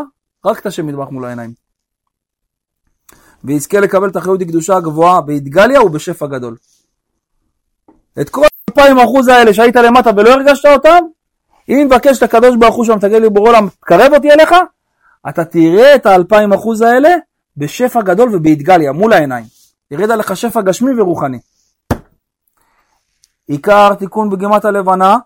רק 0.46 0.58
את 0.58 0.66
השם 0.66 0.86
מטבח 0.86 1.08
מול 1.10 1.24
העיניים. 1.24 1.52
ויזכה 3.44 3.80
לקבל 3.80 4.08
את 4.08 4.16
אחריות 4.16 4.42
הקדושה 4.42 4.76
הגבוהה 4.76 5.20
באתגליה 5.20 5.82
ובשפע 5.82 6.26
גדול. 6.26 6.56
את 8.20 8.30
כל 8.30 8.46
האלפיים 8.68 8.98
אחוז 8.98 9.28
האלה 9.28 9.54
שהיית 9.54 9.76
למטה 9.76 10.10
ולא 10.16 10.30
הרגשת 10.30 10.66
אותם, 10.66 11.04
אם 11.68 11.86
מבקש 11.86 12.18
את 12.18 12.22
הקדוש 12.22 12.56
ברוך 12.56 12.76
הוא 12.76 12.84
שם, 12.84 12.98
תגיד 12.98 13.22
לי 13.22 13.30
בורא 13.30 13.48
עולם, 13.48 13.68
תקרב 13.80 14.12
אותי 14.14 14.30
אליך, 14.30 14.54
אתה 15.28 15.44
תראה 15.44 15.94
את 15.94 16.06
האלפיים 16.06 16.52
אחוז 16.52 16.80
האלה 16.82 17.10
בשפע 17.56 18.02
גדול 18.02 18.34
ובאתגליה, 18.34 18.92
מול 18.92 19.12
העיניים. 19.12 19.44
ירד 19.90 20.10
עליך 20.10 20.36
שפע 20.36 20.60
גשמי 20.60 21.00
ורוחני. 21.00 21.38
עיקר 23.50 23.94
תיקון 23.94 24.30
בגימת 24.30 24.64
הלבנה 24.64 25.16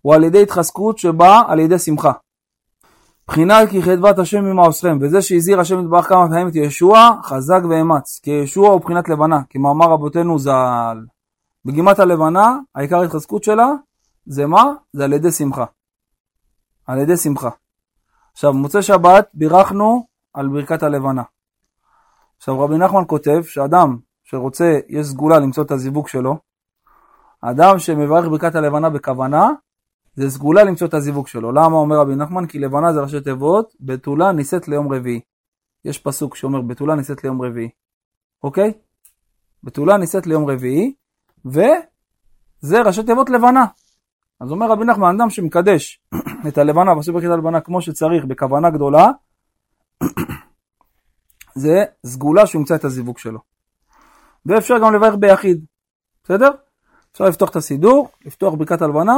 הוא 0.00 0.14
על 0.14 0.24
ידי 0.24 0.42
התחזקות 0.42 0.98
שבאה 0.98 1.42
על 1.46 1.58
ידי 1.58 1.78
שמחה. 1.78 2.12
בחינת 3.26 3.68
כי 3.70 3.82
חדבת 3.82 4.18
השם 4.18 4.44
ממעושכם, 4.44 4.98
וזה 5.00 5.22
שהזהיר 5.22 5.60
השם 5.60 5.80
יתברך 5.80 6.08
כמה 6.08 6.28
פעמים 6.28 6.48
את 6.48 6.56
ישוע, 6.56 7.10
חזק 7.22 7.60
ואמץ, 7.70 8.20
כי 8.22 8.30
ישוע 8.30 8.68
הוא 8.68 8.80
בחינת 8.80 9.08
לבנה, 9.08 9.40
כמאמר 9.50 9.86
רבותינו 9.86 10.38
ז"ל. 10.38 11.04
בגימת 11.64 11.98
הלבנה, 11.98 12.58
העיקר 12.74 13.00
ההתחזקות 13.00 13.44
שלה, 13.44 13.68
זה 14.26 14.46
מה? 14.46 14.64
זה 14.92 15.04
על 15.04 15.12
ידי 15.12 15.32
שמחה. 15.32 15.64
על 16.86 16.98
ידי 16.98 17.16
שמחה. 17.16 17.50
עכשיו, 18.32 18.52
מוצאי 18.52 18.82
שבת 18.82 19.28
בירכנו 19.34 20.06
על 20.34 20.48
ברכת 20.48 20.82
הלבנה. 20.82 21.22
עכשיו, 22.38 22.60
רבי 22.60 22.78
נחמן 22.78 23.02
כותב 23.06 23.42
שאדם 23.42 23.96
שרוצה, 24.24 24.78
יש 24.88 25.06
סגולה 25.06 25.38
למצוא 25.38 25.64
את 25.64 25.70
הזיווג 25.70 26.08
שלו, 26.08 26.45
אדם 27.40 27.78
שמברך 27.78 28.24
ברכת 28.28 28.54
הלבנה 28.54 28.90
בכוונה, 28.90 29.48
זה 30.14 30.30
סגולה 30.30 30.64
למצוא 30.64 30.86
את 30.86 30.94
הזיווג 30.94 31.26
שלו. 31.26 31.52
למה 31.52 31.76
אומר 31.76 31.96
רבי 31.96 32.16
נחמן? 32.16 32.46
כי 32.46 32.58
לבנה 32.58 32.92
זה 32.92 33.00
ראשי 33.00 33.20
תיבות, 33.20 33.74
בתולה 33.80 34.32
נישאת 34.32 34.68
ליום 34.68 34.92
רביעי. 34.92 35.20
יש 35.84 35.98
פסוק 35.98 36.36
שאומר 36.36 36.60
בתולה 36.60 36.94
נישאת 36.94 37.24
ליום 37.24 37.42
רביעי, 37.42 37.68
אוקיי? 38.42 38.72
בתולה 39.62 39.96
נישאת 39.96 40.26
ליום 40.26 40.50
רביעי, 40.50 40.94
וזה 41.44 42.82
ראשי 42.84 43.02
תיבות 43.02 43.30
לבנה. 43.30 43.64
אז 44.40 44.50
אומר 44.50 44.70
רבי 44.70 44.84
נחמן, 44.84 45.14
אדם 45.20 45.30
שמקדש 45.30 46.00
את 46.48 46.58
הלבנה, 46.58 46.92
ועושה 46.92 47.12
ברכת 47.12 47.28
הלבנה 47.30 47.60
כמו 47.60 47.82
שצריך, 47.82 48.24
בכוונה 48.24 48.70
גדולה, 48.70 49.10
זה 51.54 51.84
סגולה 52.06 52.46
שהוא 52.46 52.60
ימצא 52.60 52.74
את 52.74 52.84
הזיווג 52.84 53.18
שלו. 53.18 53.40
ואפשר 54.46 54.78
גם 54.78 54.94
לברך 54.94 55.14
ביחיד, 55.14 55.64
בסדר? 56.24 56.50
אפשר 57.16 57.24
לפתוח 57.24 57.50
את 57.50 57.56
הסידור, 57.56 58.08
לפתוח 58.26 58.54
ברכת 58.54 58.82
הלבנה, 58.82 59.16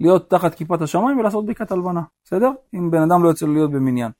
להיות 0.00 0.30
תחת 0.30 0.54
כיפת 0.54 0.82
השמיים 0.82 1.18
ולעשות 1.18 1.44
בדיקת 1.44 1.72
הלבנה, 1.72 2.00
בסדר? 2.24 2.50
אם 2.74 2.90
בן 2.90 3.02
אדם 3.02 3.24
לא 3.24 3.28
יוצא 3.28 3.46
להיות 3.46 3.70
במניין. 3.70 4.10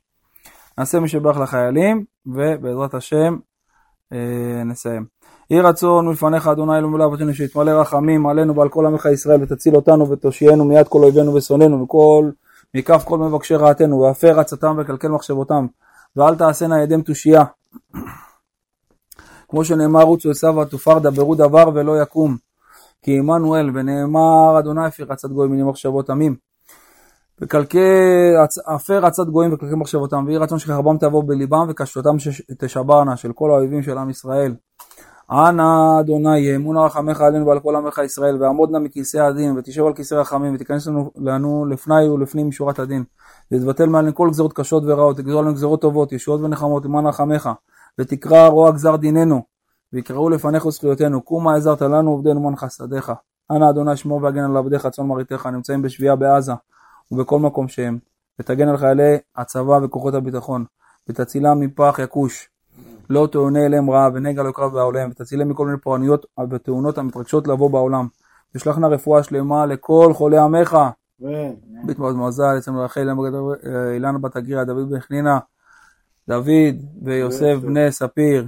נעשה 0.79 1.01
מי 1.01 1.09
שברך 1.09 1.39
לחיילים, 1.39 2.05
ובעזרת 2.27 2.95
השם 2.95 3.37
אה, 4.13 4.65
נסיים. 4.65 5.05
יהי 5.51 5.61
רצון 5.61 6.09
מלפניך 6.09 6.49
אדוני 6.49 6.79
אלוהים 6.79 7.01
אבותינו 7.01 7.35
שיתמלא 7.35 7.71
רחמים 7.71 8.27
עלינו 8.27 8.57
ועל 8.57 8.69
כל 8.69 8.87
עמך 8.87 9.07
ישראל 9.13 9.43
ותציל 9.43 9.77
אותנו 9.77 10.11
ותושיינו 10.11 10.65
מיד 10.65 10.89
כל 10.89 10.99
אויבינו 10.99 11.35
ושונאינו 11.35 11.79
מכל 11.79 12.31
מכף 12.75 13.05
כל 13.05 13.19
מבקשי 13.19 13.55
רעתנו 13.55 14.01
והפר 14.01 14.41
עצתם 14.41 14.77
וקלקל 14.79 15.09
מחשבותם 15.09 15.67
ואל 16.17 16.37
תעשנה 16.37 16.83
ידם 16.83 17.03
תושייה 17.03 17.45
כמו 19.49 19.65
שנאמר 19.65 20.03
רוצו 20.03 20.31
עשיו 20.31 20.57
ותופר 20.57 20.99
דברו 20.99 21.35
דבר 21.35 21.65
ולא 21.75 22.03
יקום 22.03 22.37
כי 23.05 23.19
עמנואל, 23.19 23.71
ונאמר 23.75 24.59
אדוני 24.59 24.87
אפיר 24.87 25.13
עצת 25.13 25.29
גויים 25.29 25.53
מני 25.53 25.63
מחשבות 25.63 26.11
עמים. 26.11 26.37
וקלקי, 27.41 27.79
עפר 28.67 29.07
עצת 29.07 29.27
גויים 29.27 29.53
וקלקי 29.53 29.75
מחשבותם, 29.75 30.25
ויהי 30.27 30.39
רצון 30.39 30.59
שחרבם 30.59 30.99
תבוא 30.99 31.23
בליבם 31.27 31.67
וקשתותם 31.69 32.17
תשברנה 32.59 33.17
של 33.17 33.33
כל 33.33 33.51
האויבים 33.51 33.83
של 33.83 33.99
עם 33.99 34.11
ישראל. 34.11 34.55
אנא 35.31 36.01
אדוני 36.01 36.39
יאמון 36.39 36.77
רחמך 36.77 37.21
עלינו 37.21 37.47
ועל 37.47 37.61
כל 37.61 37.77
עמך 37.77 38.01
ישראל, 38.05 38.43
ועמוד 38.43 38.71
נא 38.71 38.79
מכיסא 38.79 39.19
הדין, 39.19 39.59
ותשב 39.59 39.85
על 39.85 39.95
כיסא 39.95 40.15
רחמים, 40.15 40.55
ותיכנס 40.55 40.87
לנו, 40.87 41.11
לנו 41.17 41.67
לפני 41.67 42.09
ולפנים 42.09 42.49
משורת 42.49 42.79
הדין. 42.79 43.05
ותבטל 43.53 43.87
מעלינו 43.87 44.15
כל 44.15 44.29
גזרות 44.31 44.53
קשות 44.53 44.83
ורעות, 44.87 45.17
תגזור 45.17 45.39
עלינו 45.41 45.55
גזרות 45.55 45.81
טובות, 45.81 46.13
ישועות 46.13 46.41
ונחמות, 46.41 46.85
למען 46.85 47.07
רחמך, 47.07 47.51
ותקרא 48.01 48.47
רוע 48.47 48.71
גזר 48.71 48.97
דיננו, 48.97 49.54
ויקראו 49.95 50.31
לפניך 50.31 50.69
זכויותינו, 50.69 51.23
קומה 51.23 51.57
עזרת 51.57 51.83
לנו 51.83 52.11
עובדנו 52.11 52.41
מן 52.41 52.57
חסדיך. 52.57 53.13
אנא 53.51 53.71
אדוני 53.71 53.97
שמור 53.97 54.23
והגן 54.23 54.45
על 54.45 54.57
עבדיך 54.57 54.87
צאן 54.87 55.07
מרעיתך 55.07 55.47
הנמצאים 55.47 55.83
בשבייה 55.83 56.17
בעזה 56.17 56.53
ובכל 57.13 57.39
מקום 57.39 57.69
שהם, 57.69 57.99
ותגן 58.39 58.69
על 58.69 58.77
חיילי 58.77 59.17
הצבא 59.37 59.79
וכוחות 59.83 60.15
הביטחון, 60.15 60.65
ותצילם 61.09 61.61
מפח 61.61 61.99
יכוש, 62.03 62.49
לא 63.11 63.29
תאונה 63.33 63.67
אליהם 63.67 63.91
רעה 63.91 64.09
ונגע 64.15 64.43
לא 64.43 64.49
יקרב 64.49 64.73
בעולם, 64.73 65.11
ותצילם 65.11 65.49
מכל 65.49 65.67
מיני 65.67 65.79
פורענויות 65.79 66.27
ותאונות 66.51 66.99
המתרגשות 66.99 67.49
לבוא 67.49 67.71
בעולם. 67.71 68.09
ושלחנה 68.55 68.89
רפואה 68.89 69.23
שלמה 69.23 69.67
לכל 69.67 70.13
חולי 70.15 70.39
עמך. 70.39 70.79
בית 71.87 71.99
מאוד 71.99 72.17
מזל, 72.17 72.59
אצלנו 72.59 72.81
רחל, 72.85 73.09
אילנה 73.93 74.19
בת 74.19 74.37
הגירה, 74.37 74.65
דוד 74.65 74.91
בן 74.91 75.01
חנינה, 75.01 75.39
דוד 76.29 76.75
ויוסף 77.03 77.57
בני 77.63 77.93
ספיר. 77.93 78.47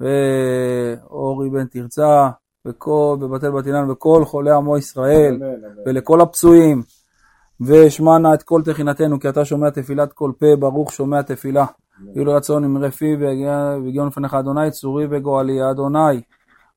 ואורי 0.00 1.50
בן 1.50 1.66
תרצה, 1.66 2.28
וכל, 2.66 3.16
בבתי 3.20 3.50
בת 3.50 3.66
אילן, 3.66 3.90
וכל 3.90 4.24
חולי 4.24 4.50
עמו 4.50 4.78
ישראל, 4.78 5.40
ולכל 5.86 6.20
הפצועים, 6.20 6.82
ושמע 7.60 8.18
נא 8.18 8.34
את 8.34 8.42
כל 8.42 8.62
תחינתנו, 8.64 9.20
כי 9.20 9.28
אתה 9.28 9.44
שומע 9.44 9.70
תפילת 9.70 10.12
כל 10.12 10.32
פה, 10.38 10.56
ברוך 10.58 10.92
שומע 10.92 11.22
תפילה. 11.22 11.64
יהיו 12.14 12.24
לרצון 12.24 12.64
אמרי 12.64 12.90
פי 12.90 13.16
והגיעו 13.20 14.06
לפניך 14.06 14.34
אדוני, 14.34 14.70
צורי 14.70 15.06
וגואלי, 15.10 15.70
אדוני. 15.70 16.20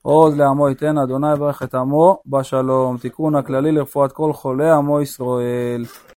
עוז 0.02 0.38
לעמו 0.38 0.70
ייתן, 0.70 0.98
אדוני 0.98 1.34
יברך 1.34 1.64
את 1.64 1.76
עמו 1.76 2.20
בשלום. 2.26 2.98
תיקון 2.98 3.36
הכללי 3.36 3.72
לרפואת 3.72 4.12
כל 4.12 4.34
חולי 4.34 4.70
עמו 4.72 5.02
ישראל. 5.02 5.86